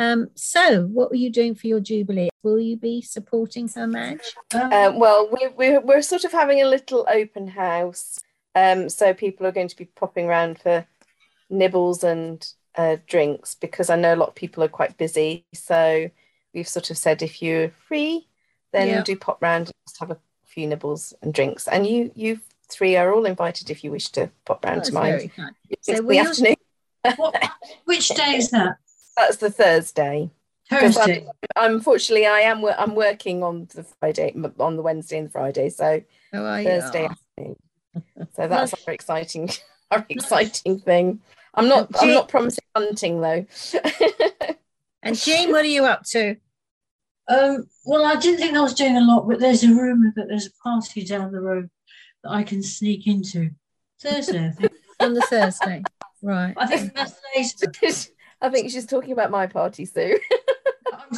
Um, 0.00 0.30
so, 0.34 0.84
what 0.84 1.10
were 1.10 1.16
you 1.16 1.28
doing 1.28 1.54
for 1.54 1.66
your 1.66 1.78
Jubilee? 1.78 2.30
Will 2.42 2.58
you 2.58 2.78
be 2.78 3.02
supporting 3.02 3.68
her, 3.74 3.86
Madge? 3.86 4.34
Um, 4.54 4.98
well, 4.98 5.28
we're, 5.30 5.50
we're, 5.50 5.80
we're 5.82 6.00
sort 6.00 6.24
of 6.24 6.32
having 6.32 6.62
a 6.62 6.66
little 6.66 7.06
open 7.06 7.46
house. 7.46 8.18
Um, 8.54 8.88
so, 8.88 9.12
people 9.12 9.46
are 9.46 9.52
going 9.52 9.68
to 9.68 9.76
be 9.76 9.84
popping 9.84 10.24
around 10.24 10.58
for 10.58 10.86
nibbles 11.50 12.02
and 12.02 12.50
uh, 12.76 12.96
drinks 13.06 13.54
because 13.54 13.90
I 13.90 13.96
know 13.96 14.14
a 14.14 14.16
lot 14.16 14.30
of 14.30 14.34
people 14.34 14.64
are 14.64 14.68
quite 14.68 14.96
busy. 14.96 15.44
So, 15.52 16.10
we've 16.54 16.66
sort 16.66 16.90
of 16.90 16.96
said 16.96 17.20
if 17.20 17.42
you're 17.42 17.70
free, 17.86 18.26
then 18.72 18.88
yeah. 18.88 19.02
do 19.02 19.16
pop 19.16 19.42
round 19.42 19.66
and 19.66 19.74
just 19.86 20.00
have 20.00 20.10
a 20.10 20.18
few 20.46 20.66
nibbles 20.66 21.12
and 21.20 21.34
drinks. 21.34 21.68
And 21.68 21.86
you, 21.86 22.10
you 22.14 22.40
three 22.70 22.96
are 22.96 23.12
all 23.12 23.26
invited 23.26 23.68
if 23.68 23.84
you 23.84 23.90
wish 23.90 24.08
to 24.12 24.30
pop 24.46 24.64
round 24.64 24.84
to 24.84 24.94
mine. 24.94 25.30
So, 25.82 26.00
the 26.00 26.18
afternoon. 26.20 26.56
what, 27.16 27.50
which 27.84 28.08
day 28.08 28.36
is 28.36 28.50
that? 28.52 28.76
That's 29.16 29.36
the 29.36 29.50
Thursday. 29.50 30.30
Thursday. 30.68 31.26
I'm, 31.56 31.74
unfortunately, 31.74 32.26
I 32.26 32.40
am. 32.40 32.64
I'm 32.64 32.94
working 32.94 33.42
on 33.42 33.68
the 33.74 33.82
Friday, 33.82 34.34
on 34.58 34.76
the 34.76 34.82
Wednesday 34.82 35.18
and 35.18 35.30
Friday. 35.30 35.68
So 35.68 36.02
oh, 36.32 36.64
Thursday 36.64 37.06
afternoon. 37.06 37.56
So 38.36 38.48
that's 38.48 38.74
our 38.86 38.94
exciting, 38.94 39.50
our 39.90 40.06
exciting 40.08 40.78
thing. 40.80 41.20
I'm 41.54 41.68
not. 41.68 41.90
I'm 42.00 42.12
not 42.12 42.28
promising 42.28 42.64
hunting 42.76 43.20
though. 43.20 43.46
and 45.02 45.16
Jean, 45.16 45.50
what 45.50 45.64
are 45.64 45.68
you 45.68 45.84
up 45.84 46.04
to? 46.10 46.36
Um, 47.28 47.68
well, 47.84 48.04
I 48.04 48.16
didn't 48.16 48.40
think 48.40 48.56
I 48.56 48.60
was 48.60 48.74
doing 48.74 48.96
a 48.96 49.00
lot, 49.00 49.28
but 49.28 49.40
there's 49.40 49.64
a 49.64 49.68
rumor 49.68 50.12
that 50.16 50.28
there's 50.28 50.46
a 50.46 50.62
party 50.62 51.04
down 51.04 51.32
the 51.32 51.40
road 51.40 51.68
that 52.22 52.30
I 52.30 52.42
can 52.42 52.62
sneak 52.62 53.06
into 53.06 53.50
Thursday. 54.00 54.46
I 54.46 54.50
think. 54.50 54.72
on 55.00 55.14
the 55.14 55.22
Thursday, 55.22 55.82
right? 56.22 56.54
I 56.56 56.66
think 56.66 56.94
that's 56.94 57.14
later. 57.34 57.72
I 58.40 58.48
think 58.48 58.70
she's 58.70 58.86
talking 58.86 59.12
about 59.12 59.30
my 59.30 59.46
party, 59.46 59.84
Sue. 59.84 60.18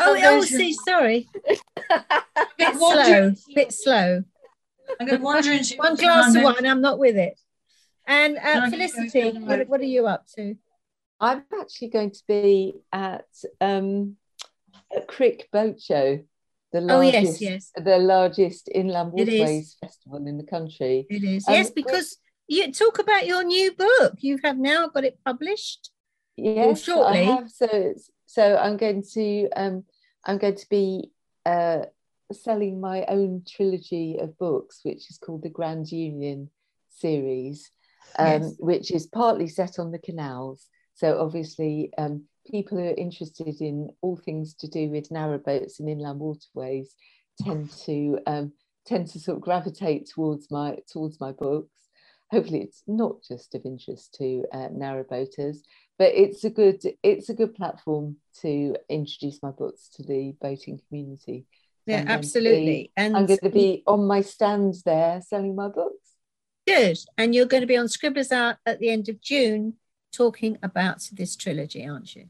oh, 0.01 0.21
oh, 0.25 0.41
see, 0.43 0.73
sorry. 0.73 1.29
bit 2.59 2.75
slow, 2.77 3.33
bit 3.55 3.73
slow. 3.73 4.25
I'm 5.01 5.07
going 5.07 5.19
to 5.21 5.25
wander 5.25 5.53
into 5.53 5.77
one 5.77 5.95
glass 5.97 6.35
of 6.35 6.43
wine. 6.43 6.67
I'm 6.67 6.81
not 6.81 6.99
with 6.99 7.17
it. 7.17 7.39
And 8.07 8.37
uh, 8.37 8.69
Felicity, 8.69 9.31
what, 9.39 9.69
what, 9.69 9.81
are 9.81 9.85
you 9.85 10.07
up 10.07 10.27
to? 10.37 10.57
I'm 11.21 11.45
actually 11.61 11.89
going 11.89 12.11
to 12.11 12.23
be 12.27 12.75
at 12.93 13.27
um, 13.61 14.17
a 14.95 15.01
Crick 15.03 15.49
Boat 15.53 15.81
Show, 15.81 16.25
the 16.73 16.81
largest, 16.81 17.17
oh, 17.17 17.21
yes, 17.21 17.41
yes. 17.41 17.73
the 17.77 17.99
largest 17.99 18.69
inland 18.75 19.13
waterways 19.13 19.77
festival 19.81 20.27
in 20.27 20.37
the 20.37 20.45
country. 20.45 21.07
It 21.09 21.23
is, 21.23 21.47
um, 21.47 21.55
yes, 21.55 21.71
because 21.71 22.19
you 22.49 22.73
talk 22.73 22.99
about 22.99 23.27
your 23.27 23.45
new 23.45 23.73
book. 23.73 24.15
You 24.19 24.39
have 24.43 24.59
now 24.59 24.89
got 24.89 25.05
it 25.05 25.19
published. 25.25 25.92
Yes, 26.37 26.83
shortly. 26.83 27.21
I 27.21 27.23
have. 27.23 27.51
So, 27.51 27.95
so 28.27 28.57
I'm 28.57 28.77
going 28.77 29.03
to 29.15 29.49
um, 29.57 29.85
I'm 30.25 30.39
going 30.39 30.57
to 30.57 30.69
be 30.69 31.11
uh, 31.45 31.83
selling 32.33 32.81
my 32.81 33.05
own 33.07 33.43
trilogy 33.49 34.19
of 34.21 34.39
books, 34.39 34.81
which 34.83 35.11
is 35.11 35.19
called 35.19 35.43
the 35.43 35.51
Grand 35.51 35.91
Union 35.91 36.51
series, 36.89 37.71
um, 38.19 38.43
yes. 38.43 38.55
which 38.59 38.91
is 38.91 39.07
partly 39.07 39.49
set 39.49 39.79
on 39.79 39.93
the 39.93 39.99
canals. 39.99 40.67
So 40.95 41.19
obviously, 41.19 41.91
um, 41.99 42.25
people 42.51 42.79
who 42.79 42.85
are 42.85 42.95
interested 42.95 43.61
in 43.61 43.91
all 44.01 44.17
things 44.17 44.55
to 44.55 44.69
do 44.69 44.91
with 44.91 45.11
narrowboats 45.11 45.81
and 45.81 45.89
inland 45.89 46.21
waterways 46.21 46.95
tend 47.41 47.71
to 47.87 48.19
um, 48.27 48.53
tend 48.87 49.09
to 49.09 49.21
sort 49.21 49.37
of 49.37 49.43
gravitate 49.43 50.09
towards 50.09 50.51
my 50.51 50.77
towards 50.91 51.21
my 51.21 51.33
books. 51.33 51.71
Hopefully, 52.33 52.63
it's 52.63 52.83
not 52.87 53.23
just 53.23 53.55
of 53.55 53.63
interest 53.65 54.15
to 54.15 54.45
uh, 54.53 54.69
narrowboaters, 54.69 55.59
but 55.99 56.13
it's 56.15 56.43
a 56.45 56.51
good 56.51 56.83
it's 57.03 57.29
a 57.29 57.35
good 57.35 57.55
platform 57.55 58.17
to 58.41 58.75
introduce 58.89 59.43
my 59.43 59.51
books 59.51 59.91
to 59.97 60.03
the 60.03 60.35
boating 60.41 60.81
community. 60.89 61.47
Yeah, 61.87 62.05
absolutely. 62.07 62.91
And 62.97 63.17
I'm 63.17 63.27
going 63.27 63.41
to 63.43 63.51
be 63.51 63.83
on 63.87 64.07
my 64.07 64.23
stand 64.23 64.75
there 64.85 65.21
selling 65.21 65.55
my 65.55 65.69
books. 65.69 66.09
Good. 66.67 66.99
And 67.19 67.35
you're 67.35 67.47
going 67.47 67.63
to 67.63 67.67
be 67.67 67.77
on 67.77 67.87
Scribblers 67.87 68.31
Out 68.31 68.57
at 68.65 68.79
the 68.79 68.89
end 68.89 69.09
of 69.09 69.21
June 69.21 69.75
talking 70.13 70.59
about 70.63 71.09
this 71.13 71.35
trilogy, 71.35 71.87
aren't 71.87 72.15
you? 72.15 72.29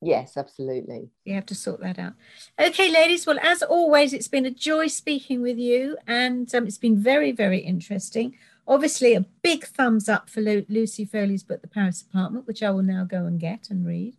Yes, 0.00 0.36
absolutely. 0.36 1.10
You 1.24 1.34
have 1.34 1.46
to 1.46 1.54
sort 1.54 1.80
that 1.80 1.98
out. 1.98 2.14
Okay, 2.58 2.90
ladies. 2.90 3.26
Well, 3.26 3.38
as 3.42 3.62
always, 3.62 4.12
it's 4.12 4.28
been 4.28 4.46
a 4.46 4.50
joy 4.50 4.86
speaking 4.88 5.42
with 5.42 5.58
you, 5.58 5.96
and 6.06 6.52
um, 6.54 6.66
it's 6.66 6.78
been 6.78 6.98
very, 6.98 7.32
very 7.32 7.58
interesting. 7.58 8.36
Obviously, 8.66 9.14
a 9.14 9.26
big 9.42 9.64
thumbs 9.64 10.08
up 10.08 10.28
for 10.28 10.40
Lu- 10.40 10.66
Lucy 10.68 11.04
Foley's 11.04 11.44
book, 11.44 11.62
The 11.62 11.68
Paris 11.68 12.02
Apartment, 12.02 12.46
which 12.46 12.62
I 12.62 12.70
will 12.70 12.82
now 12.82 13.04
go 13.04 13.26
and 13.26 13.38
get 13.38 13.68
and 13.70 13.86
read. 13.86 14.16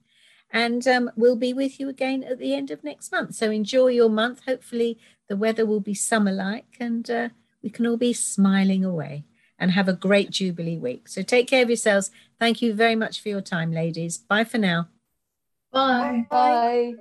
And 0.51 0.87
um, 0.87 1.11
we'll 1.15 1.35
be 1.35 1.53
with 1.53 1.79
you 1.79 1.89
again 1.89 2.23
at 2.23 2.39
the 2.39 2.53
end 2.53 2.71
of 2.71 2.83
next 2.83 3.11
month. 3.11 3.35
So 3.35 3.51
enjoy 3.51 3.87
your 3.87 4.09
month. 4.09 4.45
Hopefully, 4.45 4.97
the 5.27 5.35
weather 5.35 5.65
will 5.65 5.81
be 5.81 5.93
summer 5.93 6.31
like 6.31 6.77
and 6.79 7.09
uh, 7.09 7.29
we 7.61 7.69
can 7.69 7.85
all 7.85 7.97
be 7.97 8.13
smiling 8.13 8.85
away 8.85 9.25
and 9.59 9.71
have 9.71 9.89
a 9.89 9.93
great 9.93 10.29
Jubilee 10.29 10.77
week. 10.77 11.07
So 11.07 11.21
take 11.21 11.47
care 11.47 11.63
of 11.63 11.69
yourselves. 11.69 12.11
Thank 12.39 12.61
you 12.61 12.73
very 12.73 12.95
much 12.95 13.21
for 13.21 13.29
your 13.29 13.41
time, 13.41 13.71
ladies. 13.71 14.17
Bye 14.17 14.45
for 14.45 14.57
now. 14.57 14.87
Bye. 15.71 16.25
Bye. 16.29 16.93